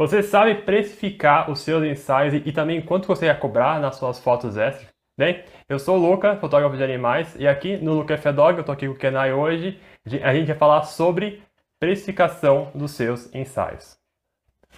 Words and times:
Você 0.00 0.22
sabe 0.22 0.54
precificar 0.54 1.50
os 1.50 1.60
seus 1.60 1.84
ensaios 1.84 2.32
e, 2.32 2.52
também 2.52 2.80
quanto 2.80 3.06
você 3.06 3.26
ia 3.26 3.34
cobrar 3.34 3.78
nas 3.78 3.96
suas 3.96 4.18
fotos 4.18 4.56
extras? 4.56 4.88
Bem, 5.14 5.44
eu 5.68 5.78
sou 5.78 5.98
o 5.98 6.00
Luca, 6.00 6.36
fotógrafo 6.36 6.74
de 6.74 6.82
animais, 6.82 7.36
e 7.38 7.46
aqui 7.46 7.76
no 7.76 7.92
Luca 7.92 8.14
F 8.14 8.32
Dog, 8.32 8.56
eu 8.56 8.64
tô 8.64 8.72
aqui 8.72 8.86
com 8.86 8.94
o 8.94 8.96
Kenai 8.96 9.30
hoje, 9.34 9.78
a 10.22 10.32
gente 10.32 10.46
vai 10.46 10.56
falar 10.56 10.84
sobre 10.84 11.42
precificação 11.78 12.70
dos 12.74 12.92
seus 12.92 13.28
ensaios. 13.34 13.98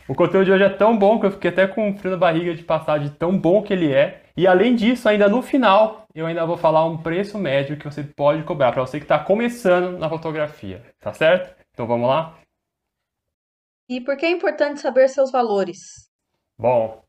O 0.08 0.14
conteúdo 0.16 0.46
de 0.46 0.50
hoje 0.50 0.64
é 0.64 0.68
tão 0.68 0.98
bom 0.98 1.20
que 1.20 1.26
eu 1.26 1.30
fiquei 1.30 1.50
até 1.50 1.68
com 1.68 1.96
frio 1.96 2.10
na 2.10 2.16
barriga 2.16 2.52
de 2.52 2.64
passar 2.64 2.98
de 2.98 3.10
tão 3.10 3.38
bom 3.38 3.62
que 3.62 3.72
ele 3.72 3.92
é. 3.92 4.24
E 4.36 4.44
além 4.44 4.74
disso, 4.74 5.08
ainda 5.08 5.28
no 5.28 5.40
final, 5.40 6.04
eu 6.12 6.26
ainda 6.26 6.44
vou 6.44 6.56
falar 6.56 6.84
um 6.84 6.96
preço 6.96 7.38
médio 7.38 7.76
que 7.76 7.84
você 7.84 8.02
pode 8.02 8.42
cobrar 8.42 8.72
para 8.72 8.84
você 8.84 8.98
que 8.98 9.04
está 9.04 9.20
começando 9.20 9.96
na 10.00 10.08
fotografia, 10.08 10.82
tá 10.98 11.12
certo? 11.12 11.54
Então 11.72 11.86
vamos 11.86 12.08
lá? 12.08 12.34
E 13.92 14.00
por 14.00 14.16
que 14.16 14.24
é 14.24 14.30
importante 14.30 14.80
saber 14.80 15.06
seus 15.08 15.30
valores? 15.30 16.08
Bom, 16.58 17.02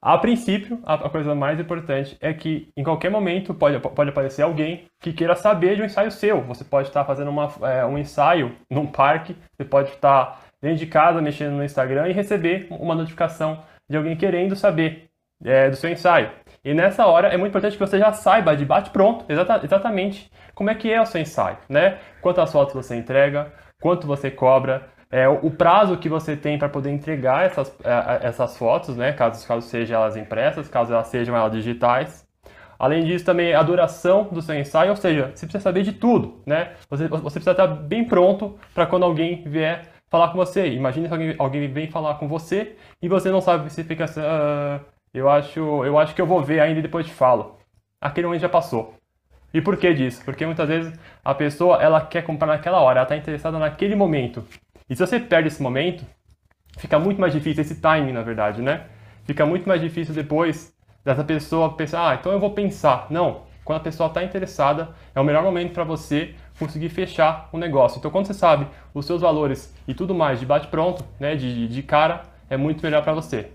a 0.00 0.16
princípio, 0.16 0.78
a, 0.84 1.10
coisa 1.10 1.34
mais 1.34 1.58
importante 1.58 2.16
é 2.20 2.32
que 2.32 2.68
em 2.76 2.84
qualquer 2.84 3.10
momento 3.10 3.52
pode, 3.52 3.80
pode 3.80 4.10
aparecer 4.10 4.42
alguém 4.42 4.84
que 5.00 5.12
queira 5.12 5.34
saber 5.34 5.74
de 5.74 5.82
um 5.82 5.84
ensaio 5.84 6.12
seu. 6.12 6.40
Você 6.42 6.62
pode 6.62 6.86
estar 6.86 7.04
fazendo 7.04 7.30
uma, 7.30 7.52
é, 7.62 7.84
um 7.84 7.98
ensaio 7.98 8.54
num 8.70 8.86
parque, 8.86 9.34
você 9.56 9.64
pode 9.64 9.90
estar 9.90 10.40
dentro 10.62 10.78
de 10.78 10.86
casa 10.86 11.20
mexendo 11.20 11.54
no 11.54 11.64
Instagram 11.64 12.08
e 12.08 12.12
receber 12.12 12.68
uma 12.70 12.94
notificação 12.94 13.64
de 13.90 13.96
alguém 13.96 14.16
querendo 14.16 14.54
saber 14.54 15.10
é, 15.44 15.68
do 15.68 15.74
seu 15.74 15.90
ensaio. 15.90 16.30
E 16.64 16.72
nessa 16.72 17.06
hora 17.06 17.26
é 17.26 17.36
muito 17.36 17.50
importante 17.50 17.76
que 17.76 17.84
você 17.84 17.98
já 17.98 18.12
saiba 18.12 18.56
de 18.56 18.64
bate-pronto 18.64 19.24
exata, 19.28 19.64
exatamente 19.64 20.30
como 20.54 20.70
é 20.70 20.76
que 20.76 20.92
é 20.92 21.00
o 21.00 21.06
seu 21.06 21.20
ensaio, 21.20 21.58
né? 21.68 21.98
Quantas 22.20 22.52
fotos 22.52 22.72
você 22.72 22.94
entrega, 22.94 23.52
quanto 23.82 24.06
você 24.06 24.30
cobra, 24.30 24.93
é, 25.14 25.28
o 25.28 25.48
prazo 25.48 25.96
que 25.96 26.08
você 26.08 26.36
tem 26.36 26.58
para 26.58 26.68
poder 26.68 26.90
entregar 26.90 27.46
essas, 27.46 27.72
é, 27.84 28.26
essas 28.26 28.58
fotos, 28.58 28.96
né? 28.96 29.12
Caso, 29.12 29.46
caso 29.46 29.64
sejam 29.64 30.00
elas 30.00 30.16
impressas, 30.16 30.66
caso 30.66 30.92
elas 30.92 31.06
sejam 31.06 31.36
elas 31.36 31.52
digitais. 31.52 32.26
Além 32.76 33.04
disso, 33.04 33.24
também 33.24 33.54
a 33.54 33.62
duração 33.62 34.24
do 34.24 34.42
seu 34.42 34.58
ensaio, 34.58 34.90
ou 34.90 34.96
seja, 34.96 35.30
você 35.32 35.46
precisa 35.46 35.60
saber 35.60 35.84
de 35.84 35.92
tudo, 35.92 36.42
né? 36.44 36.72
Você, 36.90 37.06
você 37.06 37.34
precisa 37.34 37.52
estar 37.52 37.68
bem 37.68 38.04
pronto 38.04 38.58
para 38.74 38.86
quando 38.86 39.04
alguém 39.04 39.44
vier 39.46 39.82
falar 40.10 40.32
com 40.32 40.36
você. 40.36 40.66
Imagine 40.72 41.06
se 41.06 41.12
alguém, 41.12 41.34
alguém 41.38 41.72
vem 41.72 41.86
falar 41.88 42.16
com 42.16 42.26
você 42.26 42.74
e 43.00 43.08
você 43.08 43.30
não 43.30 43.40
sabe 43.40 43.70
se 43.70 43.84
fica 43.84 44.06
assim, 44.06 44.20
ah, 44.20 44.80
eu 45.14 45.30
acho, 45.30 45.60
eu 45.84 45.96
acho 45.96 46.12
que 46.12 46.20
eu 46.20 46.26
vou 46.26 46.42
ver 46.42 46.58
ainda 46.58 46.80
e 46.80 46.82
depois 46.82 47.06
te 47.06 47.12
falo. 47.12 47.56
Aquele 48.00 48.26
momento 48.26 48.42
já 48.42 48.48
passou. 48.48 48.94
E 49.52 49.60
por 49.60 49.76
que 49.76 49.94
disso? 49.94 50.24
Porque 50.24 50.44
muitas 50.44 50.68
vezes 50.68 50.98
a 51.24 51.32
pessoa 51.36 51.80
ela 51.80 52.00
quer 52.00 52.22
comprar 52.22 52.48
naquela 52.48 52.80
hora, 52.80 52.98
ela 52.98 53.04
está 53.04 53.16
interessada 53.16 53.60
naquele 53.60 53.94
momento. 53.94 54.44
E 54.88 54.94
se 54.94 55.06
você 55.06 55.18
perde 55.18 55.48
esse 55.48 55.62
momento, 55.62 56.04
fica 56.78 56.98
muito 56.98 57.20
mais 57.20 57.32
difícil, 57.32 57.62
esse 57.62 57.80
timing, 57.80 58.12
na 58.12 58.22
verdade, 58.22 58.60
né? 58.60 58.86
Fica 59.24 59.46
muito 59.46 59.66
mais 59.66 59.80
difícil 59.80 60.14
depois 60.14 60.74
dessa 61.04 61.24
pessoa 61.24 61.74
pensar, 61.74 62.10
ah, 62.10 62.14
então 62.14 62.32
eu 62.32 62.38
vou 62.38 62.50
pensar. 62.50 63.06
Não, 63.10 63.42
quando 63.64 63.78
a 63.78 63.82
pessoa 63.82 64.08
está 64.08 64.22
interessada, 64.22 64.90
é 65.14 65.20
o 65.20 65.24
melhor 65.24 65.42
momento 65.42 65.72
para 65.72 65.84
você 65.84 66.34
conseguir 66.58 66.90
fechar 66.90 67.48
o 67.52 67.58
negócio. 67.58 67.98
Então, 67.98 68.10
quando 68.10 68.26
você 68.26 68.34
sabe 68.34 68.66
os 68.92 69.06
seus 69.06 69.22
valores 69.22 69.74
e 69.88 69.94
tudo 69.94 70.14
mais 70.14 70.38
de 70.38 70.46
bate-pronto, 70.46 71.04
né, 71.18 71.34
de, 71.34 71.66
de 71.66 71.82
cara, 71.82 72.22
é 72.48 72.56
muito 72.56 72.82
melhor 72.82 73.02
para 73.02 73.12
você. 73.12 73.48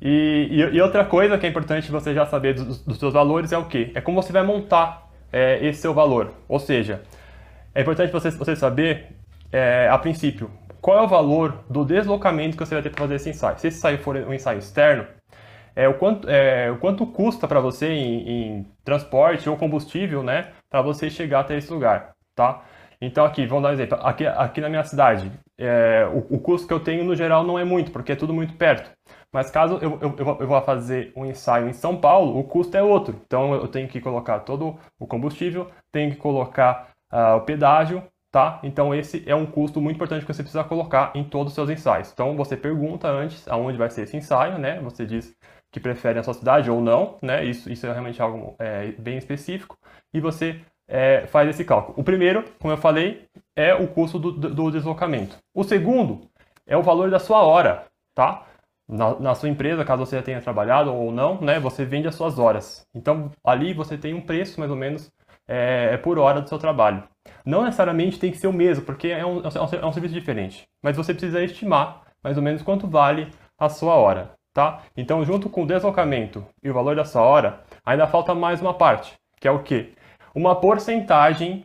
E, 0.00 0.48
e, 0.50 0.60
e, 0.76 0.80
outra 0.80 1.04
coisa 1.04 1.38
que 1.38 1.46
é 1.46 1.48
importante 1.48 1.90
você 1.90 2.14
já 2.14 2.26
saber 2.26 2.54
dos, 2.54 2.82
dos 2.82 2.98
seus 2.98 3.14
valores 3.14 3.52
é 3.52 3.58
o 3.58 3.64
que? 3.64 3.92
É 3.94 4.00
como 4.00 4.22
você 4.22 4.32
vai 4.32 4.42
montar 4.42 5.08
é, 5.32 5.64
esse 5.66 5.80
seu 5.80 5.94
valor. 5.94 6.32
Ou 6.48 6.58
seja, 6.58 7.02
é 7.74 7.82
importante 7.82 8.12
você, 8.12 8.30
você 8.30 8.54
saber 8.56 9.16
é, 9.52 9.88
a 9.90 9.98
princípio, 9.98 10.50
qual 10.80 10.98
é 10.98 11.02
o 11.02 11.08
valor 11.08 11.64
do 11.68 11.84
deslocamento 11.84 12.56
que 12.56 12.64
você 12.64 12.74
vai 12.74 12.82
ter 12.82 12.90
para 12.90 13.00
fazer 13.00 13.16
esse 13.16 13.30
ensaio. 13.30 13.58
Se 13.58 13.68
esse 13.68 13.78
ensaio 13.78 13.98
for 13.98 14.16
um 14.16 14.32
ensaio 14.32 14.58
externo, 14.58 15.06
é, 15.74 15.88
o, 15.88 15.94
quanto, 15.94 16.28
é, 16.28 16.70
o 16.70 16.78
quanto 16.78 17.06
custa 17.06 17.46
para 17.46 17.60
você 17.60 17.88
em, 17.88 18.28
em, 18.30 18.66
transporte 18.84 19.48
ou 19.48 19.56
combustível, 19.56 20.22
né, 20.22 20.52
para 20.70 20.80
você 20.80 21.10
chegar 21.10 21.40
até 21.40 21.56
esse 21.56 21.70
lugar, 21.72 22.12
tá? 22.34 22.62
Então 23.00 23.24
aqui, 23.24 23.44
vamos 23.46 23.64
dar 23.64 23.70
um 23.70 23.72
exemplo. 23.72 23.98
Aqui, 24.00 24.26
aqui 24.26 24.60
na 24.60 24.70
minha 24.70 24.84
cidade, 24.84 25.30
é, 25.58 26.08
o, 26.10 26.36
o, 26.36 26.38
custo 26.38 26.66
que 26.66 26.72
eu 26.72 26.80
tenho 26.80 27.04
no 27.04 27.14
geral 27.14 27.44
não 27.44 27.58
é 27.58 27.64
muito, 27.64 27.90
porque 27.90 28.12
é 28.12 28.16
tudo 28.16 28.32
muito 28.32 28.54
perto. 28.54 28.90
Mas 29.32 29.50
caso 29.50 29.78
eu, 29.82 29.98
eu, 30.00 30.36
eu, 30.40 30.46
vá 30.46 30.62
fazer 30.62 31.12
um 31.14 31.26
ensaio 31.26 31.68
em 31.68 31.72
São 31.72 31.96
Paulo, 31.96 32.38
o 32.38 32.44
custo 32.44 32.76
é 32.76 32.82
outro. 32.82 33.20
Então 33.26 33.54
eu 33.54 33.68
tenho 33.68 33.88
que 33.88 34.00
colocar 34.00 34.40
todo 34.40 34.78
o 34.98 35.06
combustível, 35.06 35.70
tenho 35.92 36.10
que 36.10 36.16
colocar 36.16 36.90
uh, 37.12 37.36
o 37.36 37.40
pedágio, 37.42 38.02
tá? 38.30 38.60
Então 38.62 38.94
esse 38.94 39.22
é 39.26 39.34
um 39.34 39.46
custo 39.46 39.80
muito 39.80 39.96
importante 39.96 40.24
que 40.24 40.32
você 40.32 40.42
precisa 40.42 40.64
colocar 40.64 41.12
em 41.14 41.24
todos 41.24 41.52
os 41.52 41.54
seus 41.54 41.70
ensaios. 41.70 42.10
Então 42.12 42.36
você 42.36 42.56
pergunta 42.56 43.08
antes 43.08 43.46
aonde 43.48 43.78
vai 43.78 43.90
ser 43.90 44.02
esse 44.02 44.16
ensaio, 44.16 44.58
né? 44.58 44.80
Você 44.80 45.06
diz 45.06 45.34
que 45.72 45.80
prefere 45.80 46.18
a 46.18 46.22
sua 46.22 46.34
cidade 46.34 46.70
ou 46.70 46.80
não, 46.80 47.18
né? 47.22 47.44
Isso, 47.44 47.70
isso 47.70 47.86
é 47.86 47.92
realmente 47.92 48.20
algo 48.20 48.54
é, 48.58 48.92
bem 48.92 49.18
específico. 49.18 49.76
E 50.14 50.20
você 50.20 50.60
é, 50.88 51.26
faz 51.26 51.48
esse 51.48 51.64
cálculo. 51.64 51.98
O 51.98 52.04
primeiro, 52.04 52.44
como 52.58 52.72
eu 52.72 52.78
falei, 52.78 53.26
é 53.54 53.74
o 53.74 53.88
custo 53.88 54.18
do, 54.18 54.32
do 54.32 54.70
deslocamento. 54.70 55.36
O 55.54 55.64
segundo 55.64 56.28
é 56.66 56.76
o 56.76 56.82
valor 56.82 57.10
da 57.10 57.18
sua 57.18 57.42
hora, 57.42 57.84
tá? 58.14 58.46
Na, 58.88 59.18
na, 59.18 59.34
sua 59.34 59.48
empresa, 59.48 59.84
caso 59.84 60.06
você 60.06 60.16
já 60.16 60.22
tenha 60.22 60.40
trabalhado 60.40 60.94
ou 60.94 61.10
não, 61.10 61.40
né? 61.40 61.58
Você 61.58 61.84
vende 61.84 62.06
as 62.06 62.14
suas 62.14 62.38
horas. 62.38 62.86
Então 62.94 63.30
ali 63.44 63.74
você 63.74 63.98
tem 63.98 64.14
um 64.14 64.20
preço 64.20 64.60
mais 64.60 64.70
ou 64.70 64.76
menos 64.76 65.10
é, 65.48 65.90
é 65.92 65.96
por 65.96 66.18
hora 66.18 66.40
do 66.40 66.48
seu 66.48 66.58
trabalho. 66.58 67.02
Não 67.44 67.64
necessariamente 67.64 68.18
tem 68.18 68.30
que 68.30 68.38
ser 68.38 68.46
o 68.46 68.52
mesmo, 68.52 68.84
porque 68.84 69.08
é 69.08 69.24
um, 69.24 69.42
é 69.42 69.86
um 69.86 69.92
serviço 69.92 70.14
diferente. 70.14 70.64
Mas 70.82 70.96
você 70.96 71.12
precisa 71.12 71.42
estimar 71.42 72.02
mais 72.22 72.36
ou 72.36 72.42
menos 72.42 72.62
quanto 72.62 72.88
vale 72.88 73.30
a 73.58 73.68
sua 73.68 73.94
hora, 73.94 74.32
tá? 74.52 74.82
Então, 74.96 75.24
junto 75.24 75.48
com 75.48 75.62
o 75.62 75.66
deslocamento 75.66 76.44
e 76.62 76.70
o 76.70 76.74
valor 76.74 76.96
da 76.96 77.04
sua 77.04 77.22
hora, 77.22 77.60
ainda 77.84 78.06
falta 78.06 78.34
mais 78.34 78.60
uma 78.60 78.74
parte, 78.74 79.14
que 79.40 79.46
é 79.46 79.50
o 79.50 79.62
quê? 79.62 79.92
Uma 80.34 80.56
porcentagem 80.56 81.64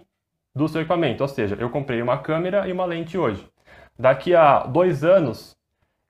do 0.56 0.68
seu 0.68 0.82
equipamento. 0.82 1.24
Ou 1.24 1.28
seja, 1.28 1.56
eu 1.60 1.70
comprei 1.70 2.02
uma 2.02 2.18
câmera 2.18 2.68
e 2.68 2.72
uma 2.72 2.86
lente 2.86 3.18
hoje. 3.18 3.46
Daqui 3.98 4.36
a 4.36 4.60
dois 4.60 5.04
anos, 5.04 5.56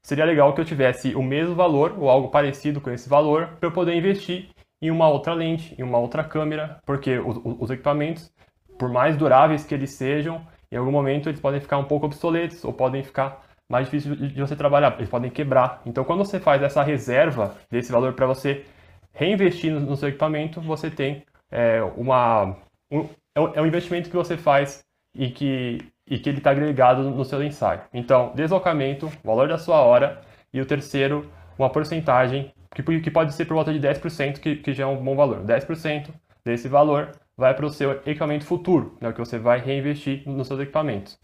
seria 0.04 0.26
legal 0.26 0.54
que 0.54 0.62
eu 0.62 0.66
tivesse 0.66 1.16
o 1.16 1.24
mesmo 1.24 1.56
valor 1.56 1.96
ou 1.98 2.10
algo 2.10 2.30
parecido 2.30 2.82
com 2.82 2.90
esse 2.90 3.08
valor 3.08 3.48
para 3.60 3.68
eu 3.68 3.72
poder 3.72 3.96
investir 3.96 4.50
em 4.82 4.90
uma 4.90 5.08
outra 5.08 5.34
lente, 5.34 5.76
em 5.80 5.84
uma 5.84 5.98
outra 5.98 6.24
câmera, 6.24 6.80
porque 6.86 7.20
os, 7.20 7.40
os 7.44 7.70
equipamentos, 7.70 8.34
por 8.80 8.90
mais 8.90 9.16
duráveis 9.16 9.64
que 9.64 9.76
eles 9.76 9.92
sejam, 9.92 10.46
em 10.72 10.78
algum 10.78 10.92
momento 10.92 11.30
eles 11.30 11.40
podem 11.40 11.60
ficar 11.60 11.78
um 11.78 11.84
pouco 11.84 12.06
obsoletos 12.06 12.64
ou 12.64 12.74
podem 12.74 13.04
ficar 13.04 13.46
mais 13.70 13.86
difíceis 13.86 14.18
de 14.34 14.42
você 14.42 14.56
trabalhar, 14.56 14.96
eles 14.98 15.10
podem 15.10 15.30
quebrar. 15.30 15.82
Então, 15.86 16.04
quando 16.04 16.26
você 16.26 16.40
faz 16.40 16.62
essa 16.62 16.84
reserva 16.84 17.56
desse 17.70 17.92
valor 17.92 18.14
para 18.14 18.26
você 18.26 18.66
reinvestir 19.14 19.72
no, 19.72 19.96
seu 19.96 20.10
equipamento, 20.10 20.60
você 20.60 20.90
tem 20.90 21.24
é, 21.50 21.82
uma 21.96 22.58
um, 22.92 23.02
é, 23.36 23.42
é 23.56 23.62
um 23.62 23.66
investimento 23.66 24.10
que 24.10 24.16
você 24.16 24.36
faz 24.36 24.84
e 25.16 25.30
que 25.30 25.78
e 26.12 26.20
que 26.20 26.28
ele 26.28 26.40
está 26.40 26.52
agregado 26.52 27.04
no 27.04 27.24
seu 27.24 27.42
ensaio. 27.42 27.82
Então, 27.94 28.34
deslocamento, 28.36 29.10
valor 29.24 29.48
da 29.48 29.58
sua 29.58 29.80
hora 29.80 30.22
e 30.54 30.60
o 30.60 30.66
terceiro, 30.66 31.32
uma 31.58 31.70
porcentagem 31.70 32.52
que, 32.74 33.02
que 33.02 33.12
pode 33.12 33.34
ser 33.34 33.46
por 33.46 33.56
volta 33.56 33.74
de 33.74 33.80
10%, 33.80 34.40
que, 34.40 34.56
que 34.58 34.74
já 34.74 34.84
é 34.84 34.88
um 34.88 35.04
bom 35.04 35.16
valor. 35.16 35.44
10% 35.44 36.10
desse 36.44 36.68
valor 36.68 37.12
vai 37.38 37.54
para 37.54 37.66
o 37.66 37.70
seu 37.70 37.92
equipamento 37.92 38.46
futuro, 38.46 38.98
né, 39.02 39.12
que 39.12 39.20
você 39.20 39.38
vai 39.38 39.60
reinvestir 39.60 40.28
nos 40.28 40.48
seus 40.48 40.60
equipamentos. 40.60 41.18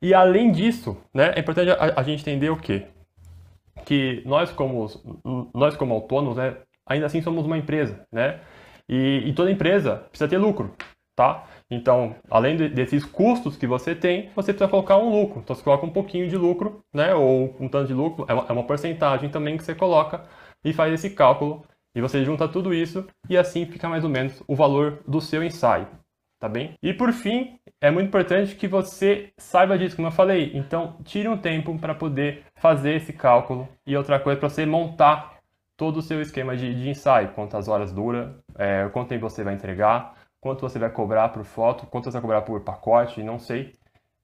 E 0.00 0.14
além 0.14 0.50
disso, 0.50 0.96
né, 1.12 1.32
é 1.34 1.40
importante 1.40 1.70
a, 1.70 2.00
a 2.00 2.02
gente 2.02 2.20
entender 2.20 2.50
o 2.50 2.56
quê? 2.56 2.86
Que 3.84 4.22
nós 4.24 4.50
como, 4.50 4.86
nós 5.54 5.76
como 5.76 5.94
autônomos, 5.94 6.36
né, 6.36 6.56
ainda 6.86 7.06
assim 7.06 7.20
somos 7.20 7.44
uma 7.44 7.58
empresa, 7.58 8.04
né? 8.12 8.40
E, 8.88 9.22
e 9.26 9.32
toda 9.34 9.50
empresa 9.50 9.96
precisa 10.08 10.28
ter 10.28 10.38
lucro, 10.38 10.74
tá? 11.14 11.44
Então, 11.70 12.16
além 12.30 12.56
de, 12.56 12.68
desses 12.68 13.04
custos 13.04 13.56
que 13.56 13.66
você 13.66 13.94
tem, 13.94 14.30
você 14.34 14.52
precisa 14.54 14.70
colocar 14.70 14.96
um 14.96 15.10
lucro. 15.10 15.40
Então, 15.40 15.54
você 15.54 15.62
coloca 15.62 15.84
um 15.84 15.90
pouquinho 15.90 16.26
de 16.28 16.36
lucro, 16.36 16.80
né? 16.94 17.14
Ou 17.14 17.54
um 17.60 17.68
tanto 17.68 17.88
de 17.88 17.92
lucro, 17.92 18.24
é 18.26 18.32
uma, 18.32 18.46
é 18.48 18.52
uma 18.52 18.64
porcentagem 18.64 19.28
também 19.28 19.58
que 19.58 19.64
você 19.64 19.74
coloca 19.74 20.24
e 20.64 20.72
faz 20.72 20.92
esse 20.92 21.10
cálculo 21.10 21.64
e 21.94 22.00
você 22.00 22.24
junta 22.24 22.48
tudo 22.48 22.72
isso 22.72 23.06
e 23.28 23.36
assim 23.36 23.66
fica 23.66 23.88
mais 23.88 24.04
ou 24.04 24.10
menos 24.10 24.42
o 24.46 24.54
valor 24.54 25.02
do 25.06 25.20
seu 25.20 25.42
ensaio, 25.42 25.86
tá 26.38 26.48
bem? 26.48 26.74
E 26.82 26.92
por 26.92 27.12
fim, 27.12 27.58
é 27.80 27.90
muito 27.90 28.08
importante 28.08 28.54
que 28.54 28.68
você 28.68 29.32
saiba 29.36 29.78
disso, 29.78 29.96
como 29.96 30.08
eu 30.08 30.12
falei. 30.12 30.52
Então, 30.54 30.96
tire 31.04 31.28
um 31.28 31.36
tempo 31.36 31.76
para 31.78 31.94
poder 31.94 32.44
fazer 32.56 32.94
esse 32.94 33.12
cálculo 33.12 33.68
e 33.86 33.96
outra 33.96 34.20
coisa 34.20 34.38
para 34.38 34.48
você 34.48 34.66
montar 34.66 35.38
todo 35.76 35.98
o 35.98 36.02
seu 36.02 36.20
esquema 36.20 36.56
de, 36.56 36.74
de 36.74 36.88
ensaio, 36.88 37.32
quantas 37.34 37.68
horas 37.68 37.92
dura, 37.92 38.36
é, 38.56 38.88
quanto 38.92 39.08
tempo 39.08 39.28
você 39.28 39.44
vai 39.44 39.54
entregar, 39.54 40.14
quanto 40.40 40.60
você 40.60 40.78
vai 40.78 40.90
cobrar 40.90 41.28
por 41.28 41.44
foto, 41.44 41.86
quanto 41.86 42.06
você 42.06 42.12
vai 42.12 42.22
cobrar 42.22 42.42
por 42.42 42.60
pacote, 42.62 43.22
não 43.22 43.38
sei. 43.38 43.72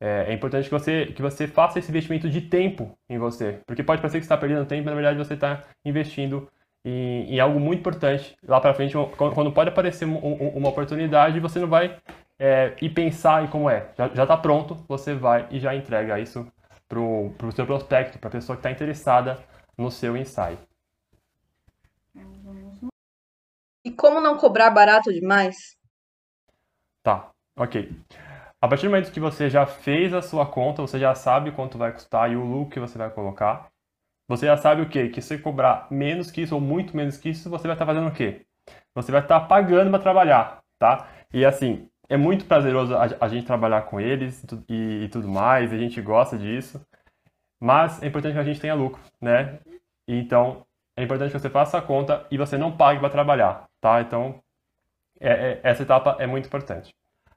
É, 0.00 0.26
é, 0.29 0.32
importante 0.32 0.64
que 0.64 0.70
você, 0.70 1.06
que 1.06 1.23
você 1.23 1.46
faça 1.46 1.79
esse 1.79 1.88
investimento 1.88 2.29
de 2.29 2.41
tempo 2.41 2.99
em 3.08 3.17
você, 3.17 3.61
porque 3.67 3.82
pode 3.82 4.02
parecer 4.02 4.19
que 4.19 4.25
você 4.25 4.32
está 4.32 4.37
perdendo 4.37 4.67
tempo, 4.67 4.85
mas 4.85 4.94
na 4.94 5.00
verdade 5.00 5.19
você 5.19 5.35
está 5.35 5.62
investindo 5.85 6.49
em, 6.85 7.35
em, 7.35 7.41
algo 7.41 7.58
muito 7.61 7.81
importante. 7.81 8.37
Lá 8.46 8.61
para 8.61 8.75
frente, 8.75 8.94
quando 9.17 9.52
pode 9.52 9.70
aparecer 9.70 10.05
uma 10.05 10.69
oportunidade, 10.69 11.41
você 11.41 11.58
não 11.58 11.69
vai 11.69 11.99
é, 12.38 12.75
ir 12.82 12.91
pensar 12.91 13.44
em 13.44 13.46
como 13.46 13.70
é. 13.70 13.88
Já 13.96 14.25
está 14.25 14.37
pronto, 14.37 14.75
você 14.88 15.14
vai 15.14 15.49
e 15.50 15.58
já 15.58 15.75
entrega 15.75 16.19
isso 16.19 16.47
para 16.88 16.99
o 17.00 17.52
seu 17.52 17.64
prospecto, 17.64 18.19
para 18.19 18.29
a 18.29 18.32
pessoa 18.32 18.56
que 18.56 18.61
está 18.61 18.70
interessada 18.70 19.43
no 19.79 19.90
seu 19.90 20.17
ensaio. 20.17 20.58
E 23.85 23.90
como 23.90 24.20
não 24.20 24.37
cobrar 24.37 24.70
barato 24.70 25.12
demais? 25.12 25.76
Tá, 27.02 27.31
ok. 27.56 27.90
A 28.64 28.66
partir 28.66 28.87
do 28.87 28.93
momento 28.93 29.12
que 29.12 29.20
você 29.20 29.50
já 29.50 29.66
fez 29.66 30.14
a 30.14 30.22
sua 30.22 30.46
conta, 30.46 30.81
você 30.81 30.99
já 30.99 31.14
sabe 31.14 31.52
quanto 31.52 31.76
vai 31.76 31.93
custar 31.93 32.32
e 32.32 32.34
o 32.34 32.43
lucro 32.43 32.70
que 32.70 32.81
você 32.81 32.96
vai 32.96 33.11
colocar. 33.11 33.70
Você 34.26 34.46
já 34.46 34.56
sabe 34.56 34.81
o 34.81 34.88
quê? 34.88 35.11
Que 35.11 35.20
se 35.20 35.37
comprar 35.37 35.87
menos 35.90 36.31
que 36.31 36.40
isso 36.40 36.55
ou 36.55 36.62
muito 36.62 36.96
menos 36.96 37.19
que 37.19 37.28
isso, 37.28 37.50
você 37.50 37.66
vai 37.66 37.75
estar 37.75 37.84
fazendo 37.84 38.08
o 38.08 38.11
quê? 38.11 38.46
Você 38.94 39.12
vai 39.12 39.20
estar 39.20 39.38
pagando 39.40 39.90
para 39.90 39.99
trabalhar, 39.99 40.62
tá? 40.78 41.06
E 41.31 41.44
assim, 41.44 41.90
é 42.08 42.16
muito 42.16 42.46
prazeroso 42.46 42.96
a, 42.96 43.06
a 43.20 43.28
gente 43.28 43.44
trabalhar 43.46 43.82
com 43.82 44.00
eles 44.00 44.43
e, 44.66 45.05
e, 45.05 45.08
tudo 45.11 45.28
mais, 45.28 45.70
a 45.70 45.76
gente 45.76 46.00
gosta 46.00 46.38
disso. 46.38 46.81
Mas 47.61 48.02
é 48.02 48.06
importante 48.06 48.32
que 48.32 48.40
a 48.40 48.44
gente 48.44 48.62
tenha 48.62 48.75
lucro, 48.75 49.02
né? 49.20 49.58
Então, 50.08 50.64
é 50.96 51.02
importante 51.02 51.32
que 51.32 51.38
você 51.38 51.50
faça 51.50 51.76
a 51.76 51.82
conta 51.82 52.26
e 52.31 52.38
você 52.38 52.56
não 52.56 52.75
pague 52.75 52.99
para 52.99 53.11
trabalhar, 53.11 53.69
tá? 53.78 54.00
Então, 54.00 54.43
é, 55.20 55.32
é, 55.32 55.61
essa 55.62 55.82
etapa 55.82 56.16
é 56.19 56.26
muito 56.26 56.46
importante. 56.46 56.94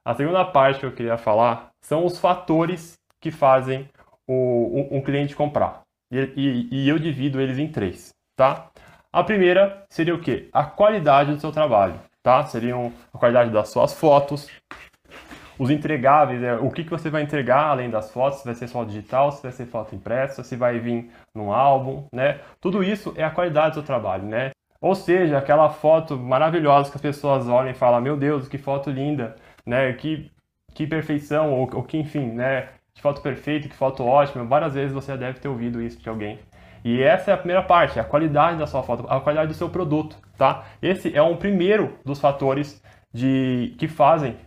A 0.08 0.14
segunda 0.14 0.46
parte 0.46 0.80
que 0.80 0.86
eu 0.86 0.94
queria 0.94 1.18
falar 1.18 1.68
são 1.82 2.06
os 2.06 2.18
fatores 2.18 2.98
que 3.20 3.30
fazem 3.30 3.90
o, 4.26 4.88
um, 4.94 5.00
um 5.00 5.02
cliente 5.02 5.36
comprar. 5.36 5.82
E, 6.10 6.18
e, 6.34 6.68
e, 6.72 6.88
eu 6.88 6.98
divido 6.98 7.42
eles 7.42 7.58
em 7.58 7.68
três, 7.68 8.12
tá? 8.34 8.70
A 9.12 9.22
primeira 9.22 9.84
seria 9.90 10.16
o 10.16 10.22
quê? 10.22 10.48
A 10.54 10.64
qualidade 10.64 11.34
do 11.34 11.42
seu 11.42 11.52
trabalho, 11.52 11.96
tá? 12.24 12.46
Seriam 12.46 12.94
a 13.14 13.18
qualidade 13.18 13.52
das 13.52 13.68
suas 13.68 13.94
fotos, 13.96 14.50
os 15.60 15.70
entregáveis, 15.70 16.42
é, 16.42 16.56
o 16.56 16.72
que, 16.72 16.86
que 16.86 16.90
você 16.90 17.10
vai 17.10 17.22
entregar 17.22 17.66
além 17.66 17.90
das 17.90 18.10
fotos, 18.10 18.40
se 18.40 18.46
vai 18.46 18.56
ser 18.56 18.70
só 18.70 18.86
digital, 18.86 19.34
se 19.34 19.44
vai 19.44 19.52
ser 19.52 19.66
foto 19.66 19.94
impressa, 19.94 20.42
se 20.42 20.56
vai 20.56 20.80
vir 20.80 21.12
num 21.36 21.52
álbum, 21.52 22.06
né? 22.14 22.40
Tudo 22.62 22.82
isso 22.82 23.14
é 23.18 23.26
a 23.26 23.30
qualidade 23.30 23.72
do 23.72 23.74
seu 23.74 23.84
trabalho, 23.84 24.24
né? 24.24 24.52
Ou 24.80 24.96
seja, 24.96 25.38
aquela 25.38 25.70
foto 25.70 26.16
maravilhosa 26.16 26.90
que 26.90 26.96
as 26.96 27.02
pessoas 27.02 27.50
olham 27.50 27.72
e 27.72 27.74
falam, 27.74 28.00
meu 28.00 28.16
Deus, 28.16 28.48
que 28.48 28.58
foto 28.58 28.90
linda, 28.90 29.36
né? 29.68 29.94
Que, 29.94 30.32
que 30.74 30.88
perfeição, 30.88 31.54
ou, 31.54 31.70
ou 31.76 31.84
que 31.84 31.98
enfim, 31.98 32.32
né? 32.32 32.70
Que 32.96 33.02
foto 33.02 33.22
perfeita, 33.22 33.68
que 33.68 33.76
foto 33.76 34.04
ótima. 34.04 34.44
Várias 34.46 34.74
vezes 34.74 34.94
você 34.94 35.12
já 35.12 35.18
deve 35.18 35.40
ter 35.40 35.48
ouvido 35.48 35.82
isso 35.82 36.02
de 36.02 36.10
alguém. 36.10 36.40
E 36.84 37.02
essa 37.04 37.32
é 37.32 37.34
a 37.34 37.38
primeira 37.38 37.62
parte, 37.62 38.00
a 38.00 38.04
qualidade 38.04 38.58
da 38.58 38.66
sua 38.66 38.82
foto, 38.82 39.06
a 39.10 39.20
qualidade 39.20 39.50
do 39.50 39.54
seu 39.54 39.70
produto, 39.70 40.18
tá? 40.38 40.64
Esse 40.82 41.16
é 41.16 41.22
um 41.22 41.36
primeiro 41.36 41.98
dos 42.06 42.20
fatores 42.20 42.82
de 43.14 43.76
que 43.78 43.88
fazem 43.88 44.38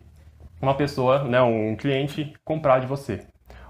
uma 0.61 0.75
pessoa, 0.75 1.25
né, 1.25 1.40
um 1.43 1.75
cliente 1.76 2.34
comprar 2.44 2.78
de 2.78 2.87
você. 2.87 3.26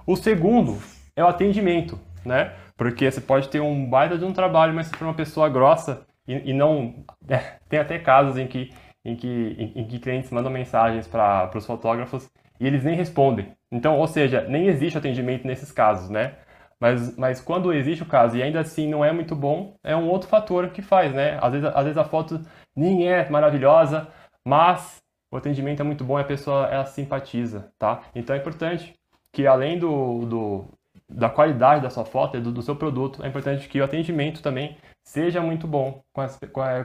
O 0.07 0.17
segundo 0.17 0.79
é 1.17 1.25
o 1.25 1.29
atendimento, 1.29 1.99
né? 2.25 2.53
Porque 2.77 3.11
você 3.11 3.21
pode 3.21 3.49
ter 3.49 3.61
um 3.61 3.89
baita 3.89 4.17
de 4.17 4.25
um 4.25 4.33
trabalho, 4.33 4.75
mas 4.75 4.87
se 4.87 4.97
for 4.97 5.05
uma 5.05 5.15
pessoa 5.15 5.49
grossa 5.49 6.07
e, 6.27 6.51
e 6.51 6.53
não 6.53 7.05
é, 7.29 7.57
tem 7.69 7.79
até 7.79 7.99
casos 7.99 8.37
em 8.37 8.47
que 8.47 8.73
em 9.05 9.17
que, 9.17 9.27
em, 9.29 9.81
em 9.81 9.87
que 9.87 9.99
clientes 9.99 10.31
mandam 10.31 10.51
mensagens 10.51 11.07
para 11.07 11.51
os 11.55 11.67
fotógrafos 11.67 12.31
e 12.59 12.67
eles 12.67 12.85
nem 12.85 12.95
respondem. 12.95 13.53
Então, 13.73 13.99
ou 13.99 14.07
seja, 14.07 14.43
nem 14.49 14.67
existe 14.67 14.99
atendimento 14.99 15.47
nesses 15.47 15.73
casos, 15.73 16.11
né? 16.11 16.37
Mas, 16.79 17.17
mas 17.17 17.41
quando 17.41 17.73
existe 17.73 18.03
o 18.03 18.07
caso 18.07 18.37
e 18.37 18.43
ainda 18.43 18.61
assim 18.61 18.89
não 18.89 19.05
é 19.05 19.13
muito 19.13 19.37
bom, 19.37 19.77
é 19.85 19.95
um 19.95 20.09
outro 20.09 20.29
fator 20.29 20.71
que 20.71 20.81
faz, 20.81 21.13
né? 21.13 21.39
Às 21.43 21.53
vezes, 21.53 21.69
às 21.75 21.85
vezes 21.85 21.99
a 21.99 22.05
foto 22.05 22.41
nem 22.75 23.07
é 23.09 23.29
maravilhosa, 23.29 24.09
mas 24.45 25.03
o 25.31 25.37
atendimento 25.37 25.81
é 25.81 25.85
muito 25.85 26.05
bom 26.05 26.19
e 26.19 26.23
a 26.23 26.25
pessoa 26.25 26.67
ela 26.67 26.87
simpatiza, 26.87 27.71
tá? 27.79 28.03
Então 28.15 28.35
é 28.35 28.39
importante 28.39 28.95
que 29.33 29.47
além 29.47 29.79
do, 29.79 30.25
do 30.27 30.65
da 31.09 31.29
qualidade 31.29 31.83
da 31.83 31.91
sua 31.91 32.05
foto 32.05 32.37
e 32.37 32.41
do, 32.41 32.53
do, 32.53 32.63
seu 32.63 32.77
produto, 32.77 33.23
é 33.25 33.29
importante 33.29 33.69
que 33.69 33.81
o 33.81 33.85
atendimento 33.85 34.43
também 34.43 34.77
seja 35.03 35.41
muito 35.41 35.67
bom 35.67 36.03
com, 36.13 36.23
esse, 36.23 36.39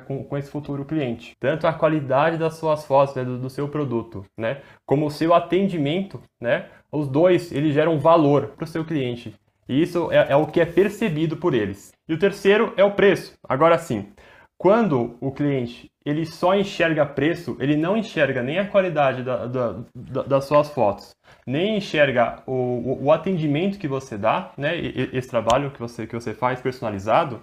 com, 0.08 0.24
com 0.24 0.38
esse 0.38 0.50
futuro 0.50 0.86
cliente. 0.86 1.34
Tanto 1.40 1.68
a 1.68 1.74
qualidade 1.74 2.38
das 2.38 2.56
suas 2.56 2.86
fotos, 2.86 3.16
né, 3.16 3.24
do, 3.24 3.38
do, 3.38 3.50
seu 3.50 3.68
produto, 3.68 4.26
né, 4.38 4.62
como 4.86 5.06
o 5.06 5.12
seu 5.12 5.34
atendimento, 5.34 6.22
né, 6.42 6.70
os 6.92 7.08
dois, 7.08 7.52
eles 7.52 7.74
geram 7.74 8.00
valor 8.00 8.54
para 8.56 8.64
o 8.64 8.68
seu 8.68 8.86
cliente. 8.86 9.34
E 9.68 9.82
isso 9.82 10.12
é, 10.12 10.32
é 10.32 10.36
o 10.36 10.48
que 10.48 10.62
é 10.62 10.66
percebido 10.66 11.38
por 11.38 11.54
eles. 11.54 11.92
E 12.08 12.14
o 12.14 12.20
terceiro 12.20 12.74
é 12.78 12.84
o 12.84 12.92
preço. 12.92 13.34
Agora 13.48 13.78
sim, 13.78 14.12
quando 14.58 15.18
o 15.20 15.32
cliente 15.32 15.92
ele 16.06 16.26
só 16.26 16.56
enxerga 16.56 17.06
preço, 17.06 17.58
ele 17.60 17.76
não 17.76 17.98
enxerga 17.98 18.44
nem 18.44 18.60
a 18.60 18.68
qualidade 18.68 19.24
da, 19.24 19.48
da, 19.48 19.76
da, 19.94 20.22
das 20.24 20.46
suas 20.46 20.70
fotos, 20.70 21.16
nem 21.48 21.78
enxerga 21.78 22.44
o, 22.46 22.52
o, 22.52 23.06
o, 23.06 23.12
atendimento 23.12 23.80
que 23.80 23.88
você 23.88 24.18
dá, 24.18 24.52
né, 24.56 24.78
esse 24.78 25.28
trabalho 25.28 25.72
que 25.72 25.80
você, 25.80 26.06
que 26.06 26.14
você 26.14 26.34
faz 26.34 26.62
personalizado, 26.62 27.42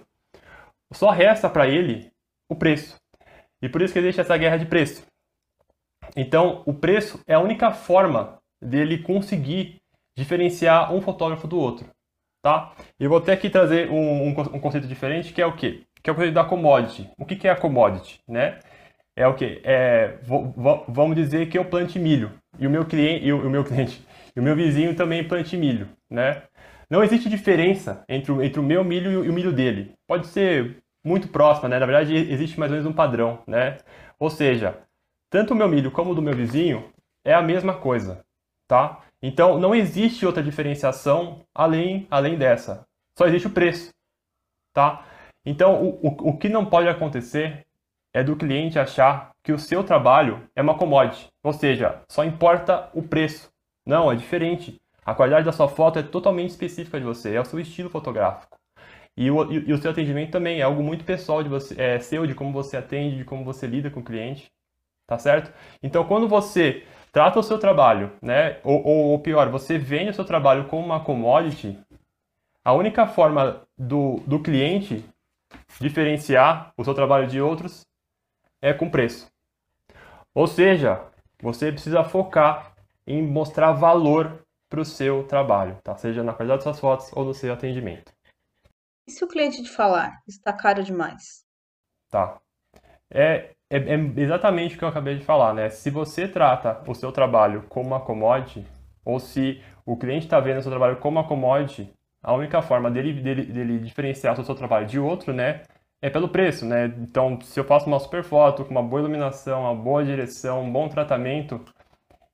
só 0.93 1.09
resta 1.09 1.49
para 1.49 1.67
ele 1.67 2.11
o 2.49 2.55
preço. 2.55 2.95
E 3.61 3.69
por 3.69 3.81
isso 3.81 3.93
que 3.93 3.99
existe 3.99 4.21
essa 4.21 4.37
guerra 4.37 4.57
de 4.57 4.65
preço. 4.65 5.05
Então, 6.15 6.63
o 6.65 6.73
preço 6.73 7.19
é 7.27 7.33
a 7.33 7.39
única 7.39 7.71
forma 7.71 8.37
dele 8.61 8.97
conseguir 8.97 9.81
diferenciar 10.17 10.93
um 10.93 11.01
fotógrafo 11.01 11.47
do 11.47 11.57
outro. 11.57 11.87
Tá? 12.41 12.73
Eu 12.99 13.09
vou 13.09 13.19
até 13.19 13.33
aqui 13.33 13.49
trazer 13.49 13.89
um, 13.89 14.27
um, 14.27 14.29
um 14.29 14.59
conceito 14.59 14.87
diferente, 14.87 15.33
que 15.33 15.41
é 15.41 15.45
o 15.45 15.55
quê? 15.55 15.83
Que 16.03 16.09
é 16.09 16.13
o 16.13 16.15
conceito 16.15 16.33
da 16.33 16.43
commodity. 16.43 17.09
O 17.17 17.25
que, 17.25 17.35
que 17.35 17.47
é 17.47 17.51
a 17.51 17.55
commodity? 17.55 18.19
Né? 18.27 18.59
É 19.15 19.25
o 19.27 19.33
quê? 19.33 19.61
É, 19.63 20.17
vamos 20.87 21.15
dizer 21.15 21.47
que 21.47 21.57
eu 21.57 21.65
plante 21.65 21.99
milho 21.99 22.31
e 22.59 22.67
o 22.67 22.69
meu 22.69 22.85
cliente, 22.85 23.25
e 23.25 23.31
o, 23.31 23.49
meu 23.49 23.63
cliente, 23.65 24.05
o 24.35 24.41
meu 24.41 24.55
vizinho 24.55 24.95
também 24.95 25.27
plante 25.27 25.55
milho, 25.55 25.87
né? 26.09 26.43
Não 26.89 27.03
existe 27.03 27.29
diferença 27.29 28.03
entre 28.09 28.31
o, 28.31 28.43
entre 28.43 28.59
o 28.59 28.63
meu 28.63 28.83
milho 28.83 29.23
e 29.23 29.29
o 29.29 29.33
milho 29.33 29.51
dele. 29.51 29.93
Pode 30.07 30.27
ser 30.27 30.82
muito 31.03 31.27
próxima, 31.27 31.67
né? 31.67 31.79
Na 31.79 31.85
verdade, 31.85 32.15
existe 32.15 32.59
mais 32.59 32.71
ou 32.71 32.77
menos 32.77 32.89
um 32.89 32.95
padrão, 32.95 33.39
né? 33.45 33.77
Ou 34.17 34.29
seja, 34.29 34.79
tanto 35.29 35.53
o 35.53 35.55
meu 35.55 35.67
milho 35.67 35.91
como 35.91 36.11
o 36.11 36.15
do 36.15 36.21
meu 36.21 36.35
vizinho 36.35 36.91
é 37.25 37.33
a 37.33 37.41
mesma 37.41 37.73
coisa, 37.73 38.23
tá? 38.67 39.01
Então, 39.21 39.59
não 39.59 39.73
existe 39.73 40.25
outra 40.25 40.43
diferenciação 40.43 41.41
além, 41.53 42.07
além 42.09 42.37
dessa. 42.37 42.85
Só 43.17 43.25
existe 43.25 43.47
o 43.47 43.51
preço, 43.51 43.91
tá? 44.73 45.05
Então, 45.45 45.81
o, 45.81 46.07
o, 46.07 46.29
o 46.29 46.37
que 46.37 46.49
não 46.49 46.65
pode 46.65 46.87
acontecer 46.87 47.65
é 48.13 48.23
do 48.23 48.35
cliente 48.35 48.77
achar 48.77 49.31
que 49.43 49.51
o 49.51 49.59
seu 49.59 49.83
trabalho 49.83 50.47
é 50.55 50.61
uma 50.61 50.77
commodity, 50.77 51.27
ou 51.43 51.51
seja, 51.51 52.01
só 52.07 52.23
importa 52.23 52.89
o 52.93 53.01
preço. 53.01 53.51
Não, 53.85 54.11
é 54.11 54.15
diferente. 54.15 54.79
A 55.05 55.13
qualidade 55.13 55.45
da 55.45 55.51
sua 55.51 55.67
foto 55.67 55.99
é 55.99 56.03
totalmente 56.03 56.51
específica 56.51 56.99
de 56.99 57.05
você, 57.05 57.35
é 57.35 57.41
o 57.41 57.45
seu 57.45 57.59
estilo 57.59 57.89
fotográfico. 57.89 58.52
E 59.15 59.29
o, 59.29 59.51
e, 59.51 59.71
o 59.71 59.77
seu 59.77 59.91
atendimento 59.91 60.31
também 60.31 60.59
é 60.59 60.63
algo 60.63 60.81
muito 60.81 61.05
pessoal 61.05 61.43
de 61.43 61.49
você, 61.49 61.79
é 61.79 61.99
seu, 61.99 62.25
de 62.25 62.33
como 62.33 62.51
você 62.51 62.77
atende, 62.77 63.17
de 63.17 63.25
como 63.25 63.43
você 63.43 63.67
lida 63.67 63.89
com 63.89 63.99
o 63.99 64.03
cliente, 64.03 64.51
tá 65.07 65.17
certo? 65.19 65.53
Então, 65.81 66.03
quando 66.03 66.27
você 66.27 66.83
trata 67.11 67.39
o 67.39 67.43
seu 67.43 67.59
trabalho, 67.59 68.11
né, 68.21 68.59
ou, 68.63 68.83
ou, 68.83 69.11
ou 69.11 69.19
pior, 69.19 69.49
você 69.49 69.77
vende 69.77 70.09
o 70.09 70.13
seu 70.13 70.25
trabalho 70.25 70.65
como 70.65 70.83
uma 70.83 70.99
commodity, 70.99 71.77
a 72.65 72.73
única 72.73 73.05
forma 73.05 73.61
do, 73.77 74.19
do 74.25 74.39
cliente 74.39 75.05
diferenciar 75.79 76.73
o 76.75 76.83
seu 76.83 76.93
trabalho 76.93 77.27
de 77.27 77.39
outros 77.39 77.85
é 78.61 78.73
com 78.73 78.89
preço. 78.89 79.31
Ou 80.33 80.47
seja, 80.47 81.01
você 81.41 81.71
precisa 81.71 82.03
focar 82.03 82.73
em 83.05 83.21
mostrar 83.21 83.73
valor 83.73 84.43
para 84.69 84.81
o 84.81 84.85
seu 84.85 85.23
trabalho, 85.25 85.77
tá? 85.83 85.95
seja 85.97 86.23
na 86.23 86.33
qualidade 86.33 86.63
das 86.63 86.63
suas 86.63 86.79
fotos 86.79 87.11
ou 87.13 87.25
no 87.25 87.33
seu 87.33 87.53
atendimento. 87.53 88.11
E 89.07 89.11
se 89.11 89.23
o 89.23 89.27
cliente 89.27 89.61
te 89.61 89.69
falar 89.69 90.21
está 90.27 90.53
caro 90.53 90.83
demais? 90.83 91.43
Tá. 92.09 92.39
É, 93.09 93.51
é, 93.69 93.77
é, 93.77 93.95
exatamente 94.17 94.75
o 94.75 94.77
que 94.77 94.83
eu 94.83 94.89
acabei 94.89 95.17
de 95.17 95.25
falar, 95.25 95.53
né? 95.53 95.69
Se 95.69 95.89
você 95.89 96.27
trata 96.27 96.81
o 96.89 96.93
seu 96.93 97.11
trabalho 97.11 97.63
como 97.69 97.87
uma 97.87 97.99
commodity, 97.99 98.65
ou 99.03 99.19
se 99.19 99.61
o 99.85 99.97
cliente 99.97 100.25
está 100.25 100.39
vendo 100.39 100.59
o 100.59 100.61
seu 100.61 100.71
trabalho 100.71 100.97
como 100.97 101.19
uma 101.19 101.27
commodity, 101.27 101.91
a 102.21 102.33
única 102.33 102.61
forma 102.61 102.89
dele, 102.89 103.13
dele, 103.21 103.45
dele 103.45 103.79
diferenciar 103.79 104.39
o 104.39 104.45
seu 104.45 104.55
trabalho 104.55 104.85
de 104.85 104.97
outro, 104.97 105.33
né, 105.33 105.63
é 106.01 106.09
pelo 106.09 106.29
preço, 106.29 106.65
né? 106.65 106.85
Então, 106.99 107.39
se 107.41 107.59
eu 107.59 107.63
faço 107.63 107.87
uma 107.87 107.99
super 107.99 108.23
foto 108.23 108.63
com 108.63 108.71
uma 108.71 108.83
boa 108.83 109.01
iluminação, 109.01 109.61
uma 109.61 109.75
boa 109.75 110.03
direção, 110.03 110.63
um 110.63 110.71
bom 110.71 110.87
tratamento, 110.87 111.63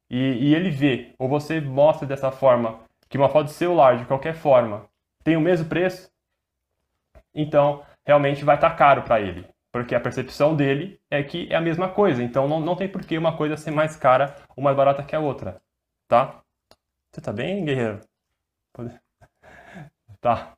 e, 0.10 0.50
e 0.50 0.56
ele 0.56 0.70
vê, 0.70 1.14
ou 1.18 1.28
você 1.28 1.62
mostra 1.62 2.08
dessa 2.08 2.32
forma, 2.32 2.80
que 3.08 3.18
uma 3.18 3.30
foto 3.30 3.48
de 3.48 3.54
celular, 3.54 3.98
de 3.98 4.06
qualquer 4.06 4.36
forma, 4.36 4.86
tem 5.24 5.38
o 5.38 5.42
mesmo 5.42 5.68
preço, 5.68 6.10
então 7.34 7.84
realmente 8.06 8.44
vai 8.44 8.56
estar 8.56 8.72
tá 8.72 8.76
caro 8.76 9.04
para 9.04 9.22
ele. 9.22 9.46
Porque 9.72 9.94
a 9.94 10.00
percepção 10.00 10.56
dele 10.56 11.00
é 11.12 11.22
que 11.22 11.48
é 11.52 11.56
a 11.56 11.62
mesma 11.62 11.90
coisa. 11.90 12.24
Então 12.24 12.48
não, 12.48 12.60
não 12.60 12.76
tem 12.76 12.88
por 12.88 13.06
que 13.06 13.18
uma 13.18 13.38
coisa 13.38 13.56
ser 13.56 13.72
mais 13.72 13.96
cara 13.96 14.36
ou 14.56 14.64
mais 14.64 14.76
barata 14.76 15.04
que 15.04 15.16
a 15.16 15.20
outra. 15.20 15.62
Tá? 16.08 16.42
Você 17.12 17.22
tá 17.22 17.32
bem, 17.32 17.66
guerreiro? 17.66 18.02
Tá. 20.22 20.54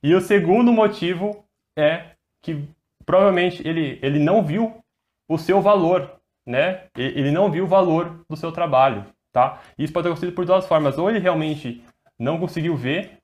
E 0.00 0.14
o 0.14 0.20
segundo 0.20 0.72
motivo 0.72 1.44
é 1.76 2.10
que 2.40 2.68
provavelmente 3.04 3.66
ele, 3.66 3.98
ele 4.02 4.20
não 4.20 4.40
viu 4.44 4.80
o 5.28 5.36
seu 5.36 5.60
valor, 5.60 6.20
né? 6.46 6.84
Ele 6.96 7.32
não 7.32 7.50
viu 7.50 7.64
o 7.64 7.66
valor 7.66 8.24
do 8.28 8.36
seu 8.36 8.52
trabalho, 8.52 9.04
tá? 9.32 9.60
Isso 9.76 9.92
pode 9.92 10.06
acontecer 10.06 10.30
por 10.30 10.44
duas 10.44 10.64
formas. 10.66 10.96
Ou 10.96 11.10
ele 11.10 11.18
realmente 11.18 11.82
não 12.16 12.38
conseguiu 12.38 12.76
ver 12.76 13.18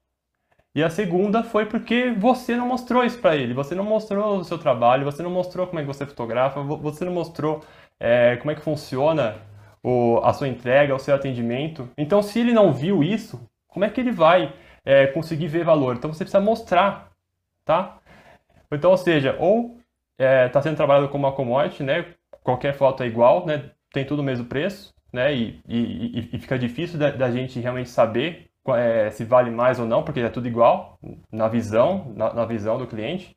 E 0.74 0.82
a 0.84 0.90
segunda 0.90 1.42
foi 1.42 1.66
porque 1.66 2.12
você 2.12 2.56
não 2.56 2.66
mostrou 2.66 3.04
isso 3.04 3.18
para 3.18 3.34
ele, 3.34 3.52
você 3.52 3.74
não 3.74 3.84
mostrou 3.84 4.38
o 4.38 4.44
seu 4.44 4.56
trabalho, 4.56 5.04
você 5.04 5.22
não 5.22 5.30
mostrou 5.30 5.66
como 5.66 5.80
é 5.80 5.82
que 5.82 5.88
você 5.88 6.06
fotografa, 6.06 6.62
você 6.62 7.04
não 7.04 7.12
mostrou 7.12 7.60
é, 7.98 8.36
como 8.36 8.52
é 8.52 8.54
que 8.54 8.60
funciona 8.60 9.36
o, 9.82 10.20
a 10.22 10.32
sua 10.32 10.48
entrega, 10.48 10.94
o 10.94 10.98
seu 10.98 11.14
atendimento. 11.14 11.88
Então, 11.98 12.22
se 12.22 12.38
ele 12.38 12.52
não 12.52 12.72
viu 12.72 13.02
isso, 13.02 13.40
como 13.66 13.84
é 13.84 13.90
que 13.90 14.00
ele 14.00 14.12
vai 14.12 14.52
é, 14.84 15.06
conseguir 15.08 15.48
ver 15.48 15.64
valor? 15.64 15.96
Então, 15.96 16.12
você 16.12 16.24
precisa 16.24 16.40
mostrar, 16.40 17.10
tá? 17.64 17.98
Então, 18.70 18.90
ou 18.90 18.96
seja, 18.96 19.36
ou 19.38 19.80
está 20.12 20.24
é, 20.24 20.48
tá 20.48 20.62
sendo 20.62 20.76
trabalhado 20.76 21.08
como 21.08 21.26
uma 21.26 21.32
commodity, 21.32 21.82
né? 21.82 22.06
Qualquer 22.44 22.74
foto 22.74 23.02
é 23.02 23.06
igual, 23.06 23.46
né? 23.46 23.70
Tem 23.92 24.04
tudo 24.04 24.20
o 24.20 24.24
mesmo 24.24 24.46
preço, 24.46 24.94
né? 25.12 25.34
E, 25.34 25.60
e, 25.66 26.28
e 26.32 26.38
fica 26.38 26.58
difícil 26.58 26.98
da, 26.98 27.10
da, 27.10 27.30
gente 27.30 27.58
realmente 27.58 27.88
saber 27.88 28.49
é, 28.68 29.10
se 29.10 29.24
vale 29.24 29.50
mais 29.50 29.78
ou 29.78 29.86
não, 29.86 30.02
porque 30.02 30.20
é 30.20 30.28
tudo 30.28 30.46
igual 30.46 30.98
na 31.32 31.48
visão, 31.48 32.12
na, 32.14 32.32
na 32.32 32.44
visão 32.44 32.78
do 32.78 32.86
cliente. 32.86 33.36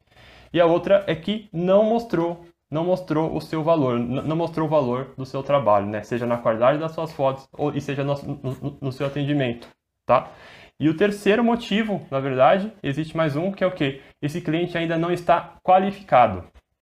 E 0.53 0.59
a 0.59 0.65
outra 0.65 1.03
é 1.07 1.15
que 1.15 1.49
não 1.51 1.83
mostrou 1.83 2.45
não 2.73 2.83
mostrou 2.83 3.35
o 3.35 3.39
seu 3.39 3.63
valor, 3.63 3.99
não 3.99 4.35
mostrou 4.35 4.65
o 4.65 4.69
valor 4.69 5.13
do 5.15 5.27
seu 5.27 5.43
trabalho, 5.43 5.85
né? 5.85 6.01
Seja 6.01 6.25
na 6.25 6.39
qualidade 6.39 6.79
das 6.79 6.91
suas 6.91 7.13
fotos 7.13 7.47
ou 7.53 7.71
e 7.71 7.79
seja 7.79 8.03
no, 8.03 8.15
no, 8.15 8.77
no, 8.81 8.91
seu 8.91 9.05
atendimento, 9.05 9.67
tá? 10.07 10.31
E 10.79 10.89
o 10.89 10.97
terceiro 10.97 11.43
motivo, 11.43 12.03
na 12.09 12.19
verdade, 12.19 12.73
existe 12.81 13.15
mais 13.15 13.35
um, 13.35 13.51
que 13.51 13.63
é 13.63 13.67
o 13.67 13.71
quê? 13.71 14.01
Esse 14.19 14.41
cliente 14.41 14.75
ainda 14.75 14.97
não 14.97 15.11
está 15.11 15.55
qualificado. 15.63 16.47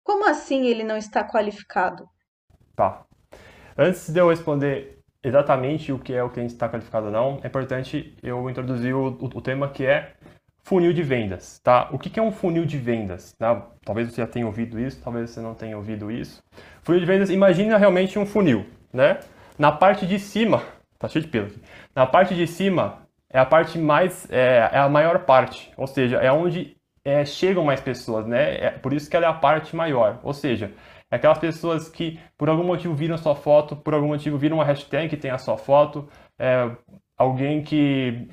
Como 0.03 0.29
assim 0.29 0.67
ele 0.67 0.83
não 0.83 0.97
está 0.97 1.23
qualificado? 1.23 2.09
Tá. 2.75 3.05
Antes 3.77 4.11
de 4.11 4.19
eu 4.19 4.31
responder 4.31 4.98
exatamente 5.23 5.93
o 5.93 5.99
que 5.99 6.13
é 6.13 6.23
o 6.23 6.31
cliente 6.31 6.53
está 6.53 6.69
qualificado 6.69 7.07
ou 7.07 7.13
não, 7.13 7.41
é 7.43 7.47
importante 7.47 8.17
eu 8.23 8.49
introduzir 8.49 8.95
o, 8.95 9.09
o, 9.09 9.25
o 9.25 9.41
tema 9.41 9.69
que 9.69 9.85
é 9.85 10.15
funil 10.69 10.93
de 10.93 11.03
vendas, 11.03 11.59
tá? 11.61 11.89
O 11.91 11.99
que 11.99 12.21
é 12.21 12.23
um 12.23 12.31
funil 12.31 12.67
de 12.67 12.77
vendas? 12.77 13.33
Tá? 13.33 13.67
Talvez 13.85 14.13
você 14.13 14.21
já 14.21 14.27
tenha 14.27 14.45
ouvido 14.45 14.79
isso, 14.79 15.01
talvez 15.03 15.31
você 15.31 15.41
não 15.41 15.55
tenha 15.55 15.77
ouvido 15.77 16.11
isso. 16.11 16.43
Funil 16.83 17.01
de 17.01 17.07
vendas, 17.07 17.31
imagina 17.31 17.79
realmente 17.79 18.19
um 18.19 18.27
funil, 18.27 18.67
né? 18.93 19.19
Na 19.59 19.73
parte 19.73 20.07
de 20.07 20.19
cima, 20.19 20.63
tá 20.99 21.09
cheio 21.09 21.25
de 21.25 21.31
pelo 21.31 21.47
aqui. 21.47 21.61
Na 21.95 22.07
parte 22.07 22.35
de 22.35 22.47
cima 22.47 22.99
é 23.31 23.39
a 23.39 23.47
parte 23.47 23.79
mais, 23.79 24.31
é, 24.31 24.69
é 24.73 24.79
a 24.79 24.89
maior 24.91 25.21
parte, 25.21 25.73
ou 25.75 25.87
seja, 25.87 26.19
é 26.19 26.31
onde 26.31 26.77
é, 27.03 27.25
chegam 27.25 27.65
mais 27.65 27.81
pessoas, 27.81 28.27
né? 28.27 28.57
É 28.59 28.71
por 28.71 28.93
isso 28.93 29.09
que 29.09 29.17
ela 29.17 29.25
é 29.25 29.29
a 29.31 29.35
parte 29.35 29.75
maior, 29.75 30.21
ou 30.23 30.35
seja, 30.35 30.71
aquelas 31.11 31.39
pessoas 31.39 31.89
que 31.89 32.19
por 32.37 32.49
algum 32.49 32.65
motivo 32.65 32.95
viram 32.95 33.17
sua 33.19 33.35
foto, 33.35 33.77
por 33.77 33.95
algum 33.95 34.09
motivo 34.09 34.39
viram 34.39 34.59
uma 34.59 34.65
hashtag 34.65 35.09
que 35.09 35.17
tem 35.17 35.31
a 35.31 35.39
sua 35.39 35.57
foto, 35.57 36.09
é, 36.39 36.71
alguém 37.17 37.63
que, 37.63 38.29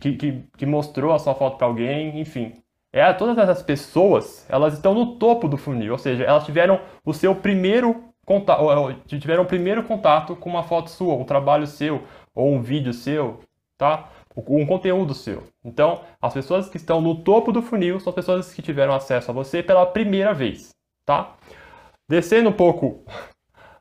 que, 0.00 0.12
que, 0.16 0.44
que 0.56 0.66
mostrou 0.66 1.12
a 1.12 1.18
sua 1.18 1.34
foto 1.34 1.56
para 1.56 1.66
alguém, 1.66 2.20
enfim. 2.20 2.52
É, 2.92 3.12
todas 3.12 3.36
essas 3.38 3.62
pessoas, 3.62 4.46
elas 4.48 4.74
estão 4.74 4.94
no 4.94 5.18
topo 5.18 5.46
do 5.46 5.56
funil, 5.56 5.92
ou 5.92 5.98
seja, 5.98 6.24
elas 6.24 6.44
tiveram 6.44 6.80
o 7.04 7.12
seu 7.12 7.34
primeiro 7.34 8.04
contato, 8.24 8.62
tiveram 9.18 9.42
o 9.42 9.46
primeiro 9.46 9.82
contato 9.82 10.34
com 10.36 10.50
uma 10.50 10.62
foto 10.62 10.90
sua, 10.90 11.14
um 11.14 11.24
trabalho 11.24 11.66
seu, 11.66 12.02
ou 12.34 12.52
um 12.52 12.60
vídeo 12.62 12.92
seu, 12.92 13.40
tá? 13.76 14.08
Um 14.36 14.66
conteúdo 14.66 15.14
seu. 15.14 15.44
Então, 15.64 16.02
as 16.20 16.32
pessoas 16.32 16.68
que 16.68 16.76
estão 16.76 17.00
no 17.00 17.22
topo 17.22 17.52
do 17.52 17.62
funil 17.62 17.98
são 18.00 18.12
pessoas 18.12 18.52
que 18.54 18.62
tiveram 18.62 18.94
acesso 18.94 19.30
a 19.30 19.34
você 19.34 19.62
pela 19.62 19.84
primeira 19.84 20.32
vez, 20.32 20.74
tá? 21.04 21.34
Descendo 22.08 22.48
um 22.48 22.52
pouco 22.52 23.04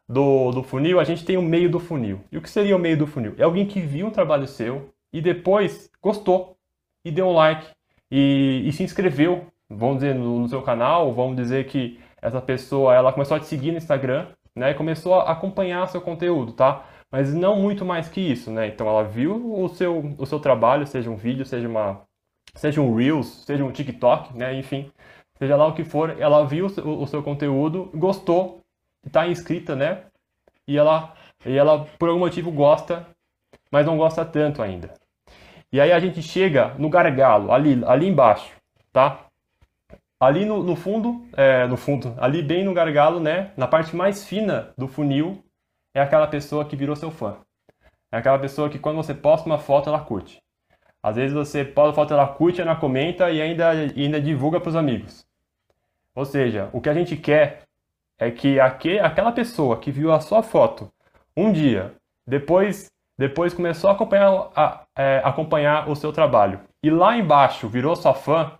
do, 0.07 0.51
do 0.51 0.63
funil, 0.63 0.99
a 0.99 1.03
gente 1.03 1.23
tem 1.23 1.37
o 1.37 1.41
meio 1.41 1.69
do 1.69 1.79
funil. 1.79 2.21
E 2.31 2.37
o 2.37 2.41
que 2.41 2.49
seria 2.49 2.75
o 2.75 2.79
meio 2.79 2.97
do 2.97 3.07
funil? 3.07 3.33
É 3.37 3.43
alguém 3.43 3.65
que 3.65 3.79
viu 3.79 4.07
um 4.07 4.11
trabalho 4.11 4.47
seu 4.47 4.89
e 5.13 5.21
depois 5.21 5.89
gostou 6.01 6.57
e 7.05 7.11
deu 7.11 7.27
um 7.27 7.33
like 7.33 7.67
e, 8.11 8.63
e 8.65 8.73
se 8.73 8.83
inscreveu, 8.83 9.47
vamos 9.69 9.99
dizer, 9.99 10.13
no, 10.13 10.39
no, 10.39 10.49
seu 10.49 10.61
canal, 10.61 11.13
vamos 11.13 11.37
dizer 11.37 11.67
que 11.67 11.99
essa 12.21 12.41
pessoa 12.41 12.93
ela 12.93 13.13
começou 13.13 13.37
a 13.37 13.39
te 13.39 13.45
seguir 13.45 13.71
no 13.71 13.77
Instagram, 13.77 14.27
né, 14.55 14.71
e 14.71 14.75
começou 14.75 15.15
a 15.15 15.31
acompanhar 15.31 15.87
seu 15.87 16.01
conteúdo, 16.01 16.51
tá? 16.51 16.85
Mas 17.11 17.33
não 17.33 17.57
muito 17.57 17.85
mais 17.85 18.09
que 18.09 18.19
isso, 18.19 18.51
né? 18.51 18.67
Então 18.67 18.87
ela 18.87 19.03
viu 19.03 19.63
o 19.63 19.69
seu, 19.69 20.15
o 20.17 20.25
seu 20.25 20.39
trabalho, 20.39 20.85
seja 20.85 21.09
um 21.09 21.15
vídeo, 21.15 21.45
seja 21.45 21.67
uma 21.67 22.01
seja 22.55 22.81
um 22.81 22.93
Reels, 22.95 23.45
seja 23.45 23.63
um 23.63 23.71
TikTok, 23.71 24.35
né? 24.35 24.53
Enfim, 24.55 24.91
seja 25.37 25.55
lá 25.55 25.67
o 25.67 25.73
que 25.73 25.83
for, 25.83 26.19
ela 26.19 26.45
viu 26.45 26.65
o, 26.65 27.07
seu 27.07 27.21
conteúdo, 27.23 27.89
gostou 27.93 28.61
está 29.07 29.27
inscrita, 29.27 29.75
né? 29.75 30.03
E 30.67 30.77
ela, 30.77 31.13
e 31.45 31.57
ela, 31.57 31.85
por 31.97 32.09
algum 32.09 32.19
motivo, 32.19 32.51
gosta, 32.51 33.07
mas 33.71 33.85
não 33.85 33.97
gosta 33.97 34.23
tanto 34.25 34.61
ainda. 34.61 34.93
E 35.71 35.81
aí 35.81 35.91
a 35.91 35.99
gente 35.99 36.21
chega 36.21 36.73
no 36.77 36.89
gargalo, 36.89 37.51
ali, 37.51 37.81
ali 37.85 38.07
embaixo, 38.07 38.53
tá? 38.91 39.25
Ali 40.19 40.45
no, 40.45 40.63
no 40.63 40.75
fundo, 40.75 41.27
é, 41.33 41.67
no 41.67 41.77
fundo, 41.77 42.15
ali 42.17 42.41
bem 42.41 42.63
no 42.63 42.73
gargalo, 42.73 43.19
né? 43.19 43.51
Na 43.55 43.67
parte 43.67 43.95
mais 43.95 44.27
fina 44.27 44.73
do 44.77 44.87
funil, 44.87 45.43
é 45.93 46.01
aquela 46.01 46.27
pessoa 46.27 46.65
que 46.65 46.75
virou 46.75 46.95
seu 46.95 47.11
fã. 47.11 47.37
É 48.11 48.17
aquela 48.17 48.39
pessoa 48.39 48.69
que 48.69 48.79
quando 48.79 48.95
você 48.95 49.13
posta 49.13 49.47
uma 49.47 49.59
foto, 49.59 49.89
ela 49.89 49.99
curte. 49.99 50.41
Às 51.03 51.15
vezes 51.17 51.33
você 51.33 51.63
posta 51.63 51.91
a 51.91 51.93
foto, 51.93 52.13
ela 52.13 52.27
curte, 52.27 52.61
ela 52.61 52.75
comenta 52.75 53.29
e 53.29 53.41
ainda, 53.41 53.73
e 53.95 54.05
ainda 54.05 54.19
divulga 54.19 54.59
para 54.59 54.69
os 54.69 54.75
amigos. 54.75 55.26
Ou 56.17 56.25
seja, 56.25 56.67
o 56.73 56.81
que 56.81 56.89
a 56.89 56.95
gente 56.95 57.15
quer 57.15 57.61
é 58.17 58.31
que 58.31 58.59
aquele, 58.59 58.99
aquela 58.99 59.31
pessoa 59.31 59.77
que 59.77 59.91
viu 59.91 60.11
a 60.11 60.19
sua 60.19 60.41
foto 60.41 60.91
um 61.37 61.51
dia, 61.53 61.93
depois, 62.25 62.87
depois 63.15 63.53
começou 63.53 63.87
a 63.87 63.93
acompanhar, 63.93 64.51
a, 64.55 64.83
é, 64.97 65.21
acompanhar 65.23 65.87
o 65.87 65.95
seu 65.95 66.11
trabalho 66.11 66.59
e 66.83 66.89
lá 66.89 67.15
embaixo 67.15 67.69
virou 67.69 67.95
sua 67.95 68.15
fã, 68.15 68.57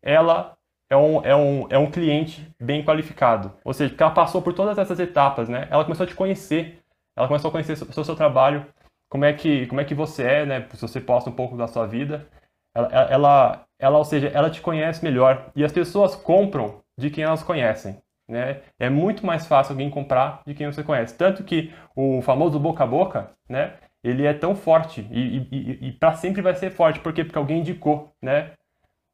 ela 0.00 0.56
é 0.88 0.96
um, 0.96 1.24
é, 1.24 1.34
um, 1.34 1.66
é 1.68 1.76
um 1.76 1.90
cliente 1.90 2.48
bem 2.60 2.84
qualificado. 2.84 3.52
Ou 3.64 3.74
seja, 3.74 3.90
porque 3.90 4.04
ela 4.04 4.14
passou 4.14 4.40
por 4.40 4.54
todas 4.54 4.78
essas 4.78 5.00
etapas, 5.00 5.48
né? 5.48 5.66
Ela 5.72 5.82
começou 5.82 6.04
a 6.04 6.08
te 6.08 6.14
conhecer, 6.14 6.78
ela 7.16 7.26
começou 7.26 7.48
a 7.48 7.52
conhecer 7.52 7.72
o 7.72 7.92
seu, 7.92 8.04
seu 8.04 8.14
trabalho, 8.14 8.64
como 9.10 9.24
é, 9.24 9.32
que, 9.32 9.66
como 9.66 9.80
é 9.80 9.84
que 9.84 9.96
você 9.96 10.22
é, 10.22 10.46
né? 10.46 10.68
Se 10.74 10.80
você 10.80 11.00
posta 11.00 11.28
um 11.28 11.34
pouco 11.34 11.56
da 11.56 11.66
sua 11.66 11.86
vida. 11.86 12.28
Ela, 12.74 12.88
ela, 13.10 13.64
ela, 13.78 13.98
ou 13.98 14.04
seja, 14.04 14.28
ela 14.28 14.50
te 14.50 14.60
conhece 14.60 15.02
melhor. 15.02 15.50
E 15.54 15.64
as 15.64 15.72
pessoas 15.72 16.14
compram 16.14 16.80
de 16.98 17.10
quem 17.10 17.24
elas 17.24 17.42
conhecem. 17.42 17.98
Né? 18.28 18.60
É 18.78 18.90
muito 18.90 19.24
mais 19.24 19.46
fácil 19.46 19.72
alguém 19.72 19.88
comprar 19.88 20.42
de 20.46 20.54
quem 20.54 20.66
você 20.66 20.82
conhece. 20.82 21.16
Tanto 21.16 21.42
que 21.42 21.72
o 21.96 22.20
famoso 22.20 22.58
boca 22.58 22.84
a 22.84 22.86
boca, 22.86 23.30
né? 23.48 23.74
Ele 24.04 24.26
é 24.26 24.32
tão 24.32 24.54
forte 24.54 25.06
e, 25.10 25.38
e, 25.50 25.88
e 25.88 25.92
para 25.92 26.14
sempre 26.14 26.42
vai 26.42 26.54
ser 26.54 26.70
forte. 26.70 27.00
Por 27.00 27.12
quê? 27.12 27.24
Porque 27.24 27.38
alguém 27.38 27.60
indicou, 27.60 28.12
né? 28.22 28.52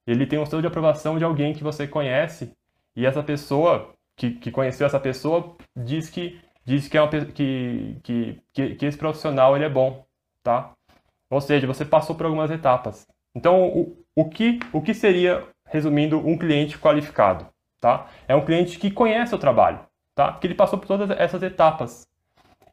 Ele 0.06 0.26
tem 0.26 0.38
o 0.38 0.44
selo 0.44 0.61
de 0.61 0.68
aprovação 0.68 1.16
de 1.16 1.25
alguém 1.25 1.54
que 1.54 1.62
você 1.62 1.87
conhece 1.87 2.52
e 2.94 3.06
essa 3.06 3.23
pessoa 3.23 3.94
que, 4.16 4.32
que 4.32 4.50
conheceu 4.50 4.87
essa 4.87 5.00
pessoa 5.00 5.56
diz 5.76 6.11
que 6.11 6.40
diz 6.64 6.88
que, 6.88 6.96
é 6.96 7.02
uma, 7.02 7.08
que, 7.08 7.96
que, 8.02 8.75
que 8.75 8.87
esse 8.87 8.96
profissional 8.96 9.54
ele 9.54 9.64
é 9.64 9.68
bom, 9.68 10.04
tá? 10.42 10.73
Ou 11.30 11.40
seja, 11.40 11.66
você 11.66 11.84
passou 11.84 12.16
por 12.16 12.26
algumas 12.26 12.50
etapas. 12.50 13.06
Então, 13.34 13.68
o, 13.68 13.96
o, 14.14 14.28
que, 14.28 14.60
o 14.72 14.80
que 14.80 14.94
seria, 14.94 15.46
resumindo, 15.66 16.18
um 16.18 16.38
cliente 16.38 16.78
qualificado? 16.78 17.52
tá? 17.84 18.06
É 18.26 18.34
um 18.34 18.42
cliente 18.42 18.78
que 18.78 18.90
conhece 18.90 19.34
o 19.34 19.38
trabalho, 19.38 19.78
tá? 20.14 20.32
Porque 20.32 20.46
ele 20.46 20.54
passou 20.54 20.78
por 20.78 20.86
todas 20.86 21.10
essas 21.18 21.42
etapas. 21.42 22.06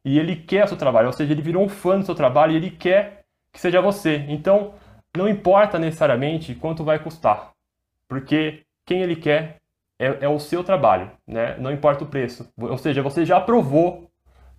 E 0.06 0.18
ele 0.18 0.38
quer 0.38 0.64
o 0.64 0.68
seu 0.70 0.78
trabalho, 0.78 1.08
ou 1.08 1.14
seja, 1.14 1.34
ele 1.34 1.42
virou 1.42 1.66
um 1.66 1.68
fã 1.68 2.00
do 2.00 2.06
seu 2.06 2.16
trabalho 2.16 2.54
e 2.54 2.56
ele 2.56 2.72
quer 2.72 3.26
que 3.54 3.60
seja 3.60 3.82
você. 3.82 4.26
Então, 4.30 4.74
não 5.16 5.28
importa 5.28 5.78
necessariamente 5.78 6.56
quanto 6.56 6.86
vai 6.86 6.98
custar, 6.98 7.52
porque 8.08 8.64
quem 8.86 9.02
ele 9.02 9.18
quer 9.18 9.58
é, 10.00 10.20
é 10.22 10.30
o 10.30 10.40
seu 10.40 10.64
trabalho, 10.64 11.12
né? 11.28 11.58
Não 11.58 11.74
importa 11.74 12.06
o 12.06 12.08
preço. 12.08 12.50
Ou 12.58 12.78
seja, 12.78 13.04
você 13.04 13.26
já 13.26 13.42
provou 13.42 14.10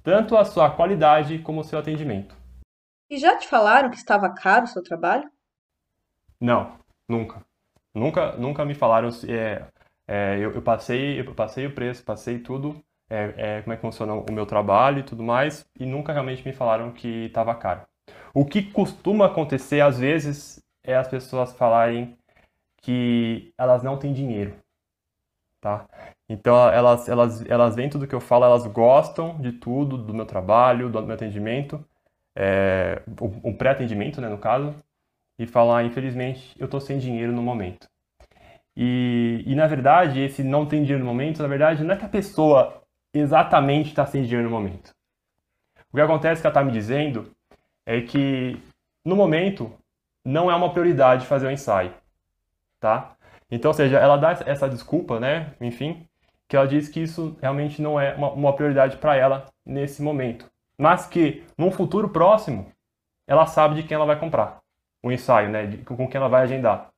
tanto 0.03 0.37
a 0.37 0.45
sua 0.45 0.69
qualidade 0.69 1.39
como 1.39 1.63
o 1.63 1.65
seu 1.65 1.79
atendimento. 1.79 2.37
E 3.09 3.17
já 3.17 3.39
te 3.39 3.49
falaram 3.49 3.89
que 3.89 3.97
estava 3.97 4.29
caro 4.29 4.65
o 4.65 4.69
seu 4.69 4.83
trabalho? 4.83 5.32
Não, 6.43 6.77
nunca. 7.09 7.41
Nunca, 7.95 8.33
nunca 8.37 8.65
me 8.65 8.75
falaram. 8.75 9.09
É, 9.29 9.65
é, 10.09 10.39
eu, 10.39 10.53
eu, 10.55 10.63
passei, 10.63 11.21
eu 11.21 11.35
passei 11.35 11.67
o 11.67 11.75
preço, 11.75 12.05
passei 12.05 12.39
tudo, 12.41 12.77
é, 13.09 13.35
é, 13.59 13.63
como 13.63 13.73
é 13.73 13.77
que 13.77 13.83
funciona 13.83 14.13
o 14.15 14.33
meu 14.33 14.45
trabalho 14.47 14.99
e 15.01 15.05
tudo 15.05 15.23
mais, 15.23 15.65
e 15.79 15.87
nunca 15.87 16.13
realmente 16.13 16.45
me 16.45 16.53
falaram 16.53 16.93
que 16.93 17.27
estava 17.27 17.55
caro. 17.55 17.83
O 18.35 18.45
que 18.45 18.63
costuma 18.73 19.27
acontecer 19.27 19.81
às 19.81 19.99
vezes 20.01 20.61
é 20.85 20.97
as 20.97 21.09
pessoas 21.09 21.53
falarem 21.55 22.19
que 22.83 23.53
elas 23.59 23.83
não 23.83 23.99
têm 23.99 24.13
dinheiro, 24.13 24.55
tá? 25.61 25.87
Então 26.29 26.57
elas, 26.71 27.09
elas, 27.09 27.45
elas 27.49 27.77
veem 27.77 27.91
tudo 27.91 28.07
que 28.07 28.15
eu 28.15 28.21
falo, 28.21 28.45
elas 28.45 28.67
gostam 28.67 29.39
de 29.41 29.53
tudo, 29.53 29.97
do 29.99 30.15
meu 30.15 30.27
trabalho, 30.27 30.91
do 30.91 31.03
meu 31.03 31.15
atendimento, 31.15 31.85
é, 32.37 33.03
um 33.45 33.55
pré-atendimento, 33.57 34.21
né, 34.21 34.29
no 34.29 34.39
caso, 34.39 34.75
e 35.43 35.47
falar, 35.47 35.85
infelizmente, 35.85 36.55
eu 36.57 36.67
estou 36.67 36.81
sem 36.81 36.99
dinheiro 36.99 37.33
no 37.33 37.43
momento. 37.43 37.89
E, 38.77 39.43
e 39.45 39.55
na 39.57 39.67
verdade, 39.67 40.21
esse 40.21 40.43
não 40.45 40.65
tem 40.65 40.83
dinheiro 40.83 41.05
no 41.05 41.11
momento, 41.11 41.43
na 41.43 41.49
verdade, 41.49 41.83
não 41.83 41.95
é 41.95 41.99
que 41.99 42.05
a 42.05 42.09
pessoa 42.09 42.83
exatamente 43.13 43.89
está 43.89 44.07
sem 44.07 44.23
dinheiro 44.23 44.49
no 44.49 44.55
momento. 44.55 44.93
O 45.93 45.97
que 45.97 46.01
acontece 46.01 46.41
que 46.41 46.47
ela 46.47 46.53
está 46.53 46.65
me 46.65 46.71
dizendo 46.71 47.31
é 47.85 48.01
que 48.01 48.57
no 49.05 49.17
momento 49.17 49.73
não 50.25 50.51
é 50.51 50.55
uma 50.55 50.73
prioridade 50.73 51.27
fazer 51.27 51.49
o 51.49 51.51
ensaio, 51.51 51.93
tá? 52.79 53.17
Então, 53.51 53.71
ou 53.71 53.75
seja, 53.75 53.99
ela 53.99 54.17
dá 54.17 54.31
essa 54.47 54.69
desculpa, 54.69 55.19
né? 55.19 55.55
Enfim, 55.61 56.07
que 56.49 56.57
ela 56.57 56.69
diz 56.69 56.89
que 56.89 57.01
isso 57.01 57.37
realmente 57.43 57.83
não 57.83 58.01
é 58.01 58.15
uma, 58.15 58.31
uma 58.31 58.53
prioridade 58.55 58.97
para 58.97 59.17
ela 59.17 59.49
nesse 59.67 60.01
momento, 60.01 60.49
mas 60.79 61.07
que 61.07 61.45
num 61.59 61.71
futuro 61.71 62.09
próximo 62.09 62.73
ela 63.27 63.45
sabe 63.45 63.75
de 63.75 63.83
quem 63.83 63.97
ela 63.97 64.07
vai 64.07 64.19
comprar 64.19 64.62
o 65.03 65.11
ensaio, 65.11 65.51
né? 65.51 65.79
Com 65.85 66.09
quem 66.09 66.19
ela 66.19 66.29
vai 66.29 66.43
agendar. 66.43 66.91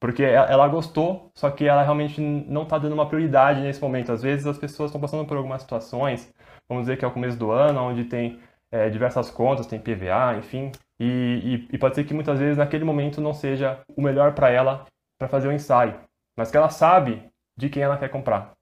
Porque 0.00 0.24
ela 0.24 0.66
gostou, 0.66 1.30
só 1.34 1.48
que 1.50 1.64
ela 1.64 1.82
realmente 1.82 2.20
não 2.20 2.64
está 2.64 2.76
dando 2.76 2.94
uma 2.94 3.06
prioridade 3.06 3.60
nesse 3.60 3.80
momento. 3.80 4.10
Às 4.10 4.22
vezes 4.22 4.46
as 4.46 4.58
pessoas 4.58 4.88
estão 4.90 5.00
passando 5.00 5.24
por 5.24 5.36
algumas 5.36 5.62
situações, 5.62 6.32
vamos 6.68 6.84
dizer 6.84 6.96
que 6.96 7.04
é 7.04 7.08
o 7.08 7.12
começo 7.12 7.38
do 7.38 7.52
ano, 7.52 7.80
onde 7.80 8.04
tem 8.04 8.40
é, 8.72 8.88
diversas 8.88 9.30
contas, 9.30 9.66
tem 9.66 9.78
PVA, 9.78 10.36
enfim, 10.38 10.72
e, 10.98 11.66
e, 11.70 11.74
e, 11.74 11.78
pode 11.78 11.94
ser 11.94 12.04
que 12.04 12.14
muitas 12.14 12.38
vezes 12.38 12.56
naquele 12.56 12.84
momento 12.84 13.20
não 13.20 13.34
seja 13.34 13.80
o 13.96 14.00
melhor 14.00 14.34
para 14.34 14.50
ela 14.50 14.86
para 15.18 15.28
fazer 15.28 15.48
o 15.48 15.52
ensaio, 15.52 16.00
mas 16.36 16.50
que 16.50 16.56
ela 16.56 16.68
sabe 16.70 17.22
de 17.56 17.68
quem 17.68 17.82
ela 17.82 17.98
quer 17.98 18.08
comprar. 18.08 18.52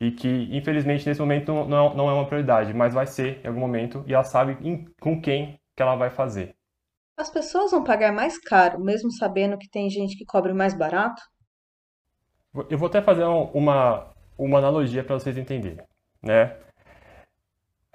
E 0.00 0.10
que, 0.10 0.48
infelizmente, 0.50 1.06
nesse 1.06 1.20
momento 1.20 1.52
não, 1.66 1.94
não 1.94 2.10
é 2.10 2.14
uma 2.14 2.26
prioridade, 2.26 2.72
mas 2.72 2.94
vai 2.94 3.06
ser 3.06 3.40
em 3.44 3.48
algum 3.48 3.60
momento 3.60 4.02
e 4.06 4.14
ela 4.14 4.24
sabe 4.24 4.56
com 5.00 5.20
quem 5.20 5.60
que 5.76 5.82
ela 5.82 5.96
vai 5.96 6.10
fazer. 6.10 6.54
As 7.20 7.28
pessoas 7.28 7.70
vão 7.70 7.84
pagar 7.84 8.14
mais 8.14 8.38
caro, 8.38 8.80
mesmo 8.82 9.12
sabendo 9.12 9.58
que 9.58 9.68
tem 9.68 9.90
gente 9.90 10.16
que 10.16 10.24
cobre 10.24 10.54
mais 10.54 10.72
barato? 10.72 11.20
Eu 12.70 12.78
vou 12.78 12.88
até 12.88 13.02
fazer 13.02 13.24
uma, 13.24 14.10
uma 14.38 14.58
analogia 14.58 15.04
para 15.04 15.18
vocês 15.18 15.36
entenderem, 15.36 15.84
né? 16.22 16.56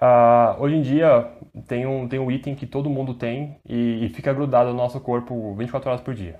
Uh, 0.00 0.62
hoje 0.62 0.76
em 0.76 0.82
dia 0.82 1.28
tem 1.66 1.86
um, 1.86 2.06
tem 2.06 2.20
um 2.20 2.30
item 2.30 2.54
que 2.54 2.68
todo 2.68 2.88
mundo 2.88 3.14
tem 3.14 3.58
e, 3.68 4.04
e, 4.04 4.08
fica 4.10 4.32
grudado 4.32 4.70
no 4.70 4.76
nosso 4.76 5.00
corpo 5.00 5.56
24 5.56 5.90
horas 5.90 6.02
por 6.02 6.14
dia. 6.14 6.38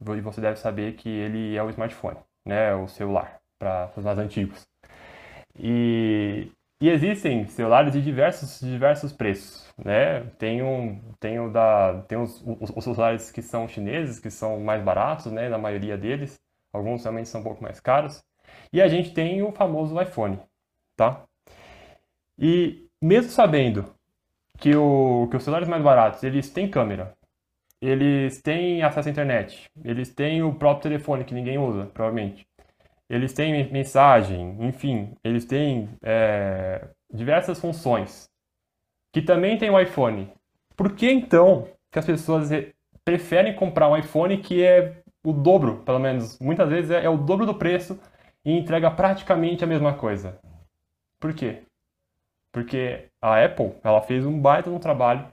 E 0.00 0.20
você 0.20 0.40
deve 0.40 0.60
saber 0.60 0.94
que 0.94 1.08
ele 1.08 1.56
é 1.56 1.62
o 1.62 1.70
smartphone, 1.70 2.18
né? 2.46 2.72
O 2.72 2.86
celular, 2.86 3.40
para 3.58 3.90
os 3.96 4.04
mais 4.04 4.18
antigos. 4.18 4.64
E, 5.58 6.52
e 6.80 6.88
existem 6.88 7.46
celulares 7.48 7.92
de 7.92 8.00
diversos, 8.00 8.60
diversos 8.60 9.12
preços, 9.12 9.66
né? 9.76 10.20
Tem, 10.38 10.62
um, 10.62 11.00
tem, 11.18 11.50
da, 11.50 12.02
tem 12.02 12.16
os, 12.18 12.40
os, 12.46 12.70
os, 12.76 12.84
celulares 12.84 13.32
que 13.32 13.42
são 13.42 13.66
chineses, 13.66 14.20
que 14.20 14.30
são 14.30 14.60
mais 14.60 14.82
baratos, 14.82 15.32
né? 15.32 15.48
Na 15.48 15.58
maioria 15.58 15.96
deles. 15.98 16.40
Alguns 16.72 17.02
realmente 17.02 17.28
são 17.28 17.40
um 17.40 17.44
pouco 17.44 17.62
mais 17.62 17.80
caros. 17.80 18.22
E 18.72 18.80
a 18.80 18.88
gente 18.88 19.12
tem 19.12 19.42
o 19.42 19.50
famoso 19.52 20.00
iPhone, 20.00 20.38
tá? 20.96 21.24
E 22.38 22.88
mesmo 23.02 23.30
sabendo 23.30 23.92
que, 24.58 24.74
o, 24.76 25.28
que 25.30 25.36
os 25.36 25.42
celulares 25.42 25.68
mais 25.68 25.82
baratos, 25.82 26.22
eles 26.22 26.50
têm 26.50 26.70
câmera, 26.70 27.14
eles 27.80 28.40
têm 28.42 28.82
acesso 28.82 29.08
à 29.08 29.12
internet, 29.12 29.70
eles 29.84 30.14
têm 30.14 30.42
o 30.42 30.54
próprio 30.54 30.90
telefone 30.90 31.24
que 31.24 31.34
ninguém 31.34 31.58
usa, 31.58 31.86
provavelmente 31.86 32.47
eles 33.08 33.32
têm 33.32 33.70
mensagem, 33.72 34.56
enfim, 34.60 35.16
eles 35.24 35.44
têm 35.44 35.88
é, 36.02 36.88
diversas 37.12 37.58
funções, 37.58 38.28
que 39.12 39.22
também 39.22 39.56
tem 39.56 39.70
o 39.70 39.80
iPhone. 39.80 40.30
Por 40.76 40.94
que 40.94 41.10
então 41.10 41.68
que 41.90 41.98
as 41.98 42.06
pessoas 42.06 42.50
preferem 43.04 43.54
comprar 43.54 43.88
um 43.88 43.96
iPhone 43.96 44.36
que 44.38 44.62
é 44.62 45.02
o 45.24 45.32
dobro, 45.32 45.78
pelo 45.84 45.98
menos, 45.98 46.38
muitas 46.38 46.68
vezes 46.68 46.90
é, 46.90 47.04
é 47.04 47.08
o 47.08 47.16
dobro 47.16 47.46
do 47.46 47.54
preço 47.54 47.98
e 48.44 48.52
entrega 48.52 48.90
praticamente 48.90 49.64
a 49.64 49.66
mesma 49.66 49.94
coisa? 49.94 50.38
Por 51.18 51.34
quê? 51.34 51.62
Porque 52.52 53.08
a 53.20 53.42
Apple, 53.42 53.74
ela 53.82 54.00
fez 54.02 54.24
um 54.24 54.38
baita 54.38 54.70
no 54.70 54.78
trabalho 54.78 55.26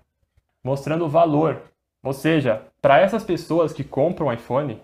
mostrando 0.63 1.05
o 1.05 1.09
valor. 1.09 1.61
Ou 2.03 2.11
seja, 2.11 2.63
para 2.81 2.99
essas 2.99 3.23
pessoas 3.23 3.71
que 3.71 3.83
compram 3.83 4.33
iPhone, 4.33 4.81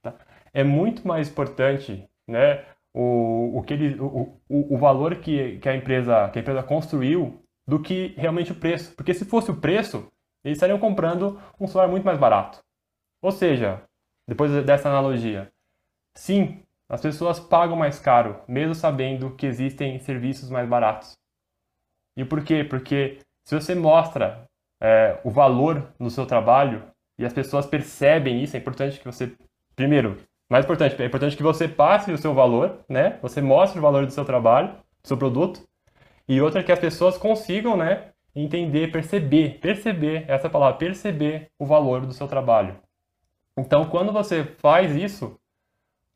tá, 0.00 0.14
é 0.54 0.62
muito 0.62 1.06
mais 1.06 1.28
importante 1.28 2.07
né, 2.28 2.64
o, 2.94 3.58
o, 3.58 3.62
que 3.62 3.74
ele, 3.74 4.00
o, 4.00 4.40
o, 4.48 4.74
o 4.74 4.78
valor 4.78 5.16
que, 5.16 5.58
que, 5.58 5.68
a 5.68 5.74
empresa, 5.74 6.28
que 6.30 6.38
a 6.38 6.42
empresa 6.42 6.62
construiu 6.62 7.42
do 7.66 7.80
que 7.80 8.14
realmente 8.16 8.52
o 8.52 8.58
preço. 8.58 8.94
Porque 8.94 9.14
se 9.14 9.24
fosse 9.24 9.50
o 9.50 9.60
preço, 9.60 10.06
eles 10.44 10.56
estariam 10.56 10.78
comprando 10.78 11.40
um 11.58 11.66
celular 11.66 11.88
muito 11.88 12.04
mais 12.04 12.18
barato. 12.18 12.60
Ou 13.22 13.32
seja, 13.32 13.82
depois 14.26 14.52
dessa 14.64 14.88
analogia, 14.88 15.50
sim, 16.16 16.62
as 16.88 17.00
pessoas 17.00 17.38
pagam 17.40 17.76
mais 17.76 17.98
caro, 17.98 18.40
mesmo 18.48 18.74
sabendo 18.74 19.34
que 19.34 19.46
existem 19.46 19.98
serviços 19.98 20.50
mais 20.50 20.68
baratos. 20.68 21.16
E 22.16 22.24
por 22.24 22.42
quê? 22.42 22.64
Porque 22.64 23.18
se 23.44 23.54
você 23.54 23.74
mostra 23.74 24.44
é, 24.80 25.20
o 25.24 25.30
valor 25.30 25.92
no 25.98 26.10
seu 26.10 26.26
trabalho 26.26 26.90
e 27.18 27.24
as 27.24 27.32
pessoas 27.32 27.66
percebem 27.66 28.42
isso, 28.42 28.56
é 28.56 28.60
importante 28.60 28.98
que 28.98 29.04
você, 29.04 29.36
primeiro, 29.76 30.16
mais 30.48 30.64
importante, 30.64 31.00
é 31.00 31.06
importante 31.06 31.36
que 31.36 31.42
você 31.42 31.68
passe 31.68 32.10
o 32.10 32.18
seu 32.18 32.32
valor, 32.34 32.80
né? 32.88 33.18
Você 33.20 33.42
mostre 33.42 33.78
o 33.78 33.82
valor 33.82 34.06
do 34.06 34.12
seu 34.12 34.24
trabalho, 34.24 34.68
do 35.02 35.08
seu 35.08 35.16
produto. 35.16 35.60
E 36.26 36.40
outra 36.40 36.60
é 36.60 36.62
que 36.62 36.72
as 36.72 36.78
pessoas 36.78 37.18
consigam, 37.18 37.76
né? 37.76 38.12
Entender, 38.34 38.90
perceber, 38.90 39.58
perceber, 39.60 40.24
essa 40.28 40.48
palavra, 40.48 40.78
perceber 40.78 41.50
o 41.58 41.66
valor 41.66 42.06
do 42.06 42.12
seu 42.12 42.26
trabalho. 42.26 42.76
Então, 43.58 43.84
quando 43.86 44.12
você 44.12 44.44
faz 44.58 44.94
isso, 44.94 45.38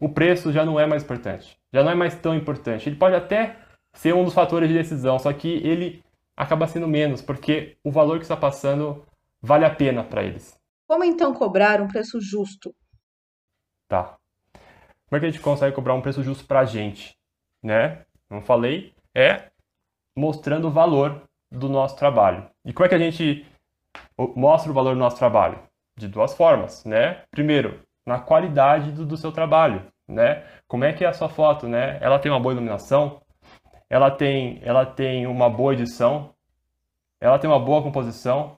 o 0.01 0.09
preço 0.09 0.53
já 0.53 0.65
não 0.65 0.81
é 0.81 0.87
mais 0.87 1.03
importante. 1.03 1.59
Já 1.73 1.83
não 1.83 1.91
é 1.91 1.95
mais 1.95 2.15
tão 2.15 2.35
importante. 2.35 2.89
Ele 2.89 2.97
pode 2.97 3.15
até 3.15 3.57
ser 3.93 4.15
um 4.15 4.25
dos 4.25 4.35
fatores 4.35 4.69
de 4.69 4.75
decisão, 4.75 5.19
só 5.19 5.33
que 5.33 5.49
ele 5.67 6.03
acaba 6.37 6.67
sendo 6.67 6.89
menos, 6.89 7.21
porque 7.21 7.77
o 7.85 7.91
valor 7.91 8.19
que 8.19 8.25
está 8.25 8.37
passando 8.37 9.05
vale 9.41 9.65
a 9.65 9.75
pena 9.75 10.03
para 10.03 10.23
eles. 10.23 10.59
Como 10.87 11.05
então 11.05 11.35
cobrar 11.35 11.81
um 11.81 11.89
preço 11.89 12.21
justo? 12.21 12.75
Tá. 13.89 14.17
Como 15.13 15.19
é 15.19 15.21
que 15.21 15.27
a 15.27 15.31
gente 15.31 15.43
consegue 15.43 15.77
cobrar 15.77 15.93
um 15.93 16.01
preço 16.01 16.23
justo 16.23 16.47
para 16.47 16.61
a 16.61 16.65
gente? 16.65 17.15
Né? 17.63 17.99
Não 18.31 18.41
falei, 18.41 18.95
é 19.15 19.51
mostrando 20.17 20.69
o 20.69 20.71
valor 20.71 21.25
do 21.51 21.69
nosso 21.69 21.99
trabalho. 21.99 22.49
E 22.65 22.73
como 22.73 22.87
é 22.87 22.89
que 22.89 22.95
a 22.95 22.99
gente 22.99 23.47
mostra 24.35 24.71
o 24.71 24.75
valor 24.75 24.95
do 24.95 24.99
nosso 24.99 25.19
trabalho? 25.19 25.59
De 25.99 26.09
duas 26.09 26.35
formas, 26.35 26.83
né? 26.87 27.25
Primeiro, 27.31 27.83
na 28.07 28.21
qualidade 28.21 28.91
do, 28.91 29.05
do 29.05 29.19
seu 29.19 29.31
trabalho, 29.31 29.87
né? 30.09 30.47
Como 30.67 30.83
é 30.83 30.95
que 30.95 31.05
é 31.05 31.09
a 31.09 31.13
sua 31.13 31.29
foto, 31.29 31.69
né? 31.69 31.99
Ela 32.01 32.19
tem 32.19 32.33
uma 32.33 32.41
boa 32.41 32.55
iluminação, 32.55 33.21
ela 33.91 34.11
tem, 34.11 34.63
ela 34.63 34.87
tem 34.87 35.27
uma 35.27 35.51
boa 35.51 35.75
edição, 35.75 36.35
ela 37.21 37.39
tem 37.39 37.51
uma 37.51 37.61
boa 37.61 37.83
composição, 37.83 38.57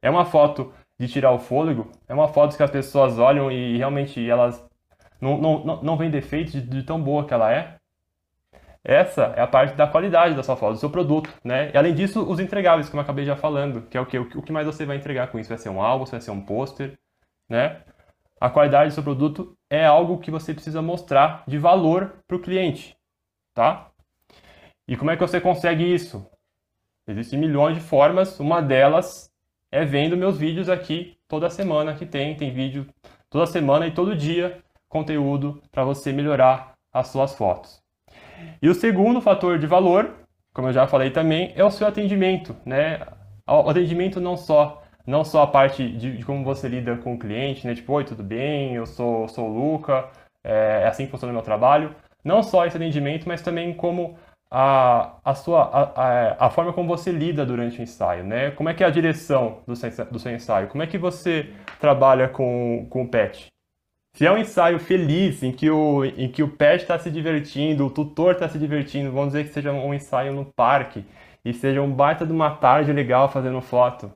é 0.00 0.08
uma 0.08 0.24
foto 0.24 0.72
de 1.00 1.08
tirar 1.08 1.32
o 1.32 1.40
fôlego, 1.40 1.90
é 2.06 2.14
uma 2.14 2.28
foto 2.28 2.56
que 2.56 2.62
as 2.62 2.70
pessoas 2.70 3.18
olham 3.18 3.50
e 3.50 3.76
realmente 3.76 4.30
elas 4.30 4.64
não, 5.20 5.38
não, 5.38 5.82
não 5.82 5.96
vem 5.96 6.10
defeitos 6.10 6.52
de, 6.52 6.60
de 6.60 6.82
tão 6.82 7.00
boa 7.00 7.26
que 7.26 7.34
ela 7.34 7.52
é. 7.52 7.76
Essa 8.84 9.34
é 9.36 9.40
a 9.40 9.46
parte 9.48 9.74
da 9.74 9.86
qualidade 9.86 10.36
da 10.36 10.44
sua 10.44 10.56
foto, 10.56 10.74
do 10.74 10.78
seu 10.78 10.88
produto, 10.90 11.28
né? 11.42 11.72
E 11.74 11.76
além 11.76 11.92
disso, 11.92 12.22
os 12.22 12.38
entregáveis, 12.38 12.88
como 12.88 13.00
eu 13.00 13.04
acabei 13.04 13.24
já 13.24 13.34
falando, 13.34 13.82
que 13.82 13.98
é 13.98 14.00
o 14.00 14.06
que 14.06 14.16
o 14.16 14.42
que 14.42 14.52
mais 14.52 14.66
você 14.66 14.86
vai 14.86 14.96
entregar 14.96 15.26
com 15.26 15.40
isso? 15.40 15.48
Vai 15.48 15.58
ser 15.58 15.70
um 15.70 15.82
álbum, 15.82 16.04
vai 16.04 16.20
ser 16.20 16.30
um 16.30 16.40
pôster, 16.40 16.96
né? 17.48 17.82
A 18.40 18.48
qualidade 18.48 18.90
do 18.90 18.94
seu 18.94 19.02
produto 19.02 19.56
é 19.68 19.84
algo 19.84 20.18
que 20.18 20.30
você 20.30 20.54
precisa 20.54 20.80
mostrar 20.80 21.42
de 21.48 21.58
valor 21.58 22.22
para 22.28 22.36
o 22.36 22.40
cliente, 22.40 22.96
tá? 23.54 23.90
E 24.86 24.96
como 24.96 25.10
é 25.10 25.16
que 25.16 25.22
você 25.22 25.40
consegue 25.40 25.82
isso? 25.82 26.24
Existem 27.08 27.38
milhões 27.38 27.76
de 27.76 27.82
formas, 27.82 28.38
uma 28.38 28.60
delas 28.60 29.32
é 29.72 29.84
vendo 29.84 30.16
meus 30.16 30.38
vídeos 30.38 30.68
aqui 30.68 31.18
toda 31.26 31.50
semana 31.50 31.94
que 31.94 32.06
tem, 32.06 32.36
tem 32.36 32.52
vídeo 32.52 32.86
toda 33.28 33.46
semana 33.46 33.86
e 33.86 33.90
todo 33.90 34.14
dia 34.14 34.62
conteúdo 34.96 35.60
para 35.70 35.84
você 35.84 36.12
melhorar 36.12 36.72
as 36.92 37.08
suas 37.08 37.34
fotos. 37.34 37.78
E 38.62 38.68
o 38.68 38.74
segundo 38.74 39.20
fator 39.20 39.58
de 39.58 39.66
valor, 39.66 40.14
como 40.54 40.68
eu 40.68 40.72
já 40.72 40.86
falei 40.86 41.10
também, 41.10 41.52
é 41.54 41.64
o 41.64 41.70
seu 41.70 41.86
atendimento, 41.86 42.56
né? 42.64 43.00
O 43.46 43.68
atendimento 43.68 44.20
não 44.20 44.36
só 44.36 44.82
não 45.06 45.24
só 45.24 45.42
a 45.42 45.46
parte 45.46 45.88
de, 45.88 46.16
de 46.16 46.24
como 46.24 46.42
você 46.42 46.68
lida 46.68 46.96
com 46.96 47.14
o 47.14 47.18
cliente, 47.18 47.66
né? 47.66 47.74
Tipo, 47.74 47.92
oi, 47.92 48.04
tudo 48.04 48.24
bem? 48.24 48.74
Eu 48.74 48.86
sou, 48.86 49.28
sou 49.28 49.48
o 49.48 49.54
Luca, 49.54 50.08
é, 50.42 50.82
é 50.82 50.88
assim 50.88 51.04
que 51.04 51.12
funciona 51.12 51.32
o 51.32 51.34
meu 51.34 51.44
trabalho. 51.44 51.94
Não 52.24 52.42
só 52.42 52.66
esse 52.66 52.76
atendimento, 52.76 53.28
mas 53.28 53.40
também 53.40 53.72
como 53.72 54.18
a, 54.50 55.16
a, 55.24 55.34
sua, 55.34 55.62
a, 55.62 56.46
a, 56.46 56.50
forma 56.50 56.72
como 56.72 56.88
você 56.88 57.12
lida 57.12 57.46
durante 57.46 57.78
o 57.78 57.82
ensaio, 57.82 58.24
né? 58.24 58.50
Como 58.50 58.68
é 58.68 58.74
que 58.74 58.82
é 58.82 58.86
a 58.86 58.90
direção 58.90 59.58
do 59.66 59.76
seu, 59.76 59.90
do 60.06 60.18
seu 60.18 60.32
ensaio? 60.32 60.68
Como 60.68 60.82
é 60.82 60.86
que 60.88 60.98
você 60.98 61.52
trabalha 61.78 62.28
com, 62.28 62.86
com 62.90 63.02
o 63.02 63.08
pet? 63.08 63.46
Se 64.16 64.24
é 64.24 64.32
um 64.32 64.38
ensaio 64.38 64.78
feliz, 64.78 65.42
em 65.42 65.52
que 65.52 65.70
o, 65.70 66.02
em 66.02 66.26
que 66.26 66.42
o 66.42 66.48
pet 66.48 66.80
está 66.80 66.98
se 66.98 67.10
divertindo, 67.10 67.84
o 67.84 67.90
tutor 67.90 68.32
está 68.32 68.48
se 68.48 68.58
divertindo, 68.58 69.12
vamos 69.12 69.34
dizer 69.34 69.44
que 69.44 69.52
seja 69.52 69.70
um 69.70 69.92
ensaio 69.92 70.32
no 70.32 70.46
parque, 70.46 71.04
e 71.44 71.52
seja 71.52 71.82
um 71.82 71.92
baita 71.92 72.24
de 72.24 72.32
uma 72.32 72.50
tarde 72.50 72.90
legal 72.94 73.28
fazendo 73.28 73.60
foto, 73.60 74.10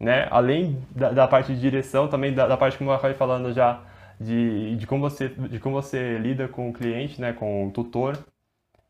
né? 0.00 0.26
Além 0.30 0.78
da, 0.90 1.10
da 1.10 1.28
parte 1.28 1.54
de 1.54 1.60
direção, 1.60 2.08
também 2.08 2.32
da, 2.32 2.48
da 2.48 2.56
parte 2.56 2.78
como 2.78 2.88
eu 2.88 2.94
acabei 2.94 3.14
falando 3.14 3.52
já, 3.52 3.82
de, 4.18 4.74
de, 4.76 4.86
como 4.86 5.02
você, 5.02 5.28
de 5.28 5.60
como 5.60 5.74
você 5.74 6.16
lida 6.16 6.48
com 6.48 6.70
o 6.70 6.72
cliente, 6.72 7.20
né? 7.20 7.34
Com 7.34 7.68
o 7.68 7.70
tutor. 7.70 8.16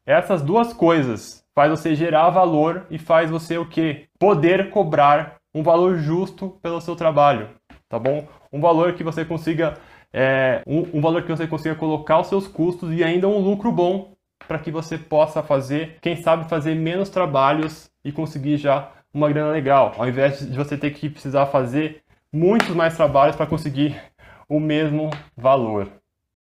Essas 0.07 0.43
duas 0.43 0.73
coisas 0.73 1.45
faz 1.57 1.73
você 1.73 1.93
gerar 1.97 2.31
valor 2.31 2.87
e 2.89 2.99
faz 2.99 3.29
você 3.29 3.59
o 3.59 3.67
quê? 3.69 4.05
Poder 4.17 4.71
cobrar 4.71 5.39
um 5.53 5.63
valor 5.65 5.99
justo 5.99 6.57
pelo 6.63 6.81
seu 6.81 6.95
trabalho 6.95 7.49
tá 7.93 7.99
bom? 7.99 8.27
Um 8.51 8.59
valor 8.59 8.95
que 8.95 9.05
você 9.05 9.23
consiga 9.23 9.77
é, 10.13 10.63
um, 10.67 10.99
um 10.99 11.01
valor 11.01 11.23
que 11.23 11.31
você 11.31 11.47
consiga 11.47 11.75
colocar 11.75 12.21
os 12.21 12.27
seus 12.27 12.47
custos 12.47 12.93
e 12.93 13.03
ainda 13.03 13.29
um 13.29 13.39
lucro 13.39 13.73
bom 13.73 14.13
para 14.47 14.59
que 14.59 14.71
você 14.71 14.99
possa 14.99 15.43
fazer, 15.43 15.99
quem 16.01 16.17
sabe, 16.17 16.49
fazer 16.49 16.75
menos 16.75 17.09
trabalhos 17.09 17.91
e 18.05 18.13
conseguir 18.13 18.57
já 18.57 18.93
uma 19.15 19.29
grana 19.29 19.51
legal, 19.51 19.95
ao 19.97 20.09
invés 20.09 20.41
de 20.41 20.57
você 20.57 20.77
ter 20.77 20.91
que 20.91 21.09
precisar 21.09 21.47
fazer 21.47 22.03
muitos 22.33 22.75
mais 22.75 22.97
trabalhos 22.97 23.37
para 23.37 23.47
conseguir 23.47 24.01
o 24.49 24.59
mesmo 24.59 25.11
valor. 25.37 25.89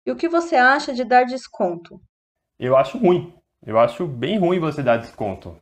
E 0.05 0.11
o 0.11 0.16
que 0.16 0.29
você 0.29 0.57
acha 0.57 0.92
de 0.92 1.05
dar 1.05 1.24
desconto? 1.24 2.00
Eu 2.59 2.76
acho 2.76 2.98
ruim. 2.98 3.35
Eu 3.64 3.79
acho 3.79 4.07
bem 4.07 4.38
ruim 4.38 4.61
você 4.61 4.83
dar 4.83 4.98
desconto. 4.98 5.57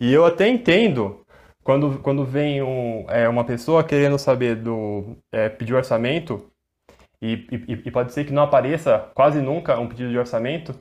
E 0.00 0.12
eu 0.12 0.24
até 0.24 0.48
entendo 0.48 1.24
quando, 1.62 1.98
quando 2.00 2.24
vem 2.24 2.62
um, 2.62 3.06
é, 3.08 3.28
uma 3.28 3.44
pessoa 3.44 3.84
querendo 3.84 4.18
saber 4.18 4.56
do 4.56 5.16
é, 5.32 5.48
pedir 5.48 5.74
orçamento 5.74 6.50
e, 7.24 7.46
e, 7.50 7.72
e, 7.86 7.90
pode 7.90 8.12
ser 8.12 8.24
que 8.24 8.32
não 8.34 8.42
apareça 8.42 9.10
quase 9.14 9.40
nunca 9.40 9.78
um 9.80 9.88
pedido 9.88 10.10
de 10.10 10.18
orçamento 10.18 10.74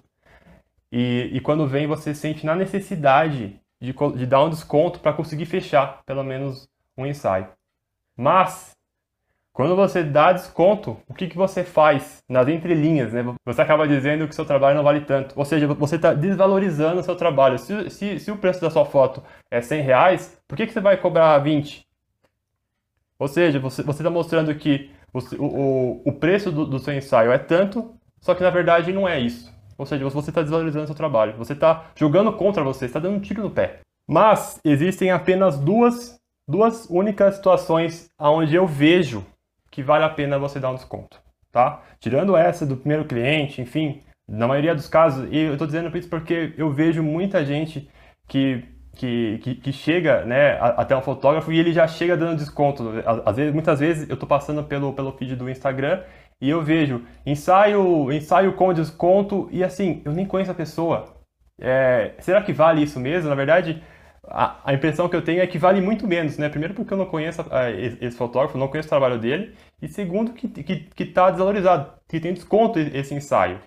e, 0.92 1.30
e 1.32 1.40
quando 1.40 1.66
vem 1.66 1.88
você 1.88 2.14
sente 2.14 2.46
na 2.46 2.54
necessidade 2.54 3.62
de, 3.80 3.94
de 3.94 4.26
dar 4.26 4.44
um 4.44 4.50
desconto 4.50 5.00
para 5.00 5.14
conseguir 5.14 5.46
fechar 5.46 6.04
pelo 6.06 6.22
menos 6.22 6.68
um 6.98 7.06
ensaio. 7.06 7.48
Mas 8.18 8.74
quando 9.54 9.74
você 9.74 10.04
dá 10.04 10.34
desconto, 10.34 10.98
o 11.08 11.14
que, 11.14 11.28
que 11.28 11.38
você 11.38 11.64
faz 11.64 12.22
nas 12.28 12.48
entrelinhas? 12.50 13.14
Né? 13.14 13.24
Você 13.46 13.62
acaba 13.62 13.88
dizendo 13.88 14.28
que 14.28 14.36
seu 14.36 14.46
trabalho 14.46 14.76
não 14.76 14.84
vale 14.84 15.02
tanto. 15.02 15.38
Ou 15.38 15.46
seja, 15.46 15.66
você 15.68 15.96
está 15.96 16.14
desvalorizando 16.14 17.00
o 17.00 17.04
seu 17.04 17.16
trabalho. 17.16 17.58
Se, 17.58 17.90
se, 17.90 18.20
se, 18.20 18.32
o 18.32 18.38
preço 18.38 18.60
da 18.60 18.70
sua 18.70 18.84
foto 18.84 19.24
é 19.50 19.62
100 19.62 19.82
reais, 19.82 20.42
por 20.48 20.58
que, 20.58 20.68
que 20.68 20.74
você 20.74 20.82
vai 20.82 20.98
cobrar 20.98 21.38
20? 21.38 21.88
Ou 23.18 23.28
seja, 23.28 23.60
você 23.60 23.82
está 23.82 24.10
mostrando 24.10 24.54
que 24.56 24.92
o, 25.14 25.20
o, 25.40 26.02
o, 26.06 26.12
preço 26.14 26.52
do, 26.52 26.66
do, 26.66 26.80
seu 26.80 26.94
ensaio 26.94 27.32
é 27.32 27.38
tanto, 27.38 27.94
só 28.20 28.34
que 28.34 28.44
na 28.44 28.50
verdade 28.50 28.92
não 28.92 29.08
é 29.08 29.20
isso. 29.20 29.54
Ou 29.78 29.86
seja, 29.86 30.08
você 30.10 30.30
está 30.30 30.42
desvalorizando 30.42 30.88
seu 30.88 30.96
trabalho. 30.96 31.38
Você 31.38 31.54
está 31.54 31.86
jogando 31.96 32.32
contra 32.34 32.64
você, 32.64 32.86
está 32.86 33.00
dando 33.00 33.18
um 33.18 33.20
tiro 33.20 33.44
no 33.44 33.52
pé. 33.52 33.80
Mas 34.08 34.60
existem 34.64 35.12
apenas 35.12 35.58
duas, 35.60 36.18
duas 36.48 36.90
únicas 36.90 37.36
situações 37.36 38.10
onde 38.20 38.56
eu 38.56 38.68
vejo 38.68 39.26
que 39.72 39.82
vale 39.82 40.04
a 40.04 40.10
pena 40.10 40.38
você 40.38 40.60
dar 40.60 40.72
um 40.72 40.76
desconto, 40.76 41.20
tá? 41.52 41.82
Tirando 42.00 42.38
essa 42.38 42.66
do 42.66 42.78
primeiro 42.78 43.06
cliente, 43.06 43.62
enfim, 43.62 44.04
na 44.28 44.48
maioria 44.48 44.76
dos 44.76 44.88
casos, 44.88 45.28
e 45.32 45.38
eu 45.38 45.54
estou 45.54 45.68
dizendo 45.68 45.96
isso 45.98 46.10
porque 46.10 46.54
eu 46.58 46.72
vejo 46.72 47.02
muita 47.02 47.44
gente 47.44 47.90
que, 48.28 48.64
que, 48.96 49.40
que, 49.40 49.56
que 49.56 49.74
chega 49.74 50.24
né, 50.26 50.58
até 50.60 50.96
um 50.96 51.02
fotógrafo 51.02 51.52
e 51.52 51.60
ele 51.60 51.74
já 51.74 51.88
chega 51.88 52.16
dando 52.16 52.38
desconto. 52.38 52.84
Às 53.26 53.36
vezes, 53.36 53.54
muitas 53.54 53.80
vezes 53.80 54.10
eu 54.10 54.14
estou 54.14 54.28
passando 54.28 54.64
pelo, 54.64 54.94
pelo 54.94 55.12
feed 55.14 55.36
do 55.36 55.50
Instagram 55.50 56.04
e 56.40 56.50
eu 56.50 56.62
vejo 56.62 57.04
ensaio, 57.26 58.12
ensaio 58.12 58.54
com 58.54 58.74
desconto 58.74 59.48
e 59.52 59.64
assim, 59.64 60.02
eu 60.06 60.12
nem 60.12 60.26
conheço 60.26 60.52
a 60.52 60.56
pessoa. 60.56 61.14
É, 61.60 62.14
será 62.20 62.42
que 62.42 62.54
vale 62.54 62.84
isso 62.84 63.00
mesmo? 63.00 63.30
Na 63.30 63.36
verdade, 63.36 63.82
a, 64.26 64.60
a, 64.64 64.74
impressão 64.74 65.10
que 65.10 65.16
eu 65.16 65.24
tenho 65.24 65.42
é 65.42 65.48
que 65.48 65.58
vale 65.58 65.82
muito 65.82 66.08
menos, 66.08 66.38
né? 66.38 66.50
Primeiro 66.50 66.74
porque 66.74 66.94
eu 66.94 66.98
não 66.98 67.06
conheço 67.06 67.42
uh, 67.42 67.70
esse, 67.78 68.04
esse, 68.04 68.18
fotógrafo, 68.18 68.58
não 68.58 68.68
conheço 68.68 68.88
o 68.88 68.90
trabalho 68.90 69.20
dele, 69.20 69.56
e 69.82 69.88
segundo 69.88 70.34
que 70.34 70.48
está 70.48 70.64
que, 70.64 70.76
que 70.76 71.06
tá 71.06 71.30
desvalorizado, 71.30 71.94
que 72.08 72.20
tem 72.20 72.34
desconto 72.34 72.80
esse 72.80 73.14
ensaio. 73.14 73.60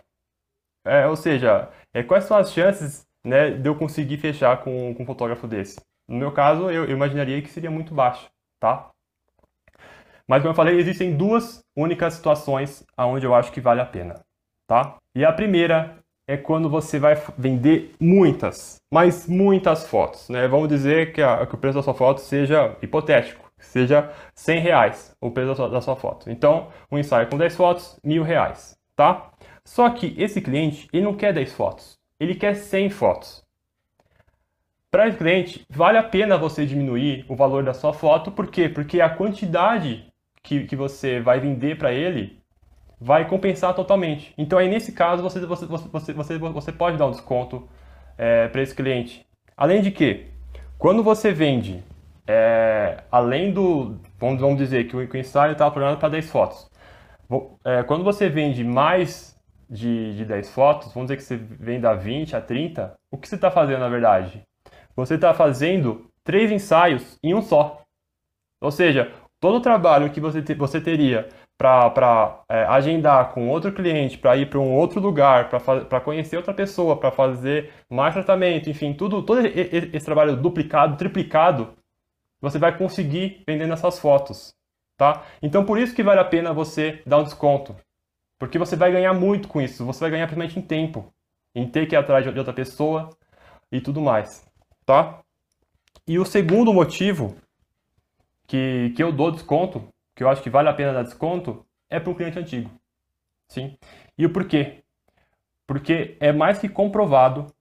É, 0.85 1.07
ou 1.07 1.17
seja, 1.17 1.69
é, 1.93 2.03
quais 2.03 2.25
são 2.25 2.37
as 2.37 2.53
chances 2.53 3.06
né, 3.27 3.51
de 3.51 3.69
eu 3.69 3.75
conseguir 3.75 4.19
fechar 4.19 4.63
com, 4.63 4.95
com 4.95 5.03
um 5.03 5.07
fotógrafo 5.07 5.49
desse? 5.49 5.81
No 6.09 6.17
meu 6.17 6.33
caso, 6.33 6.71
eu, 6.71 6.85
eu 6.85 6.93
imaginaria 6.93 7.43
que 7.43 7.51
seria 7.51 7.71
muito 7.71 7.93
baixo, 7.93 8.29
tá? 8.61 8.91
Mas 10.29 10.43
como 10.43 10.53
eu 10.53 10.57
falei, 10.57 10.79
existem 10.79 11.17
duas 11.17 11.61
únicas 11.77 12.15
situações 12.15 12.85
onde 12.97 13.27
eu 13.27 13.35
acho 13.35 13.53
que 13.53 13.61
vale 13.61 13.81
a 13.81 13.87
pena, 13.87 14.21
tá? 14.67 14.97
E 15.15 15.25
a 15.25 15.33
primeira 15.33 15.99
é 16.29 16.37
quando 16.37 16.69
você 16.69 16.99
vai 16.99 17.15
vender 17.39 17.95
muitas, 18.01 18.77
mas 18.93 19.27
muitas 19.27 19.87
fotos. 19.89 20.29
Né? 20.29 20.49
Vamos 20.49 20.69
dizer 20.69 21.13
que, 21.13 21.23
a, 21.23 21.47
que, 21.47 21.55
o 21.55 21.59
preço 21.59 21.77
da 21.79 21.83
sua 21.83 21.95
foto 21.95 22.21
seja 22.21 22.77
hipotético, 22.83 23.49
seja 23.59 24.13
100 24.35 24.61
reais 24.61 25.17
o 25.21 25.31
preço 25.31 25.49
da 25.49 25.55
sua, 25.55 25.71
da 25.71 25.81
sua 25.81 25.97
foto. 25.97 26.29
Então, 26.31 26.69
um 26.91 26.99
ensaio 26.99 27.29
com 27.29 27.39
10 27.39 27.57
fotos, 27.57 27.99
mil 28.03 28.23
reais, 28.23 28.77
tá? 28.97 29.31
Só 29.65 29.89
que 29.91 30.15
esse 30.19 30.41
cliente, 30.41 30.89
ele 30.93 31.05
não 31.05 31.15
quer 31.15 31.33
10 31.33 31.53
fotos, 31.53 31.97
ele 32.19 32.35
quer 32.35 32.55
100 32.55 32.91
fotos. 32.91 33.45
Para 34.91 35.09
esse 35.09 35.19
cliente, 35.19 35.67
vale 35.69 35.99
a 35.99 36.03
pena 36.03 36.39
você 36.39 36.65
diminuir 36.65 37.25
o 37.29 37.37
valor 37.37 37.63
da 37.63 37.75
sua 37.75 37.93
foto, 37.93 38.31
por 38.31 38.47
quê? 38.47 38.69
Porque 38.69 39.01
a 39.01 39.11
quantidade 39.11 40.07
que, 40.43 40.65
que 40.65 40.77
você 40.77 41.21
vai 41.21 41.41
vender 41.41 41.77
para 41.77 41.93
ele 41.93 42.41
vai 43.01 43.29
compensar 43.29 43.75
totalmente. 43.75 44.33
Então 44.39 44.59
aí 44.59 44.69
nesse 44.69 44.93
caso 44.93 45.23
você, 45.23 45.41
você, 45.41 45.67
você, 45.67 46.13
você, 46.13 46.39
você 46.39 46.73
pode 46.73 46.97
dar 46.97 47.07
um 47.07 47.11
desconto 47.11 47.69
é, 48.17 48.49
para 48.49 48.63
esse 48.63 48.75
cliente. 48.75 49.27
Além 49.57 49.83
de 49.83 49.91
que, 49.91 50.29
quando 50.79 51.03
você 51.03 51.33
vende, 51.33 51.83
é, 52.27 53.03
além 53.11 53.53
do, 53.53 53.99
vamos, 54.19 54.41
vamos 54.41 54.57
dizer 54.57 54.89
que 54.89 54.97
o, 54.97 55.17
ensaio 55.17 55.53
está 55.53 55.71
programado 55.71 56.01
para 56.01 56.09
10 56.09 56.31
fotos. 56.31 56.71
É, 57.65 57.83
quando 57.83 58.05
você 58.05 58.29
vende 58.29 58.65
mais 58.65 59.36
de, 59.69 60.17
de 60.17 60.25
10 60.25 60.51
fotos, 60.51 60.93
vamos 60.93 61.09
dizer 61.09 61.17
que 61.17 61.23
você 61.23 61.37
vende 61.37 61.87
a 61.87 61.95
20, 61.95 62.37
a 62.37 62.41
30, 62.41 62.95
o 63.11 63.19
que 63.19 63.29
você 63.29 63.35
está 63.35 63.51
fazendo 63.51 63.81
na 63.81 63.89
verdade? 63.89 64.43
Você 64.95 65.15
está 65.15 65.35
fazendo 65.35 66.07
três 66.25 66.51
ensaios 66.51 67.19
em 67.23 67.35
um 67.35 67.43
só. 67.43 67.83
Ou 68.61 68.71
seja, 68.71 69.13
todo 69.41 69.57
o 69.57 69.61
trabalho 69.61 70.11
que 70.11 70.21
você, 70.21 70.43
te, 70.43 70.55
você 70.55 70.81
teria 70.81 71.29
para 71.59 72.43
é, 72.51 72.65
agendar 72.65 73.33
com 73.33 73.49
outro 73.49 73.73
cliente, 73.73 74.19
para 74.19 74.37
ir 74.37 74.51
para 74.51 74.59
um 74.59 74.75
outro 74.75 75.01
lugar, 75.01 75.49
para 75.49 76.01
conhecer 76.01 76.37
outra 76.37 76.53
pessoa, 76.53 76.97
para 76.97 77.11
fazer 77.11 77.73
mais 77.91 78.15
tratamento, 78.15 78.69
enfim, 78.69 78.93
tudo, 78.93 79.23
todo 79.23 79.41
esse 79.47 80.05
trabalho 80.05 80.37
duplicado, 80.37 80.97
triplicado, 80.97 81.75
você 82.41 82.59
vai 82.59 82.77
conseguir 82.77 83.43
vendendo 83.47 83.73
essas 83.73 83.99
fotos, 83.99 84.55
tá? 84.99 85.23
Então 85.43 85.65
por 85.65 85.79
isso 85.79 85.95
que 85.95 86.03
vale 86.03 86.21
a 86.21 86.25
pena 86.25 86.53
você 86.53 87.03
dar 87.07 87.19
um 87.19 87.25
desconto, 87.25 87.75
porque 88.39 88.59
você 88.59 88.77
vai 88.77 88.93
ganhar 88.93 89.15
muito 89.15 89.49
com 89.49 89.61
isso, 89.61 89.85
você 89.85 90.01
vai 90.01 90.11
ganhar 90.11 90.27
principalmente 90.27 90.59
em 90.59 90.63
tempo, 90.63 91.13
em 91.55 91.69
ter 91.69 91.87
que 91.87 91.95
ir 91.95 91.99
atrás 91.99 92.25
de 92.25 92.39
outra 92.39 92.53
pessoa 92.53 93.11
e 93.71 93.81
tudo 93.81 94.01
mais, 94.01 94.47
tá? 94.85 95.21
E 96.07 96.19
o 96.19 96.25
segundo 96.25 96.73
motivo 96.73 97.37
que, 98.47 98.93
que 98.95 99.03
eu 99.03 99.13
dou 99.13 99.33
desconto 99.33 99.89
que 100.15 100.25
eu 100.25 100.29
acho 100.31 100.43
que 100.43 100.51
vale 100.51 100.69
a 100.69 100.75
pena 100.75 100.95
dar 100.95 101.03
desconto 101.03 101.65
é 101.91 102.01
para 102.01 102.11
um 102.11 102.15
cliente 102.15 102.39
antigo. 102.39 102.71
Sim. 103.49 103.77
E 104.17 104.25
o 104.25 104.33
porquê? 104.33 104.83
Porque 105.67 106.17
é 106.19 106.33
mais 106.33 106.59
que 106.59 106.69
comprovado 106.69 107.55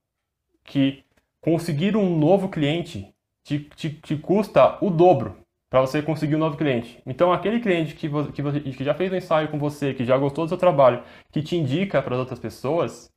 que 0.64 1.04
conseguir 1.40 1.96
um 1.96 2.18
novo 2.18 2.48
cliente 2.48 3.14
te, 3.44 3.60
te, 3.60 3.90
te 3.90 4.16
custa 4.16 4.78
o 4.82 4.90
dobro 4.90 5.45
para 5.68 5.80
você 5.80 6.00
conseguir 6.00 6.36
um 6.36 6.38
novo 6.38 6.56
cliente. 6.56 7.02
Então, 7.06 7.32
aquele 7.32 7.60
cliente 7.60 7.94
que, 7.94 8.08
você, 8.08 8.32
que, 8.32 8.42
você, 8.42 8.60
que 8.60 8.84
já 8.84 8.94
fez 8.94 9.12
um 9.12 9.16
ensaio 9.16 9.48
com 9.48 9.58
você, 9.58 9.92
que 9.92 10.04
já 10.04 10.16
gostou 10.16 10.44
do 10.44 10.48
seu 10.48 10.58
trabalho, 10.58 11.02
que 11.30 11.42
te 11.42 11.56
indica 11.56 12.00
para 12.02 12.14
as 12.14 12.20
outras 12.20 12.38
pessoas, 12.38 13.10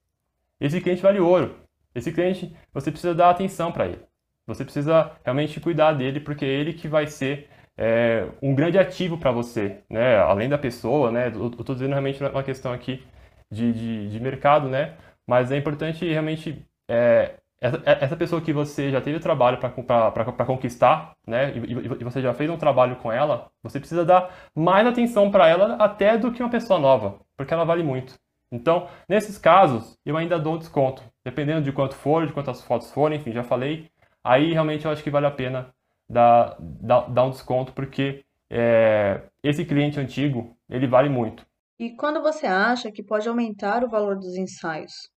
esse 0.60 0.82
cliente 0.82 1.02
vale 1.02 1.20
ouro. 1.20 1.56
Esse 1.94 2.12
cliente, 2.12 2.56
você 2.74 2.92
precisa 2.92 3.14
dar 3.14 3.30
atenção 3.30 3.72
para 3.72 3.88
ele. 3.88 4.02
Você 4.48 4.64
precisa 4.64 5.12
realmente 5.24 5.60
cuidar 5.60 5.94
dele, 5.94 6.20
porque 6.20 6.44
é 6.46 6.48
ele 6.48 6.74
que 6.74 6.88
vai 6.88 7.08
ser 7.08 7.48
é, 7.78 8.28
um 8.42 8.54
grande 8.54 8.78
ativo 8.78 9.18
para 9.18 9.32
você, 9.32 9.80
né? 9.90 10.18
Além 10.18 10.50
da 10.50 10.58
pessoa, 10.58 11.12
né? 11.12 11.28
Eu 11.28 11.48
estou 11.48 11.76
dizendo 11.76 11.92
realmente 11.92 12.22
uma 12.24 12.44
questão 12.44 12.74
aqui 12.74 13.04
de, 13.50 13.72
de, 13.72 14.10
de, 14.10 14.20
mercado, 14.20 14.68
né? 14.68 14.96
Mas 15.26 15.52
é 15.52 15.58
importante 15.58 16.06
realmente 16.06 16.66
é, 16.90 17.36
essa, 17.62 17.82
essa, 17.86 18.16
pessoa 18.16 18.42
que 18.42 18.54
você 18.54 18.90
já 18.90 19.02
teve 19.02 19.20
trabalho 19.20 19.58
para 19.58 20.46
conquistar, 20.46 21.14
né? 21.28 21.52
E, 21.56 21.74
e, 21.74 22.04
você 22.04 22.22
já 22.22 22.34
fez 22.34 22.50
um 22.50 22.58
trabalho 22.58 22.96
com 22.98 23.12
ela, 23.12 23.52
você 23.62 23.80
precisa 23.80 24.06
dar 24.06 24.34
mais 24.56 24.88
atenção 24.88 25.30
para 25.30 25.48
ela 25.48 25.76
até 25.76 26.18
do 26.18 26.32
que 26.32 26.42
uma 26.42 26.50
pessoa 26.50 26.80
nova, 26.80 27.20
porque 27.36 27.54
ela 27.54 27.66
vale 27.66 27.84
muito. 27.84 28.16
Então, 28.52 28.88
nesses 29.08 29.38
casos, 29.38 29.98
eu 30.06 30.18
ainda 30.18 30.40
dou 30.40 30.56
um 30.56 30.58
desconto, 30.58 31.04
dependendo 31.24 31.62
de 31.62 31.72
quanto 31.72 31.96
for, 31.96 32.26
de 32.26 32.34
quantas 32.34 32.64
fotos 32.64 32.92
forem, 32.92 33.20
enfim, 33.20 33.32
já 33.32 33.44
falei. 33.44 33.90
Aí 34.24 34.52
realmente 34.52 34.86
eu 34.86 34.92
acho 34.92 35.04
que 35.04 35.12
vale 35.12 35.28
a 35.28 35.32
pena 35.32 35.74
dar, 36.10 36.56
dar, 36.60 37.02
dar 37.10 37.24
um 37.26 37.30
desconto, 37.30 37.74
porque 37.74 38.24
é, 38.50 39.22
esse 39.44 39.64
cliente 39.66 40.00
antigo, 40.00 40.58
ele 40.70 40.88
vale 40.88 41.10
muito. 41.10 41.46
E 41.78 41.92
quando 41.92 42.22
você 42.22 42.48
acha 42.48 42.92
que 42.92 43.04
pode 43.04 43.30
aumentar 43.30 43.84
o 43.84 43.90
valor 43.90 44.16
dos 44.16 44.36
ensaios? 44.36 45.10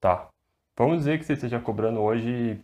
Tá. 0.00 0.28
Vamos 0.80 1.00
dizer 1.00 1.18
que 1.18 1.26
você 1.26 1.34
esteja 1.34 1.60
cobrando 1.60 2.00
hoje, 2.00 2.58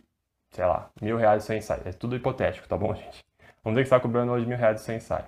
sei 0.49 0.65
lá, 0.65 0.89
mil 0.99 1.17
reais 1.17 1.43
seu 1.43 1.55
ensaio. 1.55 1.83
É 1.85 1.91
tudo 1.91 2.15
hipotético, 2.15 2.67
tá 2.67 2.75
bom, 2.75 2.91
gente? 2.97 3.23
Vamos 3.63 3.75
dizer 3.75 3.83
que 3.83 3.89
você 3.89 3.95
está 3.95 3.99
cobrando 3.99 4.31
hoje 4.31 4.47
mil 4.47 4.57
reais 4.57 4.81
seu 4.81 4.95
ensaio. 4.95 5.25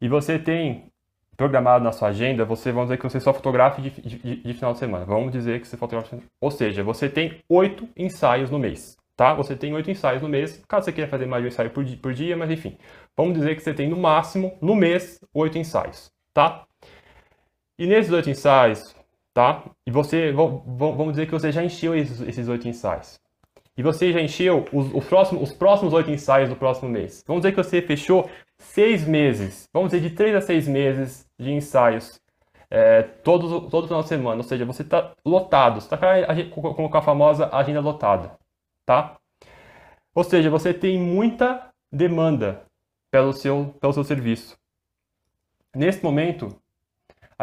E 0.00 0.08
você 0.08 0.38
tem 0.38 0.92
programado 1.36 1.82
na 1.82 1.90
sua 1.90 2.10
agenda, 2.10 2.44
você 2.44 2.70
vamos 2.70 2.86
dizer 2.86 2.98
que 2.98 3.02
você 3.02 3.18
só 3.18 3.34
fotografe 3.34 3.82
de, 3.82 3.90
de, 3.90 4.36
de 4.44 4.54
final 4.54 4.74
de 4.74 4.78
semana. 4.78 5.04
Vamos 5.04 5.32
dizer 5.32 5.60
que 5.60 5.66
você 5.66 5.76
fotografa. 5.76 6.16
Ou 6.40 6.52
seja, 6.52 6.84
você 6.84 7.08
tem 7.08 7.42
oito 7.48 7.88
ensaios 7.96 8.48
no 8.48 8.58
mês 8.60 8.96
tá? 9.16 9.34
Você 9.34 9.56
tem 9.56 9.72
oito 9.74 9.90
ensaios 9.90 10.22
no 10.22 10.28
mês, 10.28 10.62
caso 10.68 10.84
você 10.84 10.92
queira 10.92 11.08
fazer 11.08 11.26
mais 11.26 11.42
de 11.42 11.48
um 11.48 11.52
ensaio 11.52 11.70
por 11.70 11.84
por 11.98 12.12
dia, 12.12 12.36
mas 12.36 12.50
enfim, 12.50 12.76
Vamos 13.16 13.34
dizer 13.34 13.54
que 13.54 13.62
você 13.62 13.72
tem 13.72 13.88
no 13.88 13.96
máximo, 13.96 14.56
no 14.60 14.74
mês, 14.74 15.20
oito 15.32 15.56
ensaios, 15.56 16.12
tá? 16.32 16.64
E 17.78 17.86
nesses 17.86 18.12
oito 18.12 18.28
ensaios, 18.28 18.94
tá? 19.34 19.64
E 19.84 19.90
você, 19.90 20.32
vamos 20.32 21.10
dizer 21.10 21.26
que 21.26 21.32
você 21.32 21.50
já 21.50 21.62
encheu 21.62 21.94
esses 21.94 22.48
oito 22.48 22.68
ensaios. 22.68 23.20
E 23.76 23.82
você 23.82 24.12
já 24.12 24.20
encheu 24.20 24.64
os, 24.72 24.94
os 24.94 25.04
próximos 25.04 25.50
os 25.50 25.52
próximos 25.52 25.92
oito 25.92 26.08
ensaios 26.08 26.48
do 26.48 26.54
próximo 26.54 26.88
mês. 26.88 27.24
Vamos 27.26 27.42
dizer 27.42 27.50
que 27.52 27.62
você 27.62 27.82
fechou 27.82 28.30
seis 28.56 29.04
meses, 29.06 29.68
vamos 29.74 29.90
dizer 29.90 30.08
de 30.08 30.14
três 30.14 30.34
a 30.36 30.40
seis 30.40 30.68
meses 30.68 31.26
de 31.36 31.50
ensaios 31.50 32.20
é, 32.70 33.02
todo, 33.02 33.68
todo 33.68 33.88
final 33.88 34.02
de 34.02 34.08
semana. 34.08 34.36
Ou 34.36 34.44
seja, 34.44 34.64
você 34.64 34.82
está 34.82 35.12
lotado, 35.24 35.80
você 35.80 35.92
está 35.92 35.98
com 36.50 36.96
a 36.96 37.02
famosa 37.02 37.48
agenda 37.52 37.80
lotada, 37.80 38.38
tá? 38.86 39.16
Ou 40.14 40.22
seja, 40.22 40.48
você 40.48 40.72
tem 40.72 40.96
muita 40.96 41.68
demanda 41.92 42.62
pelo 43.10 43.32
seu, 43.32 43.74
pelo 43.80 43.92
seu 43.92 44.04
serviço. 44.04 44.56
Nesse 45.74 46.02
momento, 46.04 46.56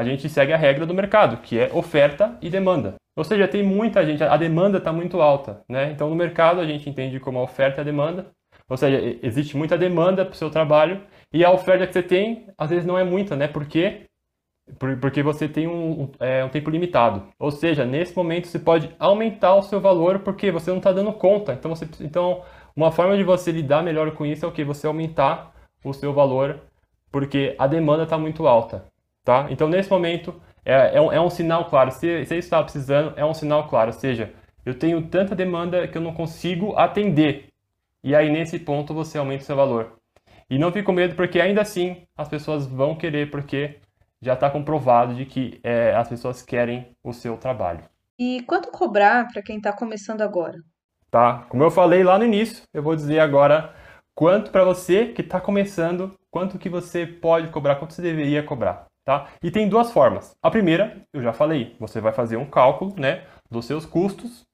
a 0.01 0.03
gente 0.03 0.27
segue 0.27 0.51
a 0.51 0.57
regra 0.57 0.83
do 0.83 0.95
mercado, 0.95 1.37
que 1.37 1.59
é 1.59 1.69
oferta 1.71 2.35
e 2.41 2.49
demanda. 2.49 2.95
Ou 3.15 3.23
seja, 3.23 3.47
tem 3.47 3.61
muita 3.61 4.03
gente, 4.03 4.23
a 4.23 4.35
demanda 4.35 4.79
está 4.79 4.91
muito 4.91 5.21
alta, 5.21 5.61
né? 5.69 5.91
Então, 5.91 6.09
no 6.09 6.15
mercado, 6.15 6.59
a 6.59 6.65
gente 6.65 6.89
entende 6.89 7.19
como 7.19 7.37
a 7.37 7.43
oferta 7.43 7.79
e 7.79 7.81
a 7.81 7.83
demanda. 7.83 8.31
Ou 8.67 8.75
seja, 8.75 9.19
existe 9.21 9.55
muita 9.55 9.77
demanda 9.77 10.25
para 10.25 10.33
o 10.33 10.35
seu 10.35 10.49
trabalho 10.49 11.01
e 11.31 11.45
a 11.45 11.51
oferta 11.51 11.85
que 11.85 11.93
você 11.93 12.01
tem, 12.01 12.47
às 12.57 12.71
vezes, 12.71 12.85
não 12.85 12.97
é 12.97 13.03
muita, 13.03 13.35
né? 13.35 13.47
Porque 13.47 14.07
porque 15.01 15.21
você 15.21 15.49
tem 15.49 15.67
um, 15.67 16.09
é, 16.19 16.45
um, 16.45 16.49
tempo 16.49 16.69
limitado. 16.69 17.27
Ou 17.37 17.51
seja, 17.51 17.85
nesse 17.85 18.15
momento 18.15 18.47
você 18.47 18.57
pode 18.57 18.89
aumentar 18.97 19.55
o 19.55 19.61
seu 19.61 19.81
valor 19.81 20.19
porque 20.19 20.49
você 20.49 20.71
não 20.71 20.77
está 20.77 20.91
dando 20.93 21.11
conta. 21.13 21.53
Então, 21.53 21.75
você, 21.75 21.85
então, 21.99 22.43
uma 22.75 22.91
forma 22.91 23.17
de 23.17 23.23
você 23.23 23.51
lidar 23.51 23.83
melhor 23.83 24.11
com 24.11 24.25
isso 24.25 24.45
é 24.45 24.47
o 24.47 24.51
que? 24.51 24.63
Você 24.63 24.87
aumentar 24.87 25.53
o 25.83 25.93
seu 25.93 26.13
valor 26.13 26.59
porque 27.11 27.55
a 27.59 27.67
demanda 27.67 28.03
está 28.03 28.17
muito 28.17 28.47
alta. 28.47 28.85
Tá? 29.23 29.47
Então, 29.49 29.67
nesse 29.67 29.89
momento, 29.89 30.41
é, 30.65 30.97
é, 30.97 31.01
um, 31.01 31.11
é 31.11 31.21
um 31.21 31.29
sinal 31.29 31.65
claro. 31.65 31.91
Se, 31.91 32.25
se 32.25 32.35
está 32.35 32.61
precisando, 32.63 33.13
é 33.15 33.25
um 33.25 33.33
sinal 33.33 33.67
claro. 33.67 33.91
Ou 33.91 33.99
seja, 33.99 34.33
eu 34.65 34.77
tenho 34.77 35.01
tanta 35.07 35.35
demanda 35.35 35.87
que 35.87 35.97
eu 35.97 36.01
não 36.01 36.13
consigo 36.13 36.75
atender. 36.75 37.47
E 38.03 38.15
aí, 38.15 38.31
nesse 38.31 38.59
ponto, 38.59 38.93
você 38.93 39.17
aumenta 39.17 39.43
o 39.43 39.45
seu 39.45 39.55
valor. 39.55 39.97
E 40.49 40.57
não 40.57 40.71
fique 40.71 40.83
com 40.83 40.91
medo, 40.91 41.15
porque 41.15 41.39
ainda 41.39 41.61
assim 41.61 42.03
as 42.17 42.27
pessoas 42.27 42.65
vão 42.65 42.95
querer, 42.95 43.31
porque 43.31 43.79
já 44.21 44.33
está 44.33 44.49
comprovado 44.49 45.15
de 45.15 45.25
que 45.25 45.59
é, 45.63 45.95
as 45.95 46.09
pessoas 46.09 46.41
querem 46.41 46.95
o 47.03 47.13
seu 47.13 47.37
trabalho. 47.37 47.83
E 48.19 48.43
quanto 48.43 48.69
cobrar 48.69 49.27
para 49.31 49.41
quem 49.41 49.57
está 49.57 49.71
começando 49.71 50.21
agora? 50.21 50.57
Tá, 51.09 51.45
como 51.49 51.63
eu 51.63 51.71
falei 51.71 52.03
lá 52.03 52.17
no 52.17 52.25
início, 52.25 52.63
eu 52.73 52.83
vou 52.83 52.95
dizer 52.95 53.19
agora 53.19 53.73
quanto 54.13 54.51
para 54.51 54.63
você 54.63 55.07
que 55.07 55.21
está 55.21 55.41
começando, 55.41 56.13
quanto 56.29 56.59
que 56.59 56.69
você 56.69 57.05
pode 57.05 57.47
cobrar, 57.49 57.77
quanto 57.77 57.93
você 57.93 58.01
deveria 58.01 58.43
cobrar, 58.43 58.85
tá? 59.05 59.27
E 59.43 59.51
tem 59.51 59.67
duas 59.67 59.91
formas. 59.91 60.35
A 60.41 60.51
primeira, 60.51 61.01
eu 61.13 61.21
já 61.21 61.33
falei, 61.33 61.75
você 61.79 61.99
vai 61.99 62.13
fazer 62.13 62.37
um 62.37 62.45
cálculo, 62.45 62.93
né, 62.97 63.23
dos 63.49 63.65
seus 63.65 63.85
custos 63.85 64.45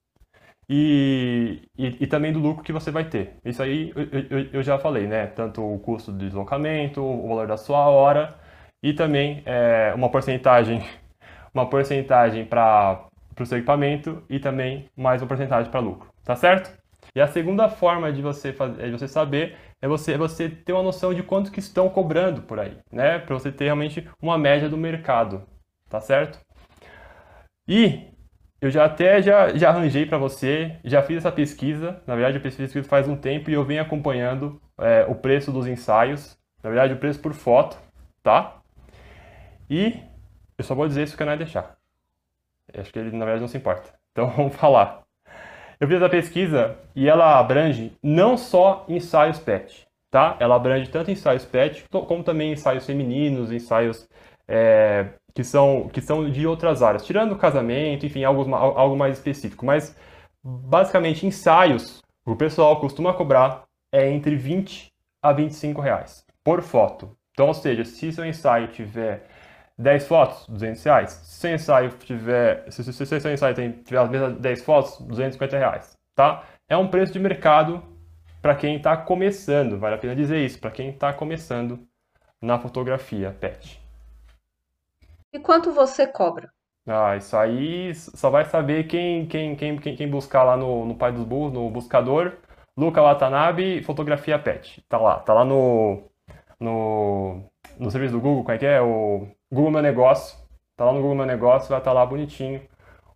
e, 0.70 1.62
e, 1.78 2.04
e, 2.04 2.08
também 2.08 2.34
do 2.34 2.40
lucro 2.40 2.64
que 2.64 2.74
você 2.74 2.92
vai 2.92 3.06
ter. 3.06 3.36
Isso 3.46 3.64
aí 3.64 3.94
eu, 3.96 4.38
eu, 4.40 4.48
eu, 4.54 4.64
já 4.64 4.78
falei, 4.78 5.08
né? 5.08 5.28
Tanto 5.28 5.62
o 5.64 5.80
custo 5.80 6.12
do 6.12 6.18
deslocamento, 6.18 7.02
o 7.02 7.28
valor 7.30 7.48
da 7.48 7.56
sua 7.58 7.88
hora 7.88 8.36
e 8.84 8.94
também 8.94 9.42
é, 9.46 9.94
uma 9.96 10.10
porcentagem 10.10 10.84
uma 11.54 11.70
porcentagem 11.70 12.46
para 12.46 13.06
o 13.40 13.46
seu 13.46 13.58
equipamento 13.58 14.24
e 14.30 14.40
também 14.40 14.90
mais 14.96 15.22
uma 15.22 15.28
porcentagem 15.28 15.72
para 15.72 15.80
lucro, 15.80 16.10
tá 16.24 16.36
certo? 16.36 16.78
E 17.16 17.22
a 17.22 17.28
segunda 17.28 17.70
forma 17.70 18.12
de 18.12 18.22
você, 18.22 18.52
fazer, 18.54 18.86
de 18.86 18.92
você 18.92 19.08
saber 19.08 19.56
é 19.82 19.88
você, 19.88 20.14
é 20.14 20.18
você 20.18 20.50
ter 20.50 20.74
uma 20.74 20.84
noção 20.84 21.14
de 21.14 21.24
quanto 21.24 21.52
que 21.52 21.60
estão 21.60 21.90
cobrando 21.90 22.42
por 22.42 22.60
aí, 22.60 22.78
né? 22.92 23.20
Para 23.20 23.36
você 23.36 23.52
ter 23.52 23.66
realmente 23.66 24.08
uma 24.22 24.38
média 24.38 24.70
do 24.70 24.78
mercado, 24.78 25.44
tá 25.90 26.02
certo? 26.02 26.40
E 27.68 28.08
eu 28.62 28.72
já 28.72 28.86
até 28.86 29.22
já, 29.22 29.56
já 29.56 29.70
arranjei 29.70 30.06
para 30.06 30.18
você, 30.18 30.78
já 30.84 31.04
fiz 31.04 31.18
essa 31.18 31.32
pesquisa, 31.32 32.02
na 32.08 32.16
verdade 32.16 32.38
eu 32.38 32.42
fiz 32.42 32.56
pesquisa 32.56 32.88
faz 32.88 33.08
um 33.08 33.16
tempo 33.16 33.50
e 33.50 33.54
eu 33.54 33.64
venho 33.64 33.82
acompanhando 33.82 34.62
é, 34.80 35.06
o 35.08 35.16
preço 35.16 35.52
dos 35.52 35.68
ensaios, 35.68 36.38
na 36.64 36.70
verdade 36.70 36.94
o 36.94 36.98
preço 36.98 37.20
por 37.20 37.34
foto, 37.34 37.78
tá? 38.24 38.62
E 39.70 40.00
eu 40.58 40.64
só 40.64 40.74
vou 40.74 40.88
dizer 40.88 41.04
isso 41.04 41.16
que 41.18 41.24
não 41.24 41.34
é 41.34 41.38
deixar. 41.38 41.78
Eu 42.74 42.82
acho 42.82 42.92
que 42.92 43.00
ele, 43.00 43.12
na 43.12 43.26
verdade, 43.26 43.42
não 43.42 43.48
se 43.48 43.58
importa. 43.58 43.94
Então, 44.12 44.30
vamos 44.36 44.56
falar. 44.56 45.04
Eu 45.80 45.88
fiz 45.88 46.02
a 46.02 46.10
pesquisa 46.10 46.76
e 46.96 47.08
ela 47.08 47.38
abrange 47.40 47.94
não 48.02 48.36
só 48.36 48.84
ensaios 48.90 49.38
PET, 49.38 49.88
tá? 50.10 50.36
Ela 50.40 50.56
abrange 50.56 50.90
tanto 50.90 51.12
ensaios 51.12 51.46
PET 51.46 51.86
como 51.90 52.24
também 52.24 52.52
ensaios 52.52 52.86
femininos, 52.86 53.52
ensaios 53.52 54.08
é, 54.48 55.08
que, 55.36 55.44
são, 55.44 55.88
que 55.90 56.02
são 56.02 56.30
de 56.30 56.48
outras 56.48 56.82
áreas, 56.82 57.06
tirando 57.06 57.36
casamento, 57.36 58.06
enfim, 58.06 58.24
algo, 58.24 58.54
algo 58.56 58.98
mais 58.98 59.18
específico. 59.18 59.66
Mas, 59.66 59.96
basicamente, 60.44 61.28
ensaios, 61.28 62.02
o 62.26 62.36
pessoal 62.36 62.80
costuma 62.80 63.14
cobrar 63.14 63.64
é 63.92 64.10
entre 64.10 64.36
20 64.36 64.92
a 65.22 65.32
25 65.32 65.80
reais 65.80 66.26
por 66.44 66.62
foto. 66.62 67.16
Então, 67.32 67.48
ou 67.48 67.54
seja, 67.54 67.86
se 67.86 68.12
seu 68.12 68.26
ensaio 68.26 68.68
tiver 68.70 69.28
10 69.78 70.08
fotos, 70.08 70.48
200 70.48 70.84
reais. 70.84 71.12
Se 71.12 71.40
seu 71.42 71.54
ensaio 71.54 71.90
tiver, 72.00 72.70
se, 72.72 72.84
se, 72.84 72.94
se 72.94 73.20
seu 73.20 73.32
ensaio 73.32 73.56
tem, 73.56 73.72
tiver 73.72 74.00
as 74.00 74.10
mesmas 74.10 74.38
10 74.38 74.64
fotos, 74.64 75.00
250 75.02 75.58
reais, 75.58 75.98
tá? 76.16 76.44
É 76.68 76.76
um 76.76 76.88
preço 76.88 77.14
de 77.14 77.20
mercado 77.20 77.84
para 78.42 78.56
quem 78.56 78.78
está 78.78 78.98
começando, 78.98 79.78
vale 79.78 79.96
a 79.96 79.98
pena 79.98 80.16
dizer 80.16 80.44
isso, 80.44 80.60
para 80.60 80.72
quem 80.72 80.90
está 80.90 81.14
começando 81.14 81.80
na 82.42 82.60
fotografia 82.60 83.36
PET. 83.40 83.82
E 85.34 85.40
quanto 85.40 85.72
você 85.72 86.08
cobra? 86.08 86.50
Ah, 86.88 87.18
isso 87.18 87.36
aí 87.36 87.94
só 87.94 88.30
vai 88.30 88.46
saber 88.46 88.86
quem, 88.88 89.28
quem, 89.28 89.56
quem, 89.56 89.78
quem, 89.78 89.96
quem 89.96 90.10
buscar 90.10 90.44
lá 90.44 90.56
no, 90.56 90.86
no 90.86 90.96
Pai 90.96 91.12
dos 91.12 91.26
Burros, 91.26 91.52
no 91.52 91.70
buscador, 91.70 92.38
Luca 92.78 93.02
Watanabe, 93.02 93.84
fotografia 93.84 94.40
PET. 94.40 94.82
Tá 94.88 94.98
lá, 94.98 95.20
tá 95.20 95.34
lá 95.34 95.44
no, 95.44 96.04
no, 96.60 97.44
no 97.78 97.92
serviço 97.92 98.14
do 98.14 98.22
Google, 98.22 98.44
como 98.44 98.56
é 98.56 98.58
que 98.58 98.66
é? 98.66 98.82
O 98.82 99.28
Google 99.52 99.72
Meu 99.72 99.82
Negócio, 99.82 100.38
tá 100.76 100.86
lá 100.86 100.92
no 100.92 101.02
Google 101.02 101.16
Meu 101.16 101.26
Negócio, 101.26 101.70
vai 101.70 101.80
estar 101.80 101.92
tá 101.92 101.94
lá 101.94 102.06
bonitinho 102.06 102.62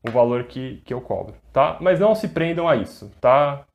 o 0.03 0.09
valor 0.09 0.45
que, 0.45 0.81
que 0.85 0.93
eu 0.93 1.01
cobro, 1.01 1.35
tá? 1.53 1.77
Mas 1.79 1.99
não 1.99 2.15
se 2.15 2.27
prendam 2.27 2.67
a 2.67 2.75
isso, 2.75 3.11
tá? 3.21 3.65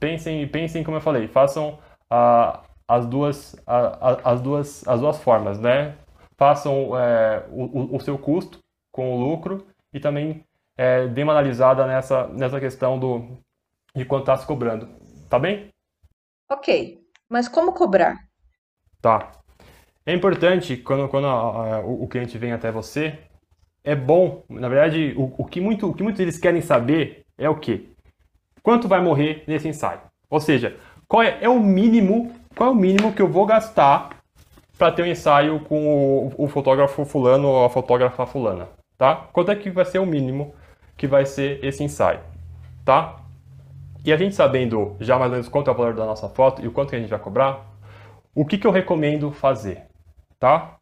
Pensem, 0.00 0.46
pensem 0.48 0.82
como 0.82 0.96
eu 0.96 1.00
falei, 1.00 1.28
façam 1.28 1.78
a, 2.08 2.62
as, 2.88 3.06
duas, 3.06 3.56
as, 3.66 4.40
duas, 4.40 4.88
as 4.88 5.00
duas 5.00 5.18
formas, 5.18 5.58
né? 5.58 5.96
Façam 6.36 6.98
é, 6.98 7.44
o, 7.50 7.96
o 7.96 8.00
seu 8.00 8.18
custo 8.18 8.58
com 8.90 9.14
o 9.14 9.20
lucro 9.20 9.66
e 9.92 10.00
também 10.00 10.44
é, 10.76 11.06
dê 11.06 11.22
uma 11.22 11.32
analisada 11.32 11.86
nessa, 11.86 12.26
nessa 12.28 12.58
questão 12.58 12.98
do, 12.98 13.38
de 13.94 14.04
quanto 14.04 14.22
está 14.22 14.36
se 14.36 14.46
cobrando, 14.46 14.88
tá 15.28 15.38
bem? 15.38 15.68
Ok, 16.50 17.00
mas 17.28 17.48
como 17.48 17.72
cobrar? 17.72 18.16
Tá. 19.00 19.32
É 20.04 20.12
importante 20.12 20.76
quando, 20.76 21.08
quando 21.08 21.26
a, 21.26 21.30
a, 21.30 21.80
o, 21.80 22.04
o, 22.04 22.08
cliente 22.08 22.36
vem 22.36 22.52
até 22.52 22.72
você, 22.72 23.18
é 23.84 23.94
bom, 23.94 24.42
na 24.48 24.68
verdade, 24.68 25.14
o, 25.16 25.32
o, 25.38 25.44
que 25.44 25.60
muito, 25.60 25.88
o 25.88 25.94
que 25.94 26.02
muitos 26.02 26.20
eles 26.20 26.38
querem 26.38 26.60
saber 26.60 27.24
é 27.38 27.48
o 27.48 27.56
quê? 27.56 27.86
Quanto 28.62 28.88
vai 28.88 29.00
morrer 29.00 29.44
nesse 29.46 29.68
ensaio? 29.68 30.00
Ou 30.28 30.40
seja, 30.40 30.76
qual 31.06 31.22
é, 31.22 31.38
é 31.40 31.48
o 31.48 31.60
mínimo, 31.60 32.32
qual 32.56 32.70
é 32.70 32.72
o 32.72 32.76
mínimo 32.76 33.12
que 33.12 33.22
eu 33.22 33.28
vou 33.28 33.46
gastar 33.46 34.22
para 34.76 34.90
ter 34.90 35.02
um 35.02 35.06
ensaio 35.06 35.60
com 35.60 35.86
o, 35.86 36.44
o, 36.44 36.48
fotógrafo 36.48 37.04
fulano 37.04 37.48
ou 37.48 37.64
a 37.64 37.70
fotógrafa 37.70 38.26
fulana, 38.26 38.68
tá? 38.98 39.28
Quanto 39.32 39.50
é 39.50 39.56
que 39.56 39.70
vai 39.70 39.84
ser 39.84 39.98
o 40.00 40.06
mínimo 40.06 40.54
que 40.96 41.06
vai 41.06 41.26
ser 41.26 41.64
esse 41.64 41.84
ensaio, 41.84 42.20
tá? 42.84 43.20
E 44.04 44.12
a 44.12 44.16
gente 44.16 44.34
sabendo 44.34 44.96
já 44.98 45.16
mais 45.16 45.30
ou 45.30 45.36
menos 45.36 45.48
quanto 45.48 45.70
é 45.70 45.72
o 45.72 45.76
valor 45.76 45.94
da 45.94 46.04
nossa 46.04 46.28
foto 46.28 46.60
e 46.62 46.66
o 46.66 46.72
quanto 46.72 46.90
que 46.90 46.96
a 46.96 46.98
gente 46.98 47.10
vai 47.10 47.20
cobrar, 47.20 47.64
o 48.34 48.44
que, 48.44 48.58
que 48.58 48.66
eu 48.66 48.72
recomendo 48.72 49.30
fazer? 49.30 49.91
Tá? 50.42 50.74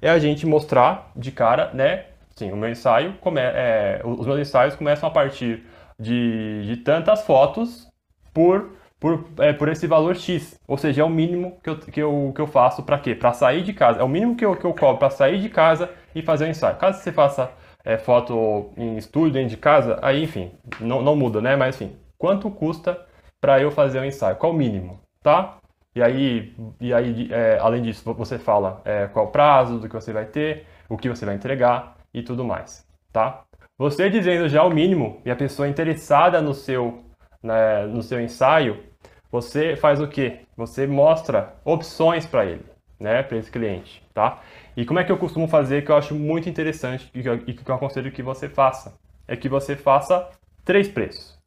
É 0.00 0.08
a 0.08 0.18
gente 0.18 0.46
mostrar 0.46 1.12
de 1.14 1.30
cara, 1.30 1.70
né? 1.74 2.06
Sim, 2.34 2.52
o 2.52 2.56
meu 2.56 2.70
ensaio, 2.70 3.12
come, 3.20 3.38
é, 3.38 4.00
os 4.02 4.26
meus 4.26 4.40
ensaios 4.40 4.74
começam 4.74 5.06
a 5.06 5.12
partir 5.12 5.62
de, 6.00 6.64
de 6.64 6.76
tantas 6.78 7.22
fotos 7.22 7.86
por, 8.32 8.70
por, 8.98 9.26
é, 9.38 9.52
por 9.52 9.68
esse 9.68 9.86
valor 9.86 10.16
X. 10.16 10.58
Ou 10.66 10.78
seja, 10.78 11.02
é 11.02 11.04
o 11.04 11.10
mínimo 11.10 11.58
que 11.62 11.68
eu, 11.68 11.78
que 11.78 12.02
eu, 12.02 12.32
que 12.34 12.40
eu 12.40 12.46
faço 12.46 12.82
para 12.82 12.98
quê? 12.98 13.14
Para 13.14 13.34
sair 13.34 13.62
de 13.62 13.74
casa. 13.74 14.00
É 14.00 14.02
o 14.02 14.08
mínimo 14.08 14.34
que 14.34 14.44
eu, 14.44 14.56
que 14.56 14.64
eu 14.64 14.72
cobro 14.72 14.96
para 14.96 15.10
sair 15.10 15.38
de 15.38 15.50
casa 15.50 15.90
e 16.14 16.22
fazer 16.22 16.46
o 16.46 16.48
ensaio. 16.48 16.76
Caso 16.76 17.02
você 17.02 17.12
faça 17.12 17.52
é, 17.84 17.98
foto 17.98 18.72
em 18.78 18.96
estúdio 18.96 19.34
dentro 19.34 19.50
de 19.50 19.58
casa, 19.58 19.98
aí 20.00 20.24
enfim, 20.24 20.50
não, 20.80 21.02
não 21.02 21.14
muda, 21.14 21.42
né? 21.42 21.56
Mas 21.56 21.76
enfim, 21.76 21.94
quanto 22.16 22.50
custa 22.50 22.98
para 23.38 23.60
eu 23.60 23.70
fazer 23.70 24.00
o 24.00 24.04
ensaio? 24.04 24.36
Qual 24.36 24.50
o 24.50 24.56
mínimo, 24.56 24.98
tá? 25.22 25.58
E 25.94 26.02
aí, 26.02 26.54
e 26.80 26.92
aí 26.92 27.28
é, 27.30 27.58
além 27.60 27.82
disso, 27.82 28.12
você 28.14 28.38
fala 28.38 28.82
é, 28.84 29.06
qual 29.06 29.26
o 29.26 29.30
prazo 29.30 29.78
do 29.78 29.88
que 29.88 29.94
você 29.94 30.12
vai 30.12 30.24
ter, 30.24 30.66
o 30.88 30.96
que 30.96 31.08
você 31.08 31.24
vai 31.24 31.36
entregar 31.36 31.96
e 32.12 32.22
tudo 32.22 32.44
mais, 32.44 32.86
tá? 33.12 33.44
Você 33.78 34.10
dizendo 34.10 34.48
já 34.48 34.64
o 34.64 34.70
mínimo 34.70 35.20
e 35.24 35.30
a 35.30 35.36
pessoa 35.36 35.68
interessada 35.68 36.40
no 36.40 36.52
seu, 36.52 37.04
né, 37.42 37.86
no 37.86 38.02
seu 38.02 38.20
ensaio, 38.20 38.82
você 39.30 39.76
faz 39.76 40.00
o 40.00 40.08
quê? 40.08 40.40
Você 40.56 40.86
mostra 40.86 41.54
opções 41.64 42.26
para 42.26 42.44
ele, 42.44 42.64
né, 42.98 43.22
para 43.22 43.38
esse 43.38 43.50
cliente, 43.50 44.02
tá? 44.12 44.40
E 44.76 44.84
como 44.84 44.98
é 44.98 45.04
que 45.04 45.12
eu 45.12 45.18
costumo 45.18 45.46
fazer 45.46 45.84
que 45.84 45.90
eu 45.90 45.96
acho 45.96 46.14
muito 46.14 46.48
interessante 46.48 47.08
e 47.14 47.22
que 47.22 47.28
eu, 47.28 47.38
que 47.38 47.70
eu 47.70 47.74
aconselho 47.74 48.10
que 48.10 48.22
você 48.22 48.48
faça? 48.48 48.94
É 49.28 49.36
que 49.36 49.48
você 49.48 49.76
faça 49.76 50.28
três 50.64 50.88
preços. 50.88 51.38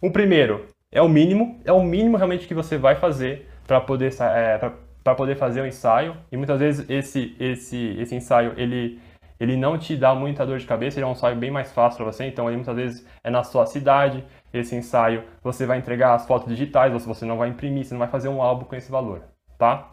O 0.00 0.10
primeiro 0.10 0.66
é 0.92 1.00
o 1.00 1.08
mínimo, 1.08 1.60
é 1.64 1.72
o 1.72 1.82
mínimo 1.82 2.16
realmente 2.16 2.46
que 2.46 2.54
você 2.54 2.76
vai 2.76 2.96
fazer 2.96 3.48
para 3.66 3.80
poder 3.80 4.12
é, 4.20 4.58
para 5.02 5.14
poder 5.14 5.36
fazer 5.36 5.60
o 5.60 5.66
ensaio. 5.66 6.16
E 6.32 6.36
muitas 6.36 6.58
vezes 6.58 6.88
esse 6.88 7.36
esse 7.38 7.96
esse 7.98 8.14
ensaio 8.14 8.54
ele 8.56 9.00
ele 9.38 9.56
não 9.56 9.76
te 9.76 9.96
dá 9.96 10.14
muita 10.14 10.46
dor 10.46 10.58
de 10.58 10.66
cabeça, 10.66 10.98
ele 10.98 11.04
é 11.04 11.08
um 11.08 11.12
ensaio 11.12 11.36
bem 11.36 11.50
mais 11.50 11.72
fácil 11.72 11.98
para 11.98 12.12
você, 12.12 12.24
então 12.24 12.48
ele 12.48 12.56
muitas 12.56 12.76
vezes 12.76 13.06
é 13.22 13.30
na 13.30 13.42
sua 13.42 13.66
cidade, 13.66 14.24
esse 14.52 14.76
ensaio 14.76 15.24
você 15.42 15.66
vai 15.66 15.78
entregar 15.78 16.14
as 16.14 16.26
fotos 16.26 16.48
digitais, 16.48 16.92
você 17.04 17.24
não 17.24 17.36
vai 17.36 17.48
imprimir, 17.48 17.84
você 17.84 17.94
não 17.94 17.98
vai 17.98 18.08
fazer 18.08 18.28
um 18.28 18.40
álbum 18.40 18.64
com 18.64 18.76
esse 18.76 18.90
valor, 18.90 19.22
tá? 19.58 19.90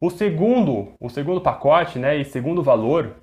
O 0.00 0.10
segundo, 0.10 0.92
o 1.00 1.08
segundo 1.08 1.40
pacote, 1.40 1.98
né, 1.98 2.16
e 2.16 2.24
segundo 2.24 2.62
valor, 2.62 3.16